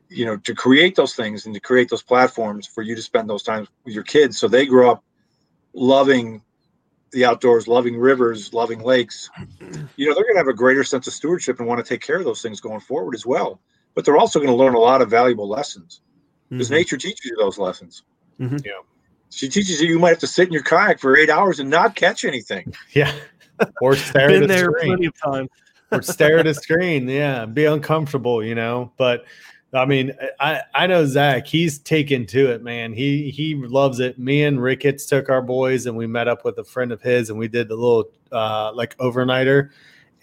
you 0.10 0.26
know, 0.26 0.38
to 0.38 0.54
create 0.54 0.96
those 0.96 1.16
things 1.16 1.46
and 1.46 1.54
to 1.56 1.62
create 1.62 1.90
those 1.90 2.04
platforms 2.04 2.68
for 2.68 2.82
you 2.82 2.96
to 2.96 3.02
spend 3.02 3.30
those 3.30 3.44
times 3.44 3.68
with 3.86 3.94
your 3.94 4.04
kids 4.04 4.38
so 4.38 4.48
they 4.48 4.66
grow 4.66 4.92
up 4.92 5.04
loving 5.74 6.42
the 7.12 7.26
outdoors, 7.26 7.68
loving 7.68 7.98
rivers, 7.98 8.54
loving 8.54 8.80
lakes, 8.80 9.30
you 9.98 10.08
know, 10.08 10.14
they're 10.14 10.24
going 10.24 10.36
to 10.36 10.40
have 10.40 10.48
a 10.48 10.54
greater 10.54 10.84
sense 10.84 11.08
of 11.08 11.14
stewardship 11.14 11.60
and 11.60 11.68
want 11.68 11.84
to 11.84 11.88
take 11.88 12.02
care 12.02 12.18
of 12.18 12.24
those 12.24 12.42
things 12.42 12.62
going 12.62 12.80
forward 12.80 13.14
as 13.14 13.26
well. 13.26 13.60
But 13.94 14.06
they're 14.06 14.18
also 14.18 14.40
going 14.40 14.52
to 14.52 14.56
learn 14.56 14.74
a 14.74 14.80
lot 14.80 15.02
of 15.02 15.10
valuable 15.10 15.48
lessons 15.48 16.02
because 16.50 16.68
mm-hmm. 16.68 16.76
nature 16.76 16.98
teaches 16.98 17.26
you 17.26 17.36
those 17.38 17.58
lessons. 17.58 18.04
Mm-hmm. 18.40 18.58
Yeah. 18.66 18.80
She 19.30 19.48
teaches 19.48 19.82
you 19.82 19.90
you 19.90 20.00
might 20.00 20.10
have 20.10 20.20
to 20.20 20.28
sit 20.28 20.48
in 20.48 20.54
your 20.54 20.64
kayak 20.64 21.00
for 21.00 21.18
eight 21.18 21.30
hours 21.30 21.60
and 21.60 21.70
not 21.70 21.96
catch 21.96 22.26
anything. 22.26 22.74
Yeah 22.94 23.14
or 23.82 23.96
stare 23.96 24.30
Been 24.30 24.44
at 24.44 24.44
a 24.44 24.48
there 24.48 24.72
screen. 24.72 24.88
plenty 24.88 25.06
of 25.08 25.18
times. 25.18 25.50
or 25.92 26.02
stare 26.02 26.40
at 26.40 26.48
a 26.48 26.54
screen. 26.54 27.08
Yeah, 27.08 27.46
be 27.46 27.66
uncomfortable, 27.66 28.44
you 28.44 28.56
know. 28.56 28.92
But 28.98 29.26
I 29.74 29.86
mean, 29.86 30.14
I 30.40 30.62
I 30.74 30.88
know 30.88 31.06
Zach. 31.06 31.48
He's 31.48 31.80
taken 31.80 32.26
to 32.28 32.52
it, 32.52 32.64
man. 32.64 32.94
He 32.94 33.30
he 33.30 33.56
loves 33.56 34.00
it. 34.00 34.18
Me 34.20 34.44
and 34.44 34.62
Ricketts 34.62 35.06
took 35.06 35.30
our 35.30 35.42
boys, 35.42 35.86
and 35.86 35.96
we 35.96 36.08
met 36.08 36.28
up 36.28 36.46
with 36.46 36.58
a 36.60 36.64
friend 36.64 36.92
of 36.92 37.02
his, 37.02 37.30
and 37.30 37.38
we 37.38 37.48
did 37.48 37.68
the 37.68 37.76
little 37.76 38.10
uh, 38.32 38.72
like 38.74 38.98
overnighter, 38.98 39.70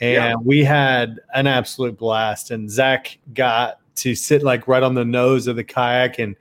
and 0.00 0.14
yeah. 0.14 0.34
we 0.34 0.64
had 0.64 1.18
an 1.34 1.46
absolute 1.46 1.98
blast. 1.98 2.50
And 2.50 2.70
Zach 2.70 3.18
got 3.34 3.80
to 3.96 4.14
sit 4.14 4.42
like 4.42 4.68
right 4.68 4.82
on 4.82 4.94
the 4.94 5.04
nose 5.04 5.46
of 5.46 5.56
the 5.56 5.64
kayak 5.64 6.18
and 6.18 6.36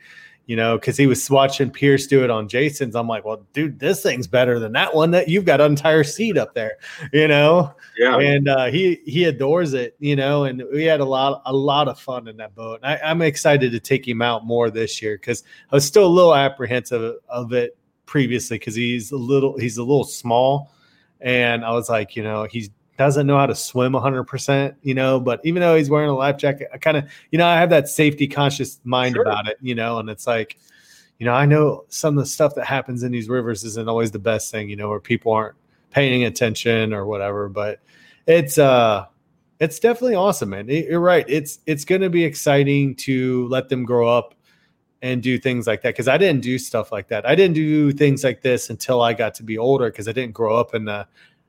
you 0.47 0.55
know, 0.55 0.77
because 0.77 0.95
he 0.95 1.07
was 1.07 1.29
watching 1.29 1.69
Pierce 1.69 2.07
do 2.07 2.23
it 2.23 2.29
on 2.29 2.47
Jason's. 2.47 2.95
I'm 2.95 3.07
like, 3.07 3.25
well, 3.25 3.45
dude, 3.51 3.79
this 3.79 4.01
thing's 4.01 4.27
better 4.27 4.59
than 4.59 4.71
that 4.71 4.95
one 4.95 5.11
that 5.11 5.27
you've 5.27 5.43
got 5.43 5.59
an 5.59 5.69
entire 5.69 6.05
seat 6.05 6.37
up 6.37 6.53
there, 6.53 6.77
you 7.11 7.27
know. 7.27 7.73
Yeah. 7.97 8.17
And 8.17 8.47
uh, 8.47 8.67
he 8.67 9.01
he 9.05 9.25
adores 9.25 9.73
it, 9.73 9.97
you 9.99 10.15
know, 10.15 10.45
and 10.45 10.63
we 10.71 10.85
had 10.85 11.01
a 11.01 11.05
lot 11.05 11.41
a 11.45 11.53
lot 11.53 11.89
of 11.89 11.99
fun 11.99 12.29
in 12.29 12.37
that 12.37 12.55
boat. 12.55 12.79
I, 12.81 12.97
I'm 12.97 13.21
excited 13.21 13.73
to 13.73 13.79
take 13.79 14.07
him 14.07 14.21
out 14.21 14.45
more 14.45 14.69
this 14.69 15.01
year 15.01 15.17
because 15.17 15.43
I 15.69 15.75
was 15.75 15.85
still 15.85 16.05
a 16.05 16.07
little 16.07 16.33
apprehensive 16.33 17.17
of 17.27 17.51
it 17.51 17.77
previously 18.05 18.57
because 18.57 18.73
he's 18.73 19.11
a 19.11 19.17
little 19.17 19.57
he's 19.57 19.77
a 19.77 19.83
little 19.83 20.05
small, 20.05 20.71
and 21.19 21.65
I 21.65 21.71
was 21.71 21.89
like, 21.89 22.15
you 22.15 22.23
know, 22.23 22.47
he's 22.49 22.69
doesn't 22.97 23.27
know 23.27 23.37
how 23.37 23.45
to 23.45 23.55
swim 23.55 23.93
100%, 23.93 24.75
you 24.81 24.93
know, 24.93 25.19
but 25.19 25.39
even 25.43 25.61
though 25.61 25.75
he's 25.75 25.89
wearing 25.89 26.09
a 26.09 26.15
life 26.15 26.37
jacket, 26.37 26.67
I 26.73 26.77
kind 26.77 26.97
of, 26.97 27.05
you 27.31 27.37
know, 27.37 27.47
I 27.47 27.55
have 27.59 27.69
that 27.69 27.87
safety 27.87 28.27
conscious 28.27 28.79
mind 28.83 29.15
sure. 29.15 29.21
about 29.21 29.47
it, 29.47 29.57
you 29.61 29.75
know, 29.75 29.99
and 29.99 30.09
it's 30.09 30.25
like, 30.25 30.57
you 31.19 31.25
know, 31.25 31.33
I 31.33 31.45
know 31.45 31.85
some 31.89 32.17
of 32.17 32.23
the 32.23 32.29
stuff 32.29 32.55
that 32.55 32.65
happens 32.65 33.03
in 33.03 33.11
these 33.11 33.29
rivers 33.29 33.63
isn't 33.63 33.87
always 33.87 34.11
the 34.11 34.19
best 34.19 34.51
thing, 34.51 34.69
you 34.69 34.75
know, 34.75 34.89
where 34.89 34.99
people 34.99 35.31
aren't 35.31 35.55
paying 35.91 36.23
attention 36.25 36.93
or 36.93 37.05
whatever, 37.05 37.49
but 37.49 37.79
it's, 38.25 38.57
uh, 38.57 39.05
it's 39.59 39.79
definitely 39.79 40.15
awesome, 40.15 40.49
man. 40.49 40.67
You're 40.67 40.99
right. 40.99 41.25
It's, 41.27 41.59
it's 41.65 41.85
going 41.85 42.01
to 42.01 42.09
be 42.09 42.23
exciting 42.23 42.95
to 42.95 43.47
let 43.47 43.69
them 43.69 43.85
grow 43.85 44.07
up 44.07 44.35
and 45.01 45.21
do 45.21 45.37
things 45.37 45.67
like 45.67 45.81
that 45.83 45.89
because 45.89 46.07
I 46.07 46.17
didn't 46.17 46.41
do 46.41 46.57
stuff 46.57 46.91
like 46.91 47.07
that. 47.09 47.27
I 47.27 47.35
didn't 47.35 47.55
do 47.55 47.91
things 47.91 48.23
like 48.23 48.41
this 48.41 48.69
until 48.69 49.01
I 49.01 49.13
got 49.13 49.35
to 49.35 49.43
be 49.43 49.57
older 49.57 49.89
because 49.89 50.07
I 50.07 50.11
didn't 50.11 50.33
grow 50.33 50.55
up 50.55 50.73
in 50.73 50.85
the 50.85 51.07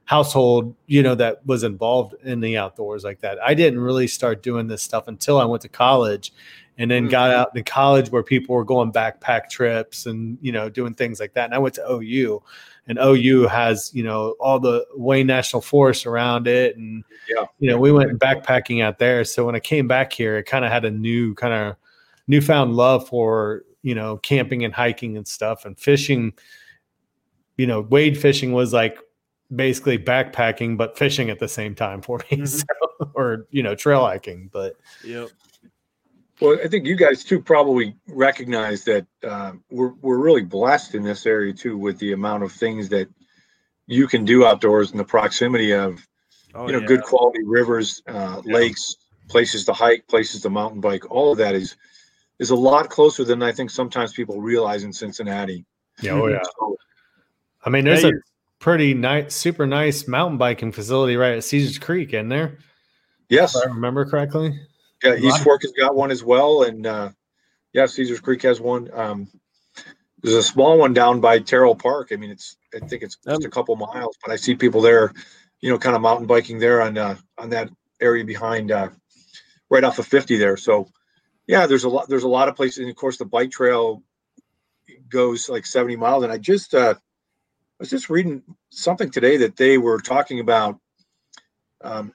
household, 0.08 0.74
you 0.86 1.02
know, 1.02 1.14
that 1.14 1.44
was 1.44 1.62
involved 1.64 2.14
in 2.24 2.40
the 2.40 2.56
outdoors 2.56 3.04
like 3.04 3.20
that. 3.20 3.36
I 3.44 3.52
didn't 3.52 3.78
really 3.78 4.06
start 4.06 4.42
doing 4.42 4.66
this 4.66 4.82
stuff 4.82 5.06
until 5.06 5.38
I 5.38 5.44
went 5.44 5.60
to 5.62 5.68
college 5.68 6.32
and 6.78 6.90
then 6.90 7.02
mm-hmm. 7.02 7.10
got 7.10 7.30
out 7.30 7.54
in 7.54 7.62
college 7.62 8.10
where 8.10 8.22
people 8.22 8.54
were 8.54 8.64
going 8.64 8.90
backpack 8.90 9.50
trips 9.50 10.06
and, 10.06 10.38
you 10.40 10.50
know, 10.50 10.70
doing 10.70 10.94
things 10.94 11.20
like 11.20 11.34
that. 11.34 11.44
And 11.44 11.54
I 11.54 11.58
went 11.58 11.74
to 11.74 11.86
OU 11.86 12.42
and 12.86 12.98
OU 12.98 13.48
has, 13.48 13.90
you 13.92 14.02
know, 14.02 14.34
all 14.40 14.58
the 14.58 14.86
Wayne 14.94 15.26
National 15.26 15.60
Forest 15.60 16.06
around 16.06 16.46
it. 16.46 16.74
And, 16.78 17.04
yeah. 17.28 17.44
you 17.58 17.68
know, 17.68 17.76
we 17.76 17.92
went 17.92 18.18
backpacking 18.18 18.82
out 18.82 18.98
there. 18.98 19.24
So 19.24 19.44
when 19.44 19.56
I 19.56 19.60
came 19.60 19.86
back 19.86 20.10
here, 20.10 20.38
it 20.38 20.44
kind 20.44 20.64
of 20.64 20.72
had 20.72 20.86
a 20.86 20.90
new 20.90 21.34
kind 21.34 21.52
of 21.52 21.76
newfound 22.28 22.76
love 22.76 23.06
for, 23.06 23.64
you 23.82 23.94
know, 23.94 24.16
camping 24.16 24.64
and 24.64 24.72
hiking 24.72 25.18
and 25.18 25.28
stuff 25.28 25.66
and 25.66 25.78
fishing. 25.78 26.32
You 27.58 27.66
know, 27.66 27.82
wade 27.82 28.18
fishing 28.18 28.52
was 28.52 28.72
like 28.72 28.98
basically 29.54 29.98
backpacking 29.98 30.76
but 30.76 30.96
fishing 30.98 31.30
at 31.30 31.38
the 31.38 31.48
same 31.48 31.74
time 31.74 32.02
for 32.02 32.18
me 32.18 32.24
mm-hmm. 32.38 32.44
so, 32.44 33.10
or 33.14 33.46
you 33.50 33.62
know 33.62 33.74
trail 33.74 34.04
hiking 34.04 34.48
but 34.52 34.76
yep 35.04 35.28
well 36.40 36.58
i 36.62 36.68
think 36.68 36.86
you 36.86 36.96
guys 36.96 37.24
too 37.24 37.40
probably 37.40 37.94
recognize 38.08 38.84
that 38.84 39.06
uh, 39.24 39.52
we're, 39.70 39.92
we're 40.02 40.18
really 40.18 40.42
blessed 40.42 40.94
in 40.94 41.02
this 41.02 41.24
area 41.24 41.52
too 41.52 41.78
with 41.78 41.98
the 41.98 42.12
amount 42.12 42.42
of 42.42 42.52
things 42.52 42.88
that 42.88 43.08
you 43.86 44.06
can 44.06 44.24
do 44.24 44.44
outdoors 44.44 44.92
in 44.92 44.98
the 44.98 45.04
proximity 45.04 45.72
of 45.72 46.06
oh, 46.54 46.66
you 46.66 46.72
know 46.72 46.80
yeah. 46.80 46.86
good 46.86 47.02
quality 47.02 47.42
rivers 47.44 48.02
uh, 48.08 48.42
yeah. 48.44 48.54
lakes 48.54 48.96
places 49.28 49.64
to 49.64 49.72
hike 49.72 50.06
places 50.08 50.42
to 50.42 50.50
mountain 50.50 50.80
bike 50.80 51.10
all 51.10 51.32
of 51.32 51.38
that 51.38 51.54
is 51.54 51.76
is 52.38 52.50
a 52.50 52.56
lot 52.56 52.90
closer 52.90 53.24
than 53.24 53.42
i 53.42 53.50
think 53.50 53.70
sometimes 53.70 54.12
people 54.12 54.40
realize 54.40 54.84
in 54.84 54.92
cincinnati 54.92 55.64
yeah 56.02 56.12
oh 56.12 56.26
yeah 56.26 56.42
so, 56.60 56.76
I 57.64 57.70
mean, 57.70 57.84
there's 57.84 58.04
a 58.04 58.12
pretty 58.58 58.94
nice, 58.94 59.34
super 59.34 59.66
nice 59.66 60.08
mountain 60.08 60.38
biking 60.38 60.72
facility 60.72 61.16
right 61.16 61.36
at 61.36 61.44
Caesars 61.44 61.78
Creek, 61.78 62.12
in 62.12 62.28
there. 62.28 62.58
Yes, 63.28 63.54
if 63.54 63.62
I 63.62 63.66
remember 63.66 64.04
correctly. 64.04 64.58
Yeah, 65.04 65.16
East 65.16 65.44
Fork 65.44 65.62
has 65.62 65.72
got 65.72 65.94
one 65.94 66.10
as 66.10 66.24
well, 66.24 66.62
and 66.64 66.86
uh, 66.86 67.10
yeah, 67.72 67.86
Caesars 67.86 68.20
Creek 68.20 68.42
has 68.42 68.60
one. 68.60 68.90
Um, 68.92 69.28
there's 70.22 70.34
a 70.34 70.42
small 70.42 70.78
one 70.78 70.92
down 70.92 71.20
by 71.20 71.38
Terrell 71.38 71.76
Park. 71.76 72.08
I 72.12 72.16
mean, 72.16 72.30
it's 72.30 72.56
I 72.74 72.80
think 72.80 73.02
it's 73.02 73.16
just 73.16 73.44
a 73.44 73.50
couple 73.50 73.76
miles, 73.76 74.16
but 74.22 74.32
I 74.32 74.36
see 74.36 74.54
people 74.54 74.80
there, 74.80 75.12
you 75.60 75.70
know, 75.70 75.78
kind 75.78 75.94
of 75.94 76.02
mountain 76.02 76.26
biking 76.26 76.58
there 76.58 76.82
on 76.82 76.98
uh, 76.98 77.16
on 77.36 77.50
that 77.50 77.70
area 78.00 78.24
behind, 78.24 78.72
uh, 78.72 78.88
right 79.70 79.84
off 79.84 79.98
of 79.98 80.06
50 80.06 80.36
there. 80.36 80.56
So, 80.56 80.88
yeah, 81.46 81.66
there's 81.66 81.84
a 81.84 81.88
lot 81.88 82.08
there's 82.08 82.24
a 82.24 82.28
lot 82.28 82.48
of 82.48 82.56
places, 82.56 82.78
and 82.78 82.90
of 82.90 82.96
course 82.96 83.18
the 83.18 83.24
bike 83.24 83.50
trail 83.50 84.02
goes 85.08 85.48
like 85.48 85.66
70 85.66 85.96
miles. 85.96 86.24
And 86.24 86.32
I 86.32 86.38
just 86.38 86.74
uh, 86.74 86.94
I 86.94 86.98
was 87.78 87.90
just 87.90 88.10
reading 88.10 88.42
something 88.70 89.10
today 89.10 89.38
that 89.38 89.56
they 89.56 89.78
were 89.78 90.00
talking 90.00 90.40
about. 90.40 90.78
Um, 91.82 92.12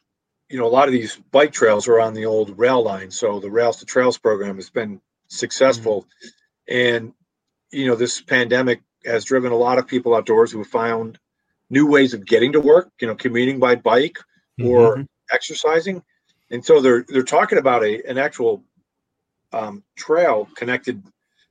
you 0.50 0.60
know, 0.60 0.66
a 0.66 0.70
lot 0.70 0.88
of 0.88 0.92
these 0.92 1.16
bike 1.32 1.52
trails 1.52 1.88
are 1.88 2.00
on 2.00 2.14
the 2.14 2.26
old 2.26 2.58
rail 2.60 2.84
line, 2.84 3.12
so 3.12 3.40
the 3.40 3.50
Rails 3.50 3.78
to 3.78 3.86
Trails 3.86 4.18
program 4.18 4.58
has 4.58 4.70
been 4.70 5.02
successful, 5.28 6.04
mm-hmm. 6.04 6.76
and 6.78 7.14
you 7.72 7.88
know, 7.88 7.96
this 7.96 8.22
pandemic 8.22 8.82
has 9.06 9.26
driven 9.26 9.52
a 9.52 9.58
lot 9.58 9.80
of 9.80 9.88
people 9.88 10.16
outdoors 10.16 10.52
who 10.52 10.60
have 10.60 10.68
found 10.68 11.18
new 11.70 11.88
ways 11.88 12.14
of 12.14 12.26
getting 12.26 12.52
to 12.54 12.60
work. 12.60 12.92
You 13.00 13.08
know, 13.08 13.16
commuting 13.16 13.60
by 13.60 13.76
bike 13.76 14.20
or 14.62 14.98
mm-hmm. 14.98 15.04
exercising, 15.32 16.04
And 16.52 16.64
so 16.64 16.82
they're 16.82 17.06
they're 17.08 17.24
talking 17.24 17.58
about 17.58 17.84
a 17.84 18.04
an 18.08 18.18
actual 18.18 18.64
um, 19.52 19.84
trail 19.96 20.48
connected 20.56 21.02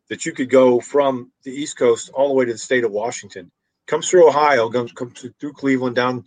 that 0.08 0.26
you 0.26 0.32
could 0.32 0.50
go 0.50 0.80
from 0.80 1.32
the 1.42 1.50
East 1.50 1.76
Coast 1.76 2.10
all 2.12 2.28
the 2.28 2.34
way 2.34 2.44
to 2.44 2.52
the 2.52 2.58
state 2.58 2.84
of 2.84 2.90
Washington. 2.90 3.50
Comes 3.87 4.09
through 4.09 4.28
Ohio, 4.28 4.70
comes 4.70 4.93
comes 4.93 5.26
through 5.41 5.53
Cleveland, 5.53 5.97
down 5.97 6.24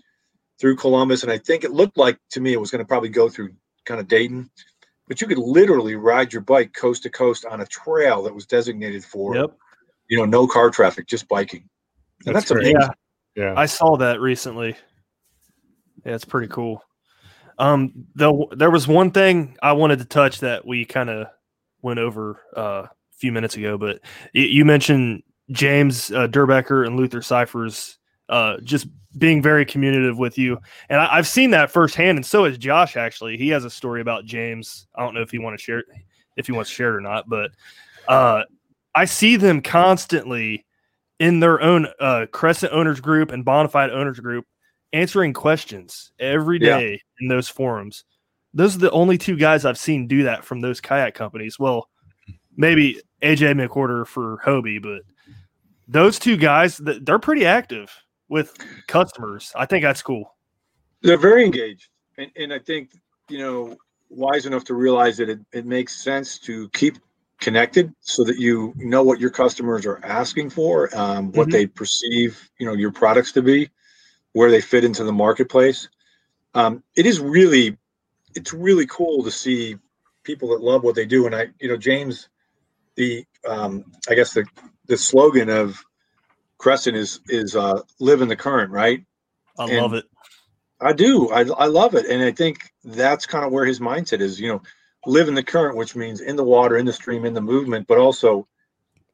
through 0.59 0.75
Columbus, 0.75 1.23
and 1.23 1.31
I 1.31 1.37
think 1.37 1.63
it 1.63 1.71
looked 1.71 1.97
like 1.97 2.17
to 2.31 2.41
me 2.41 2.53
it 2.53 2.59
was 2.59 2.71
going 2.71 2.79
to 2.83 2.87
probably 2.87 3.09
go 3.09 3.29
through 3.29 3.49
kind 3.85 3.99
of 3.99 4.07
Dayton, 4.07 4.49
but 5.07 5.21
you 5.21 5.27
could 5.27 5.37
literally 5.37 5.95
ride 5.95 6.31
your 6.33 6.41
bike 6.41 6.73
coast 6.73 7.03
to 7.03 7.09
coast 7.09 7.45
on 7.45 7.61
a 7.61 7.65
trail 7.65 8.23
that 8.23 8.33
was 8.33 8.45
designated 8.45 9.03
for, 9.03 9.35
Yep. 9.35 9.51
you 10.09 10.17
know, 10.17 10.25
no 10.25 10.47
car 10.47 10.69
traffic, 10.69 11.07
just 11.07 11.27
biking. 11.27 11.67
And 12.25 12.35
That's 12.35 12.49
that's, 12.49 12.59
amazing. 12.59 12.75
Yeah. 12.79 12.89
Yeah. 13.35 13.53
I 13.57 13.65
saw 13.65 13.97
that 13.97 14.21
recently. 14.21 14.75
Yeah, 16.05 16.15
it's 16.15 16.25
pretty 16.25 16.47
cool. 16.47 16.81
Um, 17.57 18.05
though 18.15 18.49
there 18.55 18.71
was 18.71 18.87
one 18.87 19.11
thing 19.11 19.57
I 19.61 19.73
wanted 19.73 19.99
to 19.99 20.05
touch 20.05 20.39
that 20.39 20.65
we 20.65 20.85
kind 20.85 21.09
of 21.09 21.27
went 21.81 21.99
over 21.99 22.41
uh, 22.55 22.83
a 22.87 22.89
few 23.17 23.31
minutes 23.31 23.55
ago, 23.57 23.77
but 23.77 23.99
y- 24.33 24.41
you 24.41 24.65
mentioned 24.65 25.23
James 25.51 26.11
uh, 26.11 26.27
Durbecker 26.27 26.85
and 26.85 26.95
Luther 26.95 27.21
Cifers 27.21 27.97
uh, 28.29 28.57
just 28.63 28.87
being 29.17 29.41
very 29.41 29.65
communicative 29.65 30.17
with 30.17 30.37
you, 30.37 30.57
and 30.89 30.99
I, 30.99 31.07
I've 31.17 31.27
seen 31.27 31.51
that 31.51 31.71
firsthand, 31.71 32.17
and 32.17 32.25
so 32.25 32.45
has 32.45 32.57
Josh. 32.57 32.97
Actually, 32.97 33.37
he 33.37 33.49
has 33.49 33.63
a 33.63 33.69
story 33.69 34.01
about 34.01 34.25
James. 34.25 34.87
I 34.95 35.03
don't 35.03 35.13
know 35.13 35.21
if 35.21 35.31
he 35.31 35.37
want 35.39 35.57
to 35.57 35.63
share 35.63 35.79
it, 35.79 35.85
if 36.35 36.47
he 36.47 36.51
wants 36.51 36.69
to 36.69 36.75
share 36.75 36.93
it 36.93 36.97
or 36.97 37.01
not, 37.01 37.29
but 37.29 37.51
uh, 38.07 38.43
I 38.95 39.05
see 39.05 39.35
them 39.35 39.61
constantly 39.61 40.65
in 41.19 41.39
their 41.39 41.61
own 41.61 41.87
uh, 41.99 42.25
Crescent 42.31 42.73
owners 42.73 42.99
group 42.99 43.31
and 43.31 43.45
Bonafide 43.45 43.91
owners 43.91 44.19
group 44.19 44.45
answering 44.91 45.33
questions 45.33 46.11
every 46.19 46.59
day 46.59 46.91
Yeah. 46.91 46.97
in 47.21 47.27
those 47.27 47.47
forums. 47.47 48.03
Those 48.53 48.75
are 48.75 48.79
the 48.79 48.91
only 48.91 49.17
two 49.17 49.35
guys 49.37 49.65
I've 49.65 49.77
seen 49.77 50.07
do 50.07 50.23
that 50.23 50.43
from 50.43 50.61
those 50.61 50.81
kayak 50.81 51.13
companies. 51.13 51.57
Well, 51.59 51.89
maybe 52.55 53.01
AJ 53.21 53.53
McWhorter 53.67 54.05
for 54.07 54.39
Hobie, 54.45 54.81
but 54.81 55.01
those 55.87 56.19
two 56.19 56.37
guys, 56.37 56.77
they're 56.77 57.19
pretty 57.19 57.45
active 57.45 57.91
with 58.29 58.53
customers. 58.87 59.51
I 59.55 59.65
think 59.65 59.83
that's 59.83 60.01
cool. 60.01 60.35
They're 61.01 61.17
very 61.17 61.45
engaged, 61.45 61.89
and 62.17 62.31
and 62.35 62.53
I 62.53 62.59
think 62.59 62.91
you 63.29 63.37
know 63.37 63.77
wise 64.09 64.45
enough 64.45 64.63
to 64.65 64.73
realize 64.73 65.17
that 65.17 65.29
it, 65.29 65.39
it 65.51 65.65
makes 65.65 66.03
sense 66.03 66.39
to 66.39 66.69
keep 66.69 66.97
connected 67.41 67.93
so 67.99 68.23
that 68.23 68.37
you 68.37 68.73
know 68.77 69.03
what 69.03 69.19
your 69.19 69.29
customers 69.29 69.85
are 69.85 69.99
asking 70.03 70.49
for, 70.49 70.95
um, 70.97 71.31
what 71.33 71.49
Mhm. 71.49 71.51
they 71.51 71.67
perceive 71.67 72.49
you 72.59 72.65
know 72.65 72.73
your 72.73 72.91
products 72.91 73.31
to 73.33 73.41
be, 73.41 73.69
where 74.33 74.49
they 74.49 74.61
fit 74.61 74.83
into 74.83 75.03
the 75.03 75.11
marketplace. 75.11 75.89
Um, 76.53 76.83
it 76.95 77.05
is 77.05 77.19
really, 77.19 77.77
it's 78.35 78.53
really 78.53 78.87
cool 78.87 79.23
to 79.23 79.31
see 79.31 79.77
people 80.23 80.49
that 80.49 80.61
love 80.61 80.83
what 80.83 80.95
they 80.95 81.05
do, 81.05 81.25
and 81.25 81.35
I 81.35 81.49
you 81.59 81.67
know 81.67 81.77
James, 81.77 82.29
the 82.95 83.25
um, 83.47 83.85
I 84.09 84.15
guess 84.15 84.33
the 84.33 84.45
the 84.87 84.97
slogan 84.97 85.49
of 85.49 85.81
Crescent 86.57 86.95
is 86.95 87.19
is 87.27 87.55
uh, 87.55 87.81
live 87.99 88.21
in 88.21 88.27
the 88.27 88.35
current, 88.35 88.71
right? 88.71 89.03
I 89.57 89.63
And- 89.65 89.77
love 89.81 89.93
it. 89.93 90.05
I 90.81 90.91
do. 90.91 91.29
I, 91.31 91.41
I 91.57 91.65
love 91.67 91.95
it. 91.95 92.05
And 92.05 92.21
I 92.21 92.31
think 92.31 92.57
that's 92.83 93.25
kind 93.25 93.45
of 93.45 93.51
where 93.53 93.63
his 93.63 93.79
mindset 93.79 94.19
is, 94.19 94.41
you 94.41 94.49
know, 94.49 94.61
live 95.05 95.29
in 95.29 95.33
the 95.33 95.41
current, 95.41 95.77
which 95.77 95.95
means 95.95 96.19
in 96.19 96.35
the 96.35 96.43
water, 96.43 96.75
in 96.75 96.85
the 96.85 96.91
stream, 96.91 97.23
in 97.23 97.33
the 97.33 97.39
movement, 97.41 97.87
but 97.87 97.97
also 97.97 98.45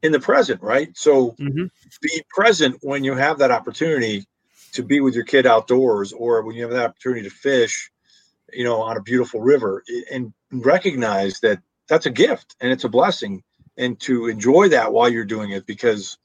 in 0.02 0.10
the 0.10 0.18
present, 0.18 0.60
right? 0.60 0.90
So 0.96 1.36
Mhm. 1.38 1.70
be 2.02 2.22
present 2.30 2.78
when 2.82 3.04
you 3.04 3.14
have 3.14 3.38
that 3.38 3.52
opportunity 3.52 4.26
to 4.72 4.82
be 4.82 5.00
with 5.00 5.14
your 5.14 5.24
kid 5.24 5.46
outdoors 5.46 6.12
or 6.12 6.42
when 6.42 6.56
you 6.56 6.62
have 6.62 6.72
that 6.72 6.84
opportunity 6.90 7.22
to 7.28 7.34
fish, 7.34 7.90
you 8.52 8.64
know, 8.64 8.82
on 8.82 8.96
a 8.96 9.02
beautiful 9.02 9.40
river 9.40 9.84
and 10.10 10.32
recognize 10.50 11.38
that 11.40 11.60
that's 11.88 12.06
a 12.06 12.10
gift 12.10 12.56
and 12.60 12.72
it's 12.72 12.84
a 12.84 12.88
blessing 12.88 13.44
and 13.76 13.98
to 14.00 14.26
enjoy 14.26 14.68
that 14.68 14.92
while 14.92 15.08
you're 15.08 15.24
doing 15.24 15.50
it 15.50 15.66
because 15.66 16.18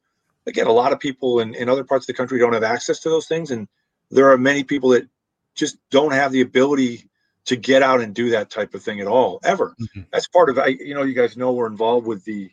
again, 0.45 0.67
a 0.67 0.71
lot 0.71 0.93
of 0.93 0.99
people 0.99 1.39
in, 1.39 1.53
in 1.55 1.69
other 1.69 1.83
parts 1.83 2.03
of 2.03 2.07
the 2.07 2.13
country 2.13 2.39
don't 2.39 2.53
have 2.53 2.63
access 2.63 2.99
to 3.01 3.09
those 3.09 3.27
things. 3.27 3.51
And 3.51 3.67
there 4.11 4.31
are 4.31 4.37
many 4.37 4.63
people 4.63 4.89
that 4.91 5.07
just 5.55 5.77
don't 5.89 6.13
have 6.13 6.31
the 6.31 6.41
ability 6.41 7.09
to 7.45 7.55
get 7.55 7.81
out 7.81 8.01
and 8.01 8.13
do 8.13 8.29
that 8.31 8.49
type 8.49 8.73
of 8.73 8.83
thing 8.83 8.99
at 8.99 9.07
all 9.07 9.39
ever 9.43 9.73
Mhm. 9.79 10.05
that's 10.11 10.27
part 10.27 10.49
of 10.49 10.59
i 10.59 10.67
you 10.67 10.93
know 10.93 11.03
you 11.03 11.13
guys 11.13 11.37
know 11.37 11.53
we're 11.53 11.67
involved 11.67 12.05
with 12.05 12.23
the 12.25 12.51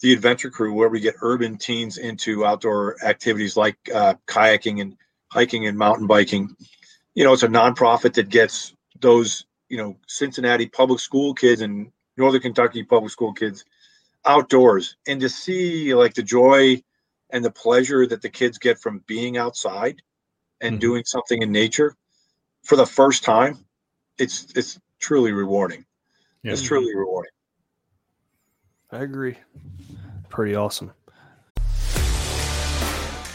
the 0.00 0.12
adventure 0.12 0.50
crew 0.50 0.72
where 0.72 0.88
we 0.88 1.00
get 1.00 1.14
urban 1.22 1.56
teens 1.58 1.98
into 1.98 2.44
outdoor 2.44 2.96
activities 3.04 3.56
like 3.56 3.76
uh, 3.94 4.14
kayaking 4.26 4.80
and 4.80 4.96
hiking 5.28 5.66
and 5.66 5.76
mountain 5.76 6.06
biking 6.06 6.54
you 7.14 7.24
know 7.24 7.32
it's 7.32 7.42
a 7.42 7.48
nonprofit 7.48 8.14
that 8.14 8.28
gets 8.28 8.74
those 9.00 9.44
you 9.68 9.76
know 9.76 9.96
cincinnati 10.06 10.66
public 10.66 11.00
school 11.00 11.34
kids 11.34 11.60
and 11.60 11.90
northern 12.16 12.40
kentucky 12.40 12.82
public 12.84 13.10
school 13.10 13.32
kids 13.32 13.64
outdoors 14.24 14.96
and 15.06 15.20
to 15.20 15.28
see 15.28 15.94
like 15.94 16.14
the 16.14 16.22
joy 16.22 16.82
and 17.30 17.44
the 17.44 17.50
pleasure 17.50 18.06
that 18.06 18.22
the 18.22 18.28
kids 18.28 18.58
get 18.58 18.78
from 18.78 19.02
being 19.06 19.36
outside 19.36 20.00
and 20.60 20.76
Mhm. 20.76 20.80
doing 20.80 21.04
something 21.04 21.42
in 21.42 21.50
nature 21.50 21.96
for 22.62 22.76
the 22.76 22.86
first 22.86 23.24
time 23.24 23.64
it's 24.18 24.46
it's 24.54 24.78
truly 25.00 25.32
rewarding 25.32 25.84
Yeah. 26.42 26.52
it's 26.52 26.62
truly 26.62 26.94
rewarding 26.94 27.32
I 28.94 28.98
agree. 29.04 29.38
Pretty 30.28 30.54
awesome. 30.54 30.92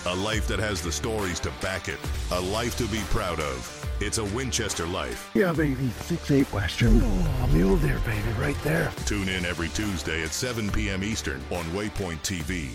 A 0.05 0.15
life 0.15 0.47
that 0.47 0.59
has 0.59 0.83
the 0.83 0.91
stories 0.91 1.39
to 1.39 1.51
back 1.61 1.89
it. 1.89 1.97
A 2.31 2.39
life 2.39 2.77
to 2.77 2.85
be 2.87 2.99
proud 3.09 3.39
of. 3.39 3.86
It's 3.99 4.19
a 4.19 4.25
Winchester 4.25 4.85
life. 4.85 5.31
Yeah, 5.33 5.53
baby. 5.53 5.89
Six 6.01 6.29
eight 6.29 6.53
Western. 6.53 7.01
Oh, 7.01 7.49
mule 7.51 7.77
deer, 7.77 7.99
baby, 8.05 8.29
right 8.37 8.55
there. 8.63 8.91
Tune 9.05 9.27
in 9.27 9.43
every 9.43 9.69
Tuesday 9.69 10.21
at 10.21 10.29
7 10.29 10.69
p.m. 10.69 11.03
Eastern 11.03 11.41
on 11.49 11.65
Waypoint 11.65 12.19
TV. 12.19 12.69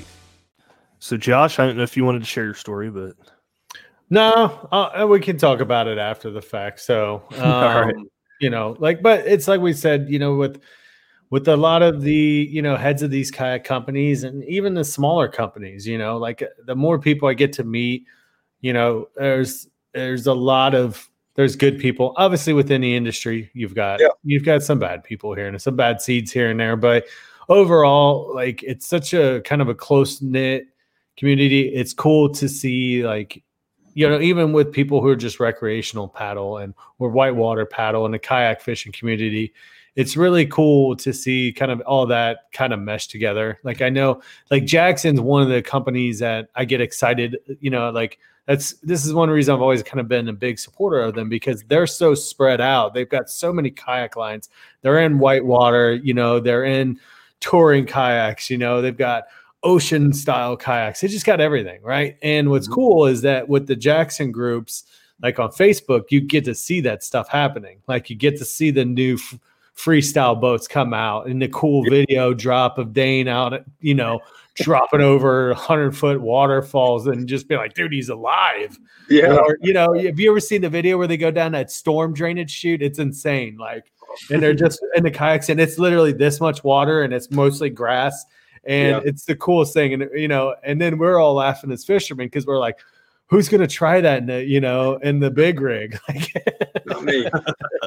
So, 0.99 1.17
Josh, 1.17 1.61
I 1.61 1.67
don't 1.67 1.77
know 1.77 1.85
if 1.85 1.97
you 1.97 2.05
wanted 2.05 2.21
to 2.21 2.25
share 2.25 2.45
your 2.45 2.55
story, 2.55 2.91
but 2.91 3.13
No, 4.11 4.69
uh, 4.73 5.07
we 5.09 5.21
can 5.21 5.39
talk 5.39 5.61
about 5.61 5.87
it 5.87 5.97
after 5.97 6.29
the 6.29 6.43
fact. 6.43 6.81
So, 6.81 7.23
um, 7.39 7.41
right. 7.41 7.95
you 8.41 8.51
know, 8.51 8.77
like, 8.81 9.01
but 9.01 9.25
it's 9.25 9.47
like 9.47 9.61
we 9.61 9.75
said, 9.75 10.09
you 10.09 10.19
know, 10.19 10.35
with 10.35 10.61
with 11.31 11.47
a 11.47 11.57
lot 11.57 11.83
of 11.83 12.03
the 12.03 12.49
you 12.51 12.63
know 12.63 12.75
heads 12.75 13.03
of 13.03 13.13
these 13.13 13.31
kayak 13.31 13.63
companies 13.63 14.25
and 14.25 14.43
even 14.47 14.75
the 14.75 14.85
smaller 14.85 15.29
companies, 15.29 15.87
you 15.87 15.99
know, 15.99 16.17
like 16.17 16.43
the 16.67 16.75
more 16.75 16.99
people 16.99 17.29
I 17.29 17.35
get 17.35 17.53
to 17.55 17.65
meet, 17.65 18.07
you 18.61 18.73
know, 18.73 19.09
there's 19.15 19.69
there's 19.95 20.27
a 20.27 20.35
lot 20.35 20.75
of 20.75 21.09
there's 21.35 21.57
good 21.57 21.79
people. 21.79 22.15
Obviously, 22.17 22.53
within 22.53 22.81
the 22.83 22.95
industry, 22.95 23.51
you've 23.55 23.75
got 23.75 24.01
Yeah. 24.01 24.09
you've 24.25 24.45
got 24.45 24.63
some 24.63 24.79
bad 24.79 25.03
people 25.05 25.35
here 25.35 25.47
and 25.49 25.61
some 25.61 25.77
bad 25.77 26.01
seeds 26.01 26.31
here 26.33 26.51
and 26.51 26.61
there, 26.61 26.77
but 26.77 27.07
overall, 27.49 28.33
like 28.35 28.63
it's 28.63 28.87
such 28.87 29.13
a 29.15 29.41
kind 29.45 29.63
of 29.63 29.69
a 29.69 29.75
close 29.75 30.21
knit 30.23 30.67
community. 31.17 31.69
It's 31.75 31.93
cool 31.93 32.29
to 32.31 32.49
see 32.49 33.05
like 33.07 33.43
you 33.95 34.09
know, 34.09 34.21
even 34.21 34.55
with 34.55 34.73
people 34.73 35.03
who 35.03 35.09
are 35.09 35.17
just 35.17 35.39
recreational 35.39 36.09
paddle 36.09 36.57
and 36.57 36.73
or 36.99 37.11
whitewater 37.11 37.67
paddle 37.67 38.07
and 38.07 38.15
the 38.15 38.19
kayak 38.19 38.63
fishing 38.63 38.91
community, 38.91 39.53
it's 39.97 40.17
really 40.17 40.47
cool 40.47 40.97
to 40.97 41.13
see 41.13 41.53
kind 41.53 41.71
of 41.71 41.81
all 41.83 42.07
that 42.07 42.39
kind 42.53 42.73
of 42.73 42.79
mesh 42.81 43.09
together. 43.09 43.59
Like 43.65 43.83
I 43.83 43.91
know, 43.91 44.23
like 44.51 44.65
Jackson's 44.65 45.21
one 45.21 45.43
of 45.43 45.51
the 45.51 45.61
companies 45.61 46.19
that 46.21 46.49
I 46.55 46.65
get 46.65 46.81
excited. 46.81 47.37
You 47.61 47.69
know, 47.71 47.91
like 47.91 48.19
that's 48.47 48.73
this 48.81 49.07
is 49.07 49.15
one 49.15 49.31
reason 49.31 49.55
I've 49.55 49.63
always 49.63 49.83
kind 49.83 50.01
of 50.01 50.09
been 50.09 50.29
a 50.29 50.33
big 50.33 50.59
supporter 50.59 51.01
of 51.01 51.15
them 51.15 51.29
because 51.29 51.63
they're 51.65 51.87
so 51.87 52.15
spread 52.15 52.61
out. 52.61 52.93
They've 52.93 53.09
got 53.09 53.31
so 53.31 53.53
many 53.53 53.71
kayak 53.71 54.17
lines. 54.17 54.49
They're 54.83 55.01
in 55.01 55.19
whitewater. 55.19 55.95
You 55.95 56.15
know, 56.15 56.41
they're 56.41 56.65
in 56.65 56.99
touring 57.41 57.87
kayaks. 57.87 58.51
You 58.51 58.59
know, 58.59 58.83
they've 58.83 58.97
got 58.97 59.25
ocean 59.63 60.13
style 60.13 60.57
kayaks. 60.57 61.01
They 61.01 61.09
just 61.09 61.27
got 61.27 61.41
everything, 61.41 61.81
right? 61.83 62.17
And 62.23 62.51
what's 62.51 62.67
mm-hmm. 62.67 62.75
cool 62.75 63.07
is 63.07 63.23
that 63.23 63.49
with 63.49 63.69
the 63.69 63.77
Jackson 63.77 64.33
groups, 64.33 64.85
like 65.23 65.39
on 65.39 65.51
Facebook, 65.51 66.07
you 66.11 66.21
get 66.21 66.45
to 66.47 66.55
see 66.55 66.81
that 66.81 67.05
stuff 67.05 67.29
happening. 67.29 67.79
Like 67.87 68.11
you 68.11 68.17
get 68.17 68.39
to 68.39 68.45
see 68.45 68.73
the 68.73 68.85
new 68.85 69.15
f- 69.15 69.39
freestyle 69.77 70.39
boats 70.41 70.69
come 70.69 70.93
out 70.95 71.27
and 71.27 71.41
the 71.41 71.49
cool 71.49 71.83
video 71.85 72.35
drop 72.35 72.79
of 72.79 72.93
Dane 72.93 73.29
out, 73.29 73.65
you 73.81 73.95
know, 73.95 74.21
dropping 74.55 75.01
over 75.01 75.49
100 75.49 75.97
foot 75.97 76.21
waterfalls 76.21 77.07
and 77.07 77.27
just 77.27 77.49
be 77.49 77.57
like, 77.57 77.75
dude, 77.75 77.93
he's 77.93 78.11
alive. 78.11 78.79
yeah 79.09 79.35
Or, 79.37 79.57
you 79.63 79.73
know, 79.73 79.95
have 79.95 80.21
you 80.21 80.31
ever 80.31 80.41
seen 80.41 80.61
the 80.61 80.69
video 80.69 80.99
where 80.99 81.07
they 81.07 81.17
go 81.17 81.31
down 81.31 81.53
that 81.53 81.71
storm 81.71 82.13
drainage 82.13 82.51
chute? 82.51 82.83
It's 82.83 82.99
insane. 82.99 83.57
Like, 83.57 83.91
and 84.31 84.43
they're 84.43 84.55
just 84.55 84.85
in 84.95 85.05
the 85.05 85.11
kayaks, 85.11 85.49
and 85.49 85.59
it's 85.59 85.79
literally 85.79 86.13
this 86.13 86.39
much 86.39 86.63
water, 86.63 87.03
and 87.03 87.15
it's 87.15 87.31
mostly 87.31 87.71
grass, 87.71 88.27
and 88.65 88.91
Yeah. 88.91 89.01
it's 89.05 89.25
the 89.25 89.35
coolest 89.37 89.73
thing. 89.73 89.95
And 89.95 90.11
you 90.15 90.29
know, 90.29 90.55
and 90.63 90.79
then 90.81 90.99
we're 90.99 91.19
all 91.19 91.33
laughing 91.35 91.73
as 91.73 91.83
fishermen 91.85 92.27
because 92.27 92.45
we're 92.47 92.59
like, 92.59 92.79
who's 93.33 93.49
gonna 93.49 93.67
try 93.67 94.01
that? 94.01 94.19
In 94.19 94.27
the, 94.27 94.45
you 94.45 94.61
know, 94.61 94.97
in 94.97 95.19
the 95.19 95.31
big 95.31 95.61
rig, 95.61 95.99
like. 96.09 96.33
not 96.87 97.05
me 97.05 97.27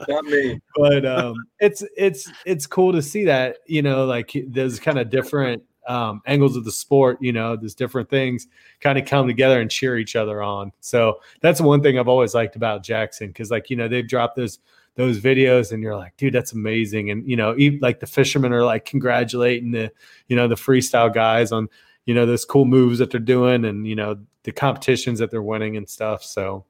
not 0.08 0.26
me 0.26 0.60
but 0.76 1.06
um 1.06 1.36
it's 1.60 1.84
it's 1.98 2.32
it's 2.46 2.66
cool 2.66 2.91
to 2.91 3.02
see 3.02 3.26
that 3.26 3.58
you 3.68 3.82
know 3.82 4.06
like 4.06 4.32
there's 4.48 4.80
kind 4.80 4.98
of 4.98 5.10
different 5.10 5.62
um 5.88 6.22
angles 6.26 6.56
of 6.56 6.64
the 6.64 6.72
sport 6.72 7.18
you 7.22 7.32
know 7.32 7.56
there's 7.56 7.76
different 7.76 8.10
things 8.10 8.48
kind 8.80 8.98
of 8.98 9.06
come 9.06 9.28
together 9.28 9.62
and 9.62 9.70
cheer 9.70 9.98
each 9.98 10.16
other 10.16 10.41
on 10.41 10.72
so 10.80 11.20
that's 11.41 11.62
one 11.62 11.82
thing 11.82 12.00
i've 12.00 12.08
always 12.08 12.34
liked 12.34 12.56
about 12.56 12.84
jackson 12.84 13.28
because 13.28 13.52
like 13.52 13.70
you 13.70 13.76
know 13.76 13.88
they've 13.88 14.08
dropped 14.08 14.36
those 14.36 14.60
those 14.96 15.20
videos 15.20 15.72
and 15.72 15.84
you're 15.84 15.96
like, 15.96 16.16
dude, 16.18 16.34
that's 16.34 16.54
amazing. 16.54 17.12
And 17.12 17.30
you 17.30 17.36
know, 17.36 17.54
even, 17.58 17.80
like 17.80 18.00
the 18.00 18.08
fishermen 18.08 18.54
are 18.54 18.64
like 18.64 18.86
congratulating 18.86 19.72
the, 19.72 19.91
you 20.28 20.36
know, 20.36 20.48
the 20.48 20.56
freestyle 20.56 21.14
guys 21.14 21.52
on, 21.52 21.68
you 22.06 22.14
know, 22.14 22.26
those 22.26 22.46
cool 22.46 22.66
moves 22.66 23.00
that 23.00 23.12
they're 23.12 23.20
doing 23.20 23.66
and 23.66 23.86
you 23.86 23.96
know, 23.96 24.18
the 24.46 24.52
competitions 24.52 25.20
that 25.20 25.30
they're 25.32 25.41
winning 25.41 25.76
and 25.76 25.89
stuff. 25.89 26.24
So 26.24 26.66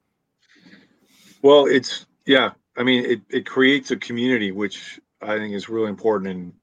well, 1.42 1.68
it's 1.68 2.08
yeah. 2.26 2.52
I 2.76 2.84
mean, 2.84 3.06
it, 3.06 3.22
it 3.30 3.46
creates 3.46 3.92
a 3.92 3.98
community, 3.98 4.52
which 4.52 5.00
I 5.22 5.38
think 5.38 5.54
is 5.54 5.70
really 5.70 5.90
important 5.90 6.32
and 6.32 6.54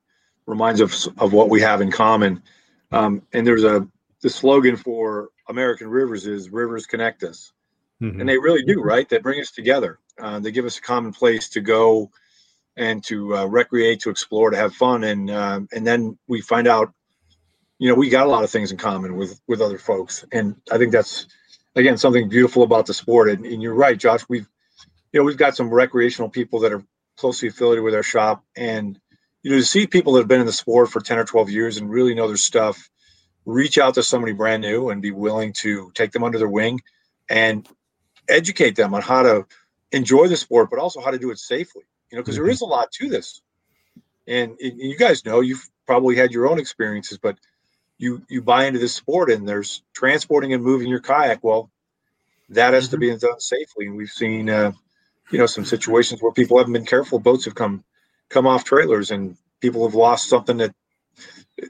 reminds 0.47 0.81
us 0.83 1.07
of 1.19 1.33
what 1.33 1.49
we 1.49 1.61
have 1.61 1.81
in 1.81 1.91
common. 1.91 2.43
Um, 2.91 3.23
and 3.33 3.47
there's 3.47 3.65
a 3.65 3.87
the 4.23 4.29
slogan 4.29 4.77
for 4.77 5.31
American 5.49 5.89
Rivers 5.89 6.27
is 6.27 6.51
"Rivers 6.51 6.87
connect 6.87 7.23
us," 7.23 7.53
mm-hmm. 8.03 8.21
and 8.21 8.29
they 8.29 8.39
really 8.39 8.65
do, 8.65 8.83
right? 8.83 9.09
They 9.09 9.19
bring 9.19 9.41
us 9.41 9.53
together. 9.53 10.01
Uh, 10.21 10.41
they 10.41 10.51
give 10.51 10.65
us 10.65 10.79
a 10.79 10.83
common 10.83 11.13
place 11.13 11.49
to 11.51 11.61
go 11.61 12.11
and 12.77 13.05
to 13.05 13.37
uh, 13.37 13.45
recreate, 13.45 14.01
to 14.01 14.11
explore, 14.11 14.51
to 14.51 14.57
have 14.57 14.75
fun, 14.75 15.05
and 15.05 15.31
uh, 15.31 15.61
and 15.73 15.87
then 15.87 16.19
we 16.27 16.41
find 16.41 16.67
out, 16.67 16.93
you 17.79 17.89
know, 17.89 17.95
we 17.95 18.09
got 18.09 18.27
a 18.27 18.31
lot 18.31 18.45
of 18.45 18.51
things 18.51 18.71
in 18.71 18.79
common 18.79 19.17
with 19.17 19.41
with 19.47 19.61
other 19.61 19.79
folks, 19.79 20.25
and 20.33 20.57
I 20.71 20.79
think 20.79 20.93
that's 20.93 21.27
again 21.75 21.97
something 21.97 22.29
beautiful 22.29 22.63
about 22.63 22.87
the 22.87 22.95
sport. 22.95 23.31
And, 23.31 23.45
and 23.45 23.63
you're 23.63 23.75
right, 23.75 23.99
Josh. 23.99 24.25
We've 24.29 24.49
you 25.13 25.21
know 25.21 25.25
we've 25.25 25.37
got 25.37 25.57
some 25.57 25.71
recreational 25.71 26.29
people 26.29 26.61
that 26.61 26.73
are 26.73 26.85
closely 27.17 27.49
affiliated 27.49 27.85
with 27.85 27.95
our 27.95 28.03
shop, 28.03 28.45
and 28.57 28.99
you 29.43 29.51
know 29.51 29.57
to 29.57 29.65
see 29.65 29.87
people 29.87 30.13
that 30.15 30.21
have 30.21 30.29
been 30.29 30.41
in 30.41 30.47
the 30.47 30.53
sport 30.53 30.91
for 30.91 31.01
10 31.01 31.19
or 31.19 31.25
12 31.25 31.51
years 31.51 31.77
and 31.79 31.91
really 31.91 32.15
know 32.15 32.29
their 32.29 32.37
stuff 32.37 32.89
reach 33.45 33.79
out 33.79 33.95
to 33.95 34.03
somebody 34.03 34.33
brand 34.33 34.63
new 34.63 34.91
and 34.91 35.03
be 35.03 35.11
willing 35.11 35.53
to 35.53 35.91
take 35.95 36.13
them 36.13 36.23
under 36.23 36.39
their 36.39 36.49
wing 36.49 36.81
and 37.29 37.69
educate 38.29 38.77
them 38.77 38.95
on 38.95 39.03
how 39.03 39.23
to 39.23 39.47
enjoy 39.91 40.29
the 40.29 40.37
sport, 40.37 40.71
but 40.71 40.79
also 40.79 41.01
how 41.01 41.11
to 41.11 41.19
do 41.19 41.31
it 41.31 41.39
safely. 41.39 41.83
You 42.11 42.17
know, 42.17 42.23
because 42.23 42.37
mm-hmm. 42.37 42.45
there 42.45 42.53
is 42.53 42.61
a 42.61 42.67
lot 42.67 42.93
to 42.93 43.09
this, 43.09 43.41
and, 44.27 44.57
and 44.61 44.79
you 44.79 44.97
guys 44.99 45.25
know 45.25 45.41
you've 45.41 45.69
probably 45.87 46.15
had 46.15 46.31
your 46.31 46.49
own 46.49 46.59
experiences, 46.59 47.19
but 47.19 47.39
you 48.03 48.21
you 48.29 48.43
buy 48.43 48.65
into 48.65 48.81
this 48.81 48.95
sport 48.95 49.31
and 49.31 49.49
there's 49.49 49.83
transporting 49.95 50.53
and 50.53 50.63
moving 50.63 50.89
your 50.89 51.01
kayak. 51.01 51.43
Well, 51.43 51.71
that 52.51 52.75
has 52.75 52.87
mm-hmm. 52.87 52.91
to 52.91 52.99
be 52.99 53.17
done 53.17 53.41
safely, 53.41 53.87
and 53.87 53.97
we've 53.97 54.11
seen 54.11 54.51
uh, 54.51 54.73
you 55.31 55.39
know 55.39 55.47
some 55.47 55.65
situations 55.65 56.21
where 56.21 56.33
people 56.33 56.59
haven't 56.59 56.73
been 56.73 56.85
careful. 56.85 57.21
Boats 57.21 57.45
have 57.45 57.55
come 57.55 57.85
come 58.29 58.47
off 58.47 58.65
trailers, 58.65 59.13
and 59.13 59.37
people 59.61 59.87
have 59.87 59.95
lost 59.95 60.29
something 60.29 60.57
that 60.57 60.75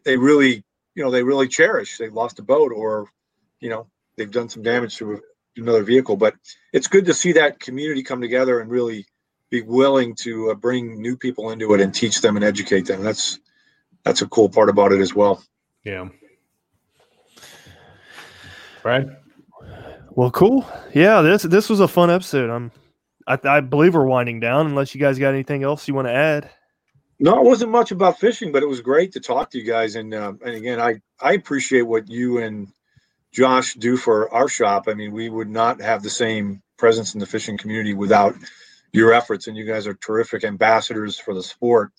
they 0.05 0.17
really 0.17 0.65
you 0.95 1.05
know 1.05 1.11
they 1.11 1.23
really 1.23 1.49
cherish. 1.49 1.99
They've 1.99 2.13
lost 2.13 2.39
a 2.39 2.43
boat, 2.43 2.73
or 2.75 3.09
you 3.61 3.69
know 3.69 3.87
they've 4.17 4.31
done 4.31 4.49
some 4.49 4.63
damage 4.63 4.97
to 4.97 5.21
another 5.57 5.85
vehicle. 5.85 6.17
But 6.17 6.35
it's 6.73 6.89
good 6.89 7.07
to 7.07 7.15
see 7.15 7.33
that 7.33 7.61
community 7.61 8.03
come 8.03 8.23
together 8.23 8.59
and 8.59 8.71
really 8.71 9.05
be 9.51 9.61
willing 9.61 10.15
to 10.15 10.53
uh, 10.53 10.55
bring 10.55 11.03
new 11.03 11.19
people 11.19 11.51
into 11.51 11.75
it 11.75 11.83
and 11.83 11.95
teach 11.95 12.23
them 12.23 12.37
and 12.37 12.45
educate 12.45 12.87
them. 12.87 13.03
That's 13.03 13.39
that's 14.03 14.23
a 14.23 14.27
cool 14.27 14.49
part 14.49 14.71
about 14.71 14.93
it 14.93 15.01
as 15.01 15.15
well. 15.15 15.45
Yeah. 15.85 16.09
Brad. 18.83 19.17
Well, 20.11 20.31
cool. 20.31 20.67
Yeah, 20.95 21.23
this 21.23 21.43
this 21.43 21.71
was 21.71 21.81
a 21.81 21.89
fun 21.89 22.11
episode. 22.11 22.51
I'm, 22.51 22.73
I, 23.27 23.39
I 23.45 23.61
believe 23.61 23.95
we're 23.95 24.05
winding 24.05 24.41
down. 24.41 24.67
Unless 24.67 24.95
you 24.95 25.01
guys 25.01 25.19
got 25.19 25.33
anything 25.33 25.63
else 25.63 25.89
you 25.89 25.95
want 25.95 26.09
to 26.09 26.13
add. 26.13 26.51
No, 27.19 27.39
it 27.39 27.45
wasn't 27.45 27.71
much 27.71 27.93
about 27.93 28.19
fishing, 28.19 28.51
but 28.51 28.63
it 28.63 28.69
was 28.69 28.81
great 28.81 29.13
to 29.13 29.21
talk 29.21 29.51
to 29.51 29.59
you 29.59 29.65
guys. 29.65 29.95
And 29.95 30.13
uh, 30.13 30.33
and 30.45 30.55
again, 30.55 30.81
I 30.81 31.01
I 31.21 31.35
appreciate 31.35 31.83
what 31.83 32.11
you 32.11 32.39
and 32.39 32.69
Josh 33.31 33.75
do 33.75 33.97
for 33.97 34.33
our 34.35 34.49
shop. 34.49 34.85
I 34.89 34.95
mean, 34.95 35.13
we 35.13 35.29
would 35.29 35.49
not 35.49 35.81
have 35.81 36.03
the 36.03 36.11
same 36.11 36.63
presence 36.77 37.15
in 37.15 37.21
the 37.21 37.27
fishing 37.27 37.57
community 37.57 37.95
without 37.95 38.35
your 38.93 39.13
efforts, 39.13 39.47
and 39.47 39.57
you 39.57 39.65
guys 39.65 39.87
are 39.87 39.95
terrific 39.95 40.45
ambassadors 40.45 41.17
for 41.17 41.33
the 41.33 41.43
sport 41.43 41.93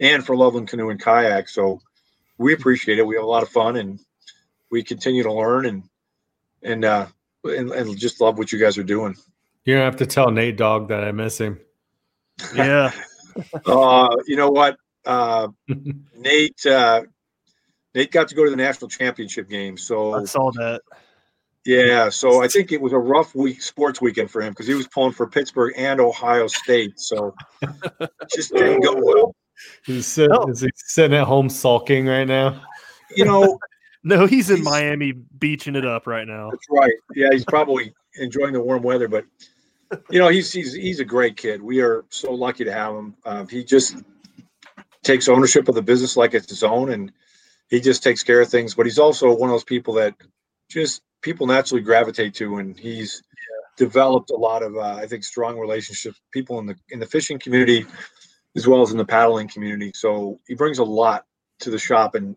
and 0.00 0.24
for 0.24 0.34
Loveland 0.34 0.68
Canoe 0.68 0.88
and 0.88 1.00
Kayak. 1.00 1.48
So 1.48 1.80
we 2.38 2.54
appreciate 2.54 2.98
it. 2.98 3.06
We 3.06 3.16
have 3.16 3.24
a 3.24 3.28
lot 3.28 3.42
of 3.42 3.50
fun, 3.50 3.76
and 3.76 4.00
we 4.70 4.82
continue 4.82 5.22
to 5.22 5.32
learn 5.32 5.66
and 5.66 5.89
and 6.62 6.84
uh, 6.84 7.06
and, 7.44 7.70
and 7.70 7.98
just 7.98 8.20
love 8.20 8.38
what 8.38 8.52
you 8.52 8.58
guys 8.58 8.78
are 8.78 8.82
doing. 8.82 9.16
You're 9.64 9.76
gonna 9.76 9.84
have 9.84 9.96
to 9.96 10.06
tell 10.06 10.30
Nate 10.30 10.56
Dog 10.56 10.88
that 10.88 11.04
I 11.04 11.12
miss 11.12 11.38
him. 11.38 11.60
Yeah. 12.54 12.92
uh, 13.66 14.16
you 14.26 14.36
know 14.36 14.50
what? 14.50 14.76
Uh, 15.04 15.48
Nate 16.16 16.66
uh, 16.66 17.02
Nate 17.94 18.10
got 18.10 18.28
to 18.28 18.34
go 18.34 18.44
to 18.44 18.50
the 18.50 18.56
national 18.56 18.88
championship 18.88 19.48
game. 19.48 19.76
So 19.76 20.14
I 20.14 20.24
saw 20.24 20.50
that. 20.52 20.82
Yeah, 21.66 22.08
so 22.08 22.42
I 22.42 22.48
think 22.48 22.72
it 22.72 22.80
was 22.80 22.94
a 22.94 22.98
rough 22.98 23.34
week, 23.34 23.60
sports 23.60 24.00
weekend 24.00 24.30
for 24.30 24.40
him 24.40 24.52
because 24.52 24.66
he 24.66 24.72
was 24.72 24.88
pulling 24.88 25.12
for 25.12 25.26
Pittsburgh 25.26 25.74
and 25.76 26.00
Ohio 26.00 26.46
State. 26.46 26.98
So 26.98 27.34
just 28.34 28.54
didn't 28.54 28.80
go 28.80 28.94
well. 28.96 29.34
He's 29.84 30.06
sitting, 30.06 30.34
oh. 30.34 30.48
is 30.48 30.62
he 30.62 30.70
sitting 30.74 31.16
at 31.18 31.26
home 31.26 31.50
sulking 31.50 32.06
right 32.06 32.24
now? 32.24 32.62
You 33.14 33.26
know, 33.26 33.58
no, 34.02 34.26
he's 34.26 34.50
in 34.50 34.62
Miami 34.62 35.12
beaching 35.12 35.76
it 35.76 35.84
up 35.84 36.06
right 36.06 36.26
now. 36.26 36.50
That's 36.50 36.66
right. 36.70 36.92
Yeah, 37.14 37.28
he's 37.32 37.44
probably 37.44 37.92
enjoying 38.18 38.52
the 38.52 38.60
warm 38.60 38.82
weather, 38.82 39.08
but 39.08 39.24
you 40.10 40.18
know, 40.18 40.28
he's 40.28 40.52
he's 40.52 40.72
he's 40.74 41.00
a 41.00 41.04
great 41.04 41.36
kid. 41.36 41.62
We 41.62 41.80
are 41.80 42.04
so 42.10 42.32
lucky 42.32 42.64
to 42.64 42.72
have 42.72 42.94
him. 42.94 43.16
Um, 43.24 43.48
he 43.48 43.64
just 43.64 43.96
takes 45.02 45.28
ownership 45.28 45.68
of 45.68 45.74
the 45.74 45.82
business 45.82 46.16
like 46.16 46.34
it's 46.34 46.48
his 46.48 46.62
own, 46.62 46.92
and 46.92 47.12
he 47.68 47.80
just 47.80 48.02
takes 48.02 48.22
care 48.22 48.40
of 48.40 48.48
things. 48.48 48.74
But 48.74 48.86
he's 48.86 48.98
also 48.98 49.34
one 49.34 49.50
of 49.50 49.54
those 49.54 49.64
people 49.64 49.94
that 49.94 50.14
just 50.68 51.02
people 51.22 51.46
naturally 51.46 51.82
gravitate 51.82 52.34
to, 52.34 52.58
and 52.58 52.78
he's 52.78 53.22
yeah. 53.32 53.86
developed 53.86 54.30
a 54.30 54.36
lot 54.36 54.62
of, 54.62 54.76
uh, 54.76 54.94
I 54.94 55.06
think, 55.06 55.24
strong 55.24 55.58
relationships 55.58 56.20
people 56.32 56.58
in 56.58 56.66
the 56.66 56.76
in 56.90 57.00
the 57.00 57.06
fishing 57.06 57.38
community 57.38 57.84
as 58.56 58.66
well 58.66 58.82
as 58.82 58.90
in 58.90 58.98
the 58.98 59.04
paddling 59.04 59.48
community. 59.48 59.92
So 59.94 60.40
he 60.48 60.54
brings 60.54 60.78
a 60.78 60.84
lot 60.84 61.24
to 61.60 61.70
the 61.70 61.78
shop, 61.78 62.14
and 62.14 62.36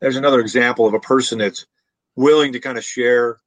there's 0.00 0.16
another 0.16 0.40
example 0.40 0.86
of 0.86 0.94
a 0.94 1.00
person 1.00 1.38
that's 1.38 1.66
willing 2.16 2.52
to 2.52 2.60
kind 2.60 2.78
of 2.78 2.84
share 2.84 3.38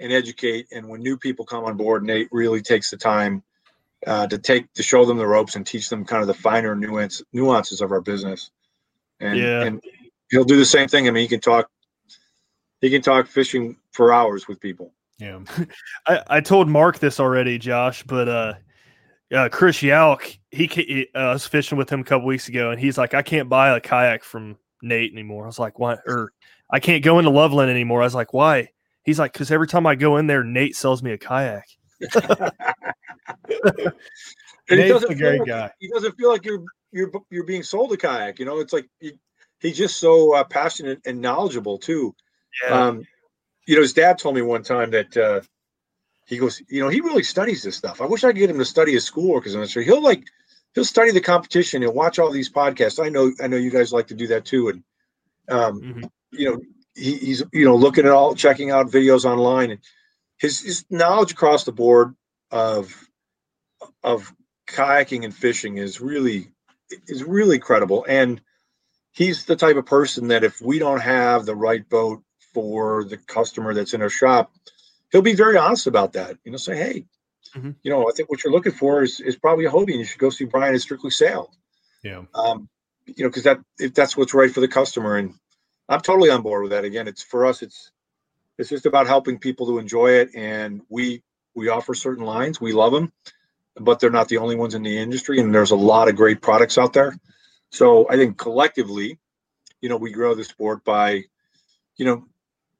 and 0.00 0.12
educate. 0.12 0.66
And 0.72 0.88
when 0.88 1.00
new 1.00 1.16
people 1.16 1.44
come 1.44 1.64
on 1.64 1.76
board, 1.76 2.04
Nate 2.04 2.28
really 2.32 2.62
takes 2.62 2.90
the 2.90 2.96
time 2.96 3.42
uh, 4.06 4.26
to 4.26 4.38
take 4.38 4.72
to 4.74 4.82
show 4.82 5.04
them 5.04 5.18
the 5.18 5.26
ropes 5.26 5.56
and 5.56 5.66
teach 5.66 5.88
them 5.88 6.04
kind 6.04 6.22
of 6.22 6.28
the 6.28 6.34
finer 6.34 6.74
nuance 6.74 7.22
nuances 7.32 7.80
of 7.80 7.92
our 7.92 8.00
business. 8.00 8.50
And, 9.20 9.38
yeah. 9.38 9.62
and 9.62 9.82
he'll 10.30 10.44
do 10.44 10.56
the 10.56 10.64
same 10.64 10.88
thing. 10.88 11.06
I 11.06 11.12
mean, 11.12 11.22
he 11.22 11.28
can 11.28 11.40
talk 11.40 11.70
he 12.80 12.90
can 12.90 13.02
talk 13.02 13.28
fishing 13.28 13.76
for 13.92 14.12
hours 14.12 14.48
with 14.48 14.60
people. 14.60 14.92
Yeah. 15.18 15.40
I, 16.06 16.22
I 16.28 16.40
told 16.40 16.68
Mark 16.68 16.98
this 16.98 17.20
already, 17.20 17.58
Josh, 17.58 18.02
but 18.02 18.28
uh 18.28 18.54
uh, 19.32 19.48
Chris 19.48 19.78
Yalk, 19.78 20.38
he, 20.50 20.66
he 20.66 21.08
uh, 21.14 21.18
I 21.18 21.32
was 21.32 21.46
fishing 21.46 21.78
with 21.78 21.90
him 21.90 22.00
a 22.00 22.04
couple 22.04 22.26
weeks 22.26 22.48
ago, 22.48 22.70
and 22.70 22.78
he's 22.78 22.98
like, 22.98 23.14
I 23.14 23.22
can't 23.22 23.48
buy 23.48 23.74
a 23.74 23.80
kayak 23.80 24.24
from 24.24 24.58
Nate 24.82 25.12
anymore. 25.12 25.44
I 25.44 25.46
was 25.46 25.58
like, 25.58 25.78
why? 25.78 25.96
Or 26.06 26.32
I 26.70 26.80
can't 26.80 27.04
go 27.04 27.18
into 27.18 27.30
Loveland 27.30 27.70
anymore. 27.70 28.02
I 28.02 28.04
was 28.04 28.14
like, 28.14 28.32
why? 28.32 28.68
He's 29.04 29.18
like, 29.18 29.32
because 29.32 29.50
every 29.50 29.66
time 29.66 29.86
I 29.86 29.94
go 29.94 30.16
in 30.16 30.26
there, 30.26 30.44
Nate 30.44 30.76
sells 30.76 31.02
me 31.02 31.12
a 31.12 31.18
kayak. 31.18 31.64
and 34.68 34.80
he 34.80 34.88
doesn't 34.88 35.10
a 35.10 35.14
great 35.14 35.40
like, 35.40 35.48
guy. 35.48 35.70
He 35.80 35.88
doesn't 35.88 36.16
feel 36.16 36.30
like 36.30 36.44
you're 36.44 36.64
you're 36.92 37.10
you're 37.30 37.44
being 37.44 37.62
sold 37.62 37.92
a 37.92 37.96
kayak. 37.96 38.38
You 38.38 38.44
know, 38.44 38.58
it's 38.58 38.72
like 38.72 38.88
he, 39.00 39.12
he's 39.60 39.76
just 39.76 39.98
so 39.98 40.34
uh, 40.34 40.44
passionate 40.44 41.00
and 41.06 41.20
knowledgeable 41.20 41.78
too. 41.78 42.14
Yeah. 42.64 42.86
Um, 42.86 43.06
you 43.66 43.76
know, 43.76 43.82
his 43.82 43.92
dad 43.92 44.18
told 44.18 44.34
me 44.34 44.42
one 44.42 44.62
time 44.62 44.90
that 44.90 45.16
uh, 45.16 45.40
he 46.26 46.38
goes, 46.38 46.62
you 46.68 46.80
know, 46.80 46.88
he 46.88 47.00
really 47.00 47.22
studies 47.22 47.62
this 47.62 47.76
stuff. 47.76 48.00
I 48.00 48.06
wish 48.06 48.24
I 48.24 48.28
could 48.28 48.36
get 48.36 48.50
him 48.50 48.58
to 48.58 48.64
study 48.64 48.92
his 48.92 49.04
schoolwork 49.04 49.46
as 49.46 49.54
an 49.54 49.62
instructor. 49.62 49.90
He'll 49.90 50.02
like 50.02 50.24
he'll 50.74 50.84
study 50.84 51.10
the 51.12 51.20
competition. 51.20 51.82
And 51.82 51.94
watch 51.94 52.18
all 52.18 52.30
these 52.30 52.50
podcasts. 52.50 53.04
I 53.04 53.08
know 53.08 53.32
I 53.42 53.46
know 53.46 53.56
you 53.56 53.70
guys 53.70 53.92
like 53.92 54.08
to 54.08 54.14
do 54.14 54.28
that 54.28 54.44
too, 54.44 54.68
and 54.68 54.84
um, 55.48 55.80
mm-hmm. 55.80 56.04
you 56.32 56.50
know 56.50 56.60
he, 56.94 57.16
he's 57.16 57.42
you 57.52 57.64
know 57.64 57.76
looking 57.76 58.06
at 58.06 58.12
all 58.12 58.34
checking 58.34 58.70
out 58.70 58.90
videos 58.90 59.24
online. 59.24 59.72
And 59.72 59.80
his 60.38 60.60
his 60.60 60.84
knowledge 60.90 61.32
across 61.32 61.64
the 61.64 61.72
board 61.72 62.14
of 62.50 62.94
of 64.02 64.32
kayaking 64.68 65.24
and 65.24 65.34
fishing 65.34 65.78
is 65.78 66.00
really 66.00 66.50
is 67.06 67.24
really 67.24 67.58
credible 67.58 68.04
and 68.08 68.40
he's 69.12 69.44
the 69.44 69.56
type 69.56 69.76
of 69.76 69.86
person 69.86 70.28
that 70.28 70.44
if 70.44 70.60
we 70.60 70.78
don't 70.78 71.00
have 71.00 71.46
the 71.46 71.56
right 71.56 71.88
boat 71.88 72.22
for 72.52 73.02
the 73.04 73.16
customer 73.16 73.74
that's 73.74 73.94
in 73.94 74.02
our 74.02 74.10
shop 74.10 74.52
he'll 75.12 75.22
be 75.22 75.34
very 75.34 75.56
honest 75.56 75.86
about 75.86 76.14
that. 76.14 76.36
You 76.44 76.50
know 76.50 76.58
say 76.58 76.76
hey 76.76 77.04
mm-hmm. 77.54 77.70
you 77.82 77.90
know 77.90 78.08
i 78.08 78.12
think 78.14 78.30
what 78.30 78.42
you're 78.42 78.52
looking 78.52 78.72
for 78.72 79.02
is 79.02 79.20
is 79.20 79.36
probably 79.36 79.64
a 79.64 79.70
hobie 79.70 79.90
and 79.90 80.00
you 80.00 80.04
should 80.04 80.18
go 80.18 80.30
see 80.30 80.44
brian 80.44 80.74
at 80.74 80.80
strictly 80.80 81.10
sail 81.10 81.50
yeah 82.02 82.22
um 82.34 82.68
you 83.06 83.24
know 83.24 83.28
because 83.28 83.44
that 83.44 83.58
if 83.78 83.94
that's 83.94 84.16
what's 84.16 84.34
right 84.34 84.52
for 84.52 84.60
the 84.60 84.68
customer 84.68 85.16
and 85.16 85.34
I'm 85.88 86.00
totally 86.00 86.30
on 86.30 86.42
board 86.42 86.62
with 86.62 86.72
that. 86.72 86.84
Again, 86.84 87.08
it's 87.08 87.22
for 87.22 87.46
us. 87.46 87.62
It's 87.62 87.90
it's 88.58 88.70
just 88.70 88.86
about 88.86 89.06
helping 89.06 89.38
people 89.38 89.66
to 89.66 89.78
enjoy 89.78 90.12
it, 90.12 90.30
and 90.34 90.82
we 90.88 91.22
we 91.54 91.68
offer 91.68 91.94
certain 91.94 92.24
lines. 92.24 92.60
We 92.60 92.72
love 92.72 92.92
them, 92.92 93.12
but 93.76 94.00
they're 94.00 94.10
not 94.10 94.28
the 94.28 94.38
only 94.38 94.56
ones 94.56 94.74
in 94.74 94.82
the 94.82 94.98
industry, 94.98 95.38
and 95.38 95.54
there's 95.54 95.70
a 95.70 95.76
lot 95.76 96.08
of 96.08 96.16
great 96.16 96.40
products 96.40 96.78
out 96.78 96.92
there. 96.92 97.14
So 97.70 98.08
I 98.08 98.16
think 98.16 98.38
collectively, 98.38 99.18
you 99.80 99.88
know, 99.88 99.96
we 99.96 100.12
grow 100.12 100.34
the 100.34 100.44
sport 100.44 100.84
by, 100.84 101.24
you 101.96 102.04
know, 102.04 102.26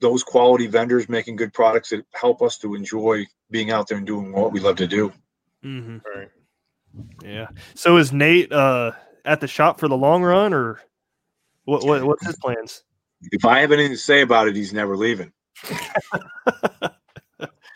those 0.00 0.22
quality 0.22 0.66
vendors 0.66 1.08
making 1.08 1.36
good 1.36 1.52
products 1.52 1.90
that 1.90 2.04
help 2.12 2.42
us 2.42 2.58
to 2.58 2.74
enjoy 2.74 3.26
being 3.52 3.70
out 3.70 3.86
there 3.86 3.98
and 3.98 4.06
doing 4.06 4.32
what 4.32 4.52
we 4.52 4.58
love 4.58 4.76
to 4.76 4.86
do. 4.88 5.12
Mm-hmm. 5.64 5.98
Right. 6.18 6.28
Yeah. 7.22 7.46
So 7.74 7.98
is 7.98 8.12
Nate 8.12 8.50
uh, 8.52 8.92
at 9.24 9.40
the 9.40 9.46
shop 9.46 9.78
for 9.78 9.86
the 9.86 9.96
long 9.96 10.22
run, 10.22 10.52
or 10.52 10.80
what, 11.64 11.84
what? 11.84 12.02
What's 12.02 12.26
his 12.26 12.36
plans? 12.36 12.82
If 13.30 13.44
I 13.44 13.60
have 13.60 13.70
anything 13.70 13.92
to 13.92 13.98
say 13.98 14.22
about 14.22 14.48
it, 14.48 14.56
he's 14.56 14.72
never 14.72 14.96
leaving. 14.96 15.32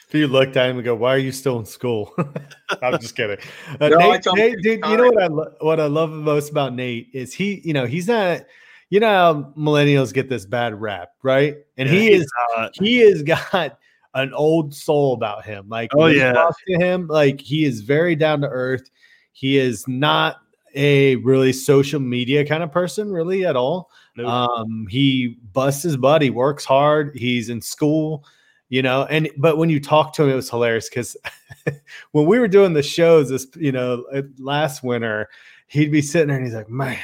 If 0.09 0.15
you 0.15 0.29
looked 0.29 0.57
at 0.57 0.71
him 0.71 0.77
and 0.77 0.85
go, 0.85 0.95
"Why 0.95 1.15
are 1.15 1.19
you 1.19 1.33
still 1.33 1.59
in 1.59 1.65
school?" 1.65 2.15
I'm 2.83 3.01
just 3.01 3.17
kidding. 3.17 3.39
Uh, 3.81 3.89
No, 3.89 3.99
Nate, 3.99 4.25
Nate, 4.35 4.63
dude, 4.63 4.85
you 4.87 4.97
know 4.97 5.09
what 5.09 5.21
I 5.23 5.27
lo- 5.27 5.55
what 5.61 5.81
I 5.81 5.87
love 5.87 6.11
most 6.11 6.51
about 6.51 6.75
Nate 6.75 7.09
is 7.13 7.35
he, 7.35 7.61
you 7.65 7.73
know, 7.73 7.87
he's 7.87 8.07
not. 8.07 8.43
You 8.89 9.01
know 9.01 9.09
how 9.09 9.53
millennials 9.59 10.15
get 10.15 10.29
this 10.29 10.47
bad 10.47 10.81
rap, 10.81 11.09
right? 11.25 11.57
And 11.77 11.89
he 11.89 12.13
is 12.13 12.25
not. 12.57 12.71
he 12.77 12.99
has 12.99 13.25
got 13.25 13.81
an 14.17 14.33
old 14.35 14.75
soul 14.75 15.13
about 15.15 15.45
him. 15.45 15.69
Like, 15.69 15.91
Oh, 15.95 16.07
yeah. 16.07 16.33
talk 16.33 16.57
to 16.69 16.79
him, 16.79 17.07
like 17.07 17.41
he 17.41 17.65
is 17.65 17.83
very 17.83 18.17
down 18.17 18.41
to 18.41 18.49
earth. 18.49 18.91
He 19.33 19.59
is 19.59 19.87
not 19.87 20.39
a 20.75 21.17
really 21.17 21.53
social 21.53 22.01
media 22.01 22.45
kind 22.47 22.63
of 22.63 22.73
person, 22.73 23.13
really 23.13 23.47
at 23.47 23.57
all. 23.57 23.91
Nope. 24.17 24.27
Um, 24.29 24.87
he 24.89 25.37
busts 25.53 25.83
his 25.83 25.97
butt. 25.97 26.23
He 26.23 26.31
works 26.31 26.65
hard. 26.65 27.15
He's 27.15 27.51
in 27.51 27.61
school, 27.61 28.25
you 28.71 28.83
know. 28.83 29.05
And 29.11 29.29
but 29.37 29.59
when 29.59 29.69
you 29.71 29.79
talk 29.81 30.13
to 30.15 30.23
him, 30.25 30.31
it 30.31 30.35
was 30.35 30.49
hilarious 30.51 30.89
because 30.89 31.17
when 32.13 32.27
we 32.27 32.39
were 32.39 32.49
doing 32.49 32.73
the 32.73 32.83
shows 32.83 33.29
this, 33.29 33.47
you 33.57 33.73
know, 33.73 34.05
uh, 34.15 34.23
last 34.39 34.83
winter, 34.83 35.29
he'd 35.67 35.93
be 35.93 36.01
sitting 36.03 36.29
there 36.29 36.39
and 36.39 36.47
he's 36.47 36.55
like, 36.55 36.71
"Man, 36.71 36.99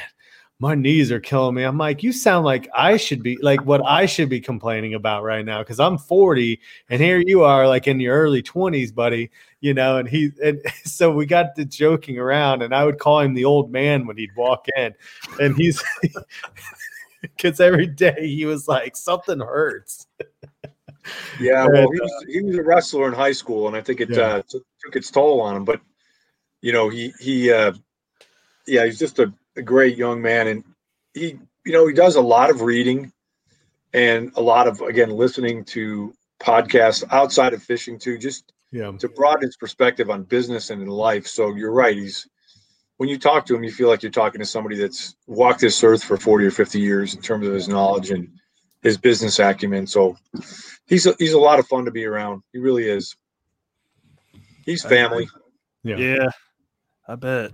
my 0.59 0.75
knees 0.75 1.11
are 1.11 1.19
killing 1.19 1.55
me." 1.55 1.63
I'm 1.63 1.77
like, 1.77 2.03
"You 2.03 2.11
sound 2.11 2.45
like 2.45 2.69
I 2.75 2.97
should 2.97 3.23
be 3.23 3.37
like 3.41 3.65
what 3.65 3.81
I 3.85 4.05
should 4.05 4.29
be 4.29 4.39
complaining 4.39 4.93
about 4.93 5.23
right 5.23 5.45
now 5.45 5.59
because 5.59 5.79
I'm 5.79 5.97
40 5.97 6.59
and 6.89 7.01
here 7.01 7.21
you 7.25 7.43
are 7.43 7.67
like 7.67 7.87
in 7.87 7.99
your 7.99 8.17
early 8.17 8.43
20s, 8.43 8.93
buddy." 8.93 9.29
You 9.61 9.73
know, 9.73 9.97
and 9.97 10.07
he 10.07 10.31
and 10.43 10.61
so 10.85 11.11
we 11.11 11.25
got 11.25 11.55
to 11.55 11.65
joking 11.65 12.17
around, 12.17 12.61
and 12.61 12.73
I 12.73 12.85
would 12.85 12.99
call 12.99 13.19
him 13.19 13.33
the 13.33 13.45
old 13.45 13.71
man 13.71 14.05
when 14.05 14.17
he'd 14.17 14.35
walk 14.35 14.67
in, 14.75 14.93
and 15.39 15.55
he's 15.55 15.83
because 17.21 17.59
every 17.59 17.87
day 17.87 18.27
he 18.27 18.45
was 18.45 18.67
like 18.67 18.95
something 18.95 19.39
hurts. 19.39 20.07
Yeah, 21.39 21.65
well, 21.71 21.89
he 21.91 21.99
was, 21.99 22.25
he 22.27 22.41
was 22.41 22.57
a 22.57 22.63
wrestler 22.63 23.07
in 23.07 23.13
high 23.13 23.31
school, 23.31 23.67
and 23.67 23.75
I 23.75 23.81
think 23.81 24.01
it 24.01 24.09
Yeah. 24.09 24.35
uh, 24.35 24.41
took, 24.47 24.63
took 24.83 24.95
its 24.95 25.09
toll 25.09 25.41
on 25.41 25.55
him. 25.55 25.65
But 25.65 25.81
you 26.61 26.71
know, 26.71 26.89
he 26.89 27.13
he, 27.19 27.51
uh, 27.51 27.73
yeah, 28.67 28.85
he's 28.85 28.99
just 28.99 29.19
a, 29.19 29.33
a 29.55 29.61
great 29.61 29.97
young 29.97 30.21
man, 30.21 30.47
and 30.47 30.63
he, 31.13 31.37
you 31.65 31.71
know, 31.71 31.87
he 31.87 31.93
does 31.93 32.15
a 32.15 32.21
lot 32.21 32.49
of 32.49 32.61
reading 32.61 33.11
and 33.93 34.31
a 34.35 34.41
lot 34.41 34.67
of 34.67 34.81
again 34.81 35.09
listening 35.09 35.63
to 35.65 36.13
podcasts 36.39 37.03
outside 37.11 37.53
of 37.53 37.63
fishing 37.63 37.97
too, 37.99 38.17
just 38.17 38.51
Yeah, 38.71 38.91
to 38.99 39.07
broaden 39.09 39.43
his 39.43 39.57
perspective 39.57 40.09
on 40.09 40.23
business 40.23 40.69
and 40.69 40.81
in 40.81 40.87
life. 40.87 41.27
So 41.27 41.55
you're 41.55 41.71
right. 41.71 41.95
He's 41.95 42.27
when 42.97 43.09
you 43.09 43.17
talk 43.17 43.45
to 43.45 43.55
him, 43.55 43.63
you 43.63 43.71
feel 43.71 43.87
like 43.87 44.03
you're 44.03 44.11
talking 44.11 44.39
to 44.39 44.45
somebody 44.45 44.77
that's 44.77 45.15
walked 45.27 45.61
this 45.61 45.83
earth 45.83 46.03
for 46.03 46.17
40 46.17 46.45
or 46.45 46.51
50 46.51 46.79
years 46.79 47.15
in 47.15 47.21
terms 47.21 47.47
of 47.47 47.53
his 47.53 47.67
knowledge 47.67 48.11
and 48.11 48.29
his 48.81 48.97
business 48.97 49.39
acumen. 49.39 49.87
So 49.87 50.15
he's 50.87 51.05
a, 51.05 51.15
he's 51.17 51.33
a 51.33 51.39
lot 51.39 51.59
of 51.59 51.67
fun 51.67 51.85
to 51.85 51.91
be 51.91 52.05
around. 52.05 52.43
He 52.53 52.59
really 52.59 52.87
is. 52.87 53.15
He's 54.65 54.85
family. 54.85 55.27
yeah, 55.83 55.97
Yeah, 55.97 56.29
I 57.07 57.15
bet. 57.15 57.51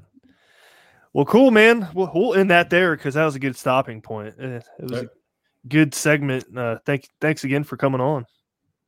Well, 1.14 1.26
cool, 1.26 1.52
man. 1.52 1.88
We'll, 1.94 2.12
we'll 2.14 2.36
end 2.36 2.52
that 2.52 2.70
there 2.70 2.96
because 2.96 3.16
that 3.16 3.26
was 3.26 3.36
a 3.36 3.40
good 3.40 3.56
stopping 3.56 4.02
point. 4.02 4.36
Eh, 4.40 4.60
It 4.78 4.84
was 4.84 4.92
a 5.04 5.10
good 5.68 5.94
segment. 5.96 6.46
Uh, 6.56 6.78
thank, 6.86 7.08
thanks 7.20 7.44
again 7.44 7.64
for 7.64 7.78
coming 7.78 8.02
on. 8.02 8.26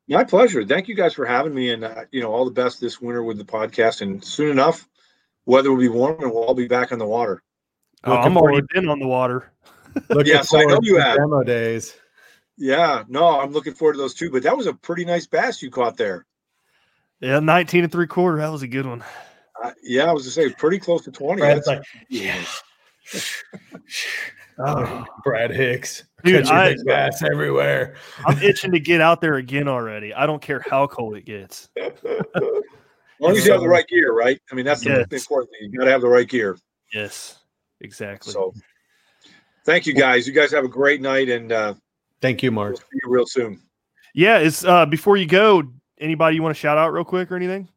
My 0.08 0.24
pleasure. 0.24 0.66
Thank 0.66 0.88
you 0.88 0.96
guys 0.96 1.14
for 1.14 1.26
having 1.26 1.54
me, 1.54 1.70
and 1.72 1.84
uh, 1.86 2.04
you 2.12 2.22
know 2.22 2.32
all 2.34 2.44
the 2.46 2.52
best 2.52 2.82
this 2.82 3.00
winter 3.00 3.24
with 3.24 3.38
the 3.38 3.46
podcast. 3.46 4.02
And 4.02 4.22
soon 4.24 4.50
enough, 4.52 4.88
weather 5.46 5.72
will 5.72 5.80
be 5.80 5.88
warm, 5.90 6.22
and 6.22 6.32
we'll 6.32 6.44
all 6.44 6.54
be 6.54 6.68
back 6.68 6.92
on 6.92 7.00
the 7.00 7.06
water. 7.08 7.42
Oh, 8.04 8.14
I'm 8.14 8.36
already 8.36 8.58
forward- 8.58 8.68
been 8.74 8.90
on 8.90 9.00
the 9.00 9.08
water. 9.08 9.54
Looking 10.10 10.34
Yes, 10.34 10.54
I 10.54 10.64
know 10.64 10.80
you 10.82 10.98
have. 10.98 11.18
demo 11.18 11.44
days. 11.44 11.96
Yeah, 12.58 13.04
no, 13.08 13.40
I'm 13.40 13.52
looking 13.52 13.74
forward 13.74 13.94
to 13.94 14.00
those 14.00 14.14
too. 14.14 14.30
But 14.30 14.44
that 14.44 14.58
was 14.58 14.68
a 14.68 14.74
pretty 14.74 15.06
nice 15.06 15.28
bass 15.28 15.62
you 15.62 15.72
caught 15.72 15.98
there. 15.98 16.26
Yeah, 17.22 17.40
19 17.40 17.84
and 17.84 17.92
three 17.92 18.08
quarter. 18.08 18.38
That 18.40 18.52
was 18.52 18.64
a 18.64 18.68
good 18.68 18.86
one. 18.86 19.04
Uh, 19.64 19.72
yeah, 19.84 20.10
I 20.10 20.12
was 20.14 20.24
to 20.26 20.32
say 20.32 20.50
pretty 20.54 20.80
close 20.80 21.04
to 21.06 21.12
20. 21.12 21.40
Brad's 21.42 21.66
That's- 21.66 21.86
like, 22.12 22.48
Oh, 24.64 25.06
Brad 25.24 25.50
Hicks, 25.52 26.04
Dude, 26.24 26.44
catching 26.46 26.56
I- 26.56 26.70
big 26.76 26.86
bass 26.86 27.24
everywhere. 27.24 27.96
I'm 28.26 28.38
itching 28.44 28.72
to 28.74 28.80
get 28.80 29.02
out 29.02 29.20
there 29.22 29.36
again 29.36 29.68
already. 29.68 30.14
I 30.14 30.26
don't 30.26 30.42
care 30.42 30.60
how 30.70 30.86
cold 30.88 31.16
it 31.16 31.26
gets. 31.26 31.70
As 31.78 31.92
long 33.20 33.38
as 33.38 33.46
you 33.46 33.52
have 33.52 33.62
the 33.62 33.70
right 33.70 33.88
gear, 33.88 34.14
right? 34.14 34.40
I 34.52 34.56
mean, 34.56 34.66
that's 34.66 34.82
the 34.82 34.90
Yes. 34.90 35.08
most 35.12 35.22
important 35.24 35.52
thing. 35.52 35.72
You 35.72 35.80
got 35.80 35.86
to 35.86 35.92
have 35.92 36.02
the 36.02 36.08
right 36.08 36.28
gear. 36.28 36.58
Yes, 36.94 37.40
exactly. 37.80 38.34
So, 38.34 38.54
thank 39.66 39.86
you 39.86 39.94
guys. 39.94 40.28
You 40.28 40.34
guys 40.34 40.52
have 40.52 40.66
a 40.66 40.68
great 40.70 41.02
night, 41.02 41.30
and 41.30 41.52
uh, 41.52 41.74
Thank 42.22 42.44
you, 42.44 42.52
we'll 42.52 42.66
Mark. 42.66 42.78
see 42.78 42.84
you 43.04 43.10
real 43.12 43.26
soon. 43.28 43.62
yeah, 44.14 44.38
it's 44.40 44.64
uh 44.66 44.86
before 44.86 45.18
you 45.18 45.26
go, 45.28 45.64
anybody 46.00 46.36
you 46.36 46.44
want 46.44 46.56
to 46.56 46.60
shout 46.60 46.78
out 46.78 46.94
real 46.94 47.04
quick 47.06 47.32
or 47.32 47.36
anything? 47.36 47.68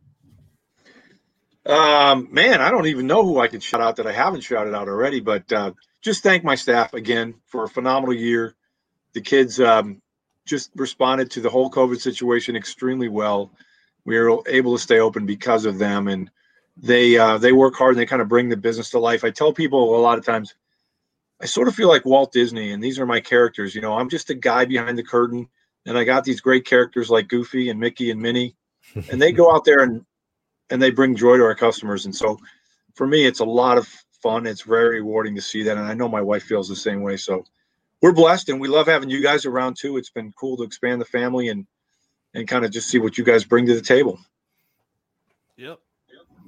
Um, 1.66 2.28
man, 2.30 2.60
I 2.60 2.70
don't 2.70 2.86
even 2.86 3.06
know 3.06 3.24
who 3.24 3.40
I 3.40 3.48
can 3.48 3.60
shout 3.60 3.80
out 3.80 3.96
that 3.96 4.06
I 4.06 4.12
haven't 4.12 4.42
shouted 4.42 4.74
out 4.74 4.88
already, 4.88 5.20
but 5.20 5.50
uh, 5.52 5.72
just 6.02 6.22
thank 6.22 6.44
my 6.44 6.54
staff 6.54 6.92
again 6.92 7.34
for 7.46 7.64
a 7.64 7.68
phenomenal 7.68 8.14
year. 8.14 8.54
The 9.14 9.22
kids 9.22 9.58
um, 9.60 10.02
just 10.46 10.70
responded 10.76 11.30
to 11.32 11.40
the 11.40 11.48
whole 11.48 11.70
COVID 11.70 12.00
situation 12.00 12.56
extremely 12.56 13.08
well. 13.08 13.50
We 14.04 14.18
were 14.18 14.42
able 14.46 14.76
to 14.76 14.82
stay 14.82 15.00
open 15.00 15.24
because 15.24 15.64
of 15.64 15.78
them, 15.78 16.08
and 16.08 16.30
they 16.76 17.16
uh, 17.16 17.38
they 17.38 17.52
work 17.52 17.74
hard 17.76 17.92
and 17.92 18.00
they 18.00 18.06
kind 18.06 18.20
of 18.20 18.28
bring 18.28 18.50
the 18.50 18.56
business 18.56 18.90
to 18.90 18.98
life. 18.98 19.24
I 19.24 19.30
tell 19.30 19.52
people 19.52 19.96
a 19.96 20.02
lot 20.02 20.18
of 20.18 20.26
times, 20.26 20.54
I 21.40 21.46
sort 21.46 21.68
of 21.68 21.74
feel 21.74 21.88
like 21.88 22.04
Walt 22.04 22.32
Disney, 22.32 22.72
and 22.72 22.84
these 22.84 22.98
are 22.98 23.06
my 23.06 23.20
characters. 23.20 23.74
You 23.74 23.80
know, 23.80 23.94
I'm 23.94 24.10
just 24.10 24.28
a 24.28 24.34
guy 24.34 24.66
behind 24.66 24.98
the 24.98 25.02
curtain, 25.02 25.48
and 25.86 25.96
I 25.96 26.04
got 26.04 26.24
these 26.24 26.42
great 26.42 26.66
characters 26.66 27.08
like 27.08 27.28
Goofy 27.28 27.70
and 27.70 27.80
Mickey 27.80 28.10
and 28.10 28.20
Minnie, 28.20 28.54
and 29.10 29.22
they 29.22 29.32
go 29.32 29.50
out 29.54 29.64
there 29.64 29.80
and 29.80 30.04
and 30.70 30.80
they 30.80 30.90
bring 30.90 31.14
joy 31.14 31.36
to 31.36 31.44
our 31.44 31.54
customers. 31.54 32.04
And 32.04 32.14
so 32.14 32.38
for 32.94 33.06
me, 33.06 33.26
it's 33.26 33.40
a 33.40 33.44
lot 33.44 33.78
of 33.78 33.88
fun. 34.22 34.46
It's 34.46 34.62
very 34.62 35.00
rewarding 35.00 35.34
to 35.34 35.42
see 35.42 35.62
that. 35.64 35.76
And 35.76 35.86
I 35.86 35.94
know 35.94 36.08
my 36.08 36.22
wife 36.22 36.44
feels 36.44 36.68
the 36.68 36.76
same 36.76 37.02
way. 37.02 37.16
So 37.16 37.44
we're 38.00 38.12
blessed 38.12 38.48
and 38.48 38.60
we 38.60 38.68
love 38.68 38.86
having 38.86 39.10
you 39.10 39.22
guys 39.22 39.46
around 39.46 39.76
too. 39.78 39.96
It's 39.96 40.10
been 40.10 40.32
cool 40.32 40.56
to 40.58 40.62
expand 40.62 41.00
the 41.00 41.06
family 41.06 41.48
and 41.48 41.66
and 42.34 42.48
kind 42.48 42.64
of 42.64 42.72
just 42.72 42.88
see 42.88 42.98
what 42.98 43.16
you 43.16 43.24
guys 43.24 43.44
bring 43.44 43.64
to 43.66 43.74
the 43.74 43.80
table. 43.80 44.18
Yep. 45.56 45.78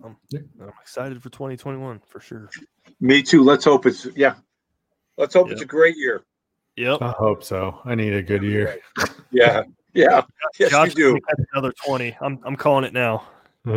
I'm, 0.05 0.17
I'm 0.61 0.73
excited 0.83 1.23
for 1.23 1.31
2021 1.31 2.01
for 2.07 2.21
sure. 2.21 2.51
Me 3.01 3.23
too. 3.23 3.43
Let's 3.43 3.65
hope 3.65 3.87
it's 3.87 4.07
yeah. 4.17 4.35
Let's 5.17 5.35
hope 5.35 5.51
it's 5.51 5.63
a 5.63 5.67
great 5.67 5.97
year. 5.97 6.25
Yep. 6.77 7.01
I 7.01 7.11
hope 7.13 7.43
so. 7.43 7.81
I 7.85 7.95
need 7.95 8.13
a 8.13 8.23
good 8.23 8.43
year. 8.43 8.79
Yeah. 9.31 9.63
Yeah. 9.95 10.23
Yes, 10.59 10.71
Josh 10.71 10.89
you 10.89 10.95
do. 10.95 11.11
gonna 11.13 11.47
another 11.53 11.73
20. 11.87 12.17
I'm 12.21 12.39
I'm 12.45 12.57
calling 12.57 12.85
it 12.85 12.93
now. 12.93 13.27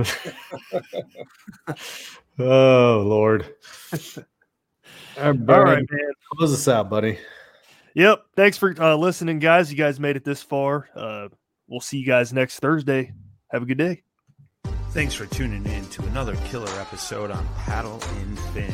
oh 2.39 3.03
Lord. 3.05 3.55
All 3.91 3.99
All 5.25 5.33
right, 5.33 5.47
right, 5.47 5.83
man. 5.89 6.11
close 6.31 6.53
us 6.53 6.67
out, 6.67 6.89
buddy. 6.89 7.17
Yep. 7.95 8.23
Thanks 8.35 8.57
for 8.57 8.75
uh, 8.79 8.95
listening, 8.95 9.39
guys. 9.39 9.71
You 9.71 9.77
guys 9.77 9.99
made 9.99 10.15
it 10.15 10.23
this 10.23 10.43
far. 10.43 10.89
Uh, 10.95 11.29
we'll 11.67 11.81
see 11.81 11.97
you 11.97 12.05
guys 12.05 12.31
next 12.31 12.59
Thursday. 12.59 13.13
Have 13.51 13.63
a 13.63 13.65
good 13.65 13.77
day. 13.79 14.03
Thanks 14.91 15.13
for 15.13 15.25
tuning 15.27 15.65
in 15.65 15.85
to 15.87 16.03
another 16.03 16.35
killer 16.45 16.69
episode 16.79 17.31
on 17.31 17.47
Paddle 17.55 18.01
and 18.19 18.39
Fin. 18.39 18.73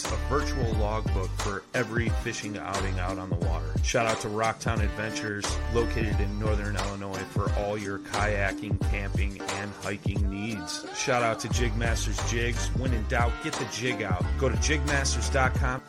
a 0.05 0.15
virtual 0.29 0.71
logbook 0.73 1.29
for 1.37 1.63
every 1.73 2.09
fishing 2.23 2.57
outing 2.57 2.97
out 2.99 3.17
on 3.17 3.29
the 3.29 3.35
water. 3.35 3.65
Shout 3.83 4.05
out 4.05 4.19
to 4.21 4.27
Rocktown 4.27 4.81
Adventures, 4.81 5.45
located 5.73 6.19
in 6.19 6.39
northern 6.39 6.75
Illinois, 6.75 7.23
for 7.31 7.51
all 7.59 7.77
your 7.77 7.99
kayaking, 7.99 8.79
camping, 8.89 9.41
and 9.41 9.71
hiking 9.81 10.29
needs. 10.29 10.85
Shout 10.95 11.23
out 11.23 11.39
to 11.41 11.47
Jigmasters 11.49 12.29
Jigs. 12.29 12.67
When 12.77 12.93
in 12.93 13.05
doubt, 13.07 13.31
get 13.43 13.53
the 13.53 13.65
jig 13.71 14.01
out. 14.01 14.23
Go 14.39 14.49
to 14.49 14.55
jigmasters.com. 14.57 15.81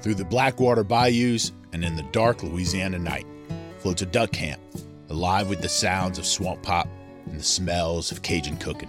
Through 0.00 0.14
the 0.14 0.24
Blackwater 0.24 0.84
bayous 0.84 1.52
and 1.72 1.84
in 1.84 1.96
the 1.96 2.04
dark 2.12 2.42
Louisiana 2.42 2.98
night 2.98 3.26
floats 3.80 4.02
a 4.02 4.06
duck 4.06 4.32
camp, 4.32 4.60
alive 5.08 5.48
with 5.48 5.62
the 5.62 5.68
sounds 5.68 6.18
of 6.18 6.26
swamp 6.26 6.62
pop, 6.62 6.88
and 7.26 7.40
the 7.40 7.44
smells 7.44 8.12
of 8.12 8.22
Cajun 8.22 8.56
cooking. 8.56 8.88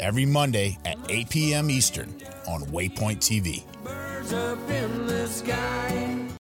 every 0.00 0.26
Monday 0.26 0.78
at 0.84 0.98
8 1.08 1.28
p.m. 1.30 1.70
Eastern 1.70 2.08
on 2.46 2.62
Waypoint 2.66 3.18
TV. 3.18 3.62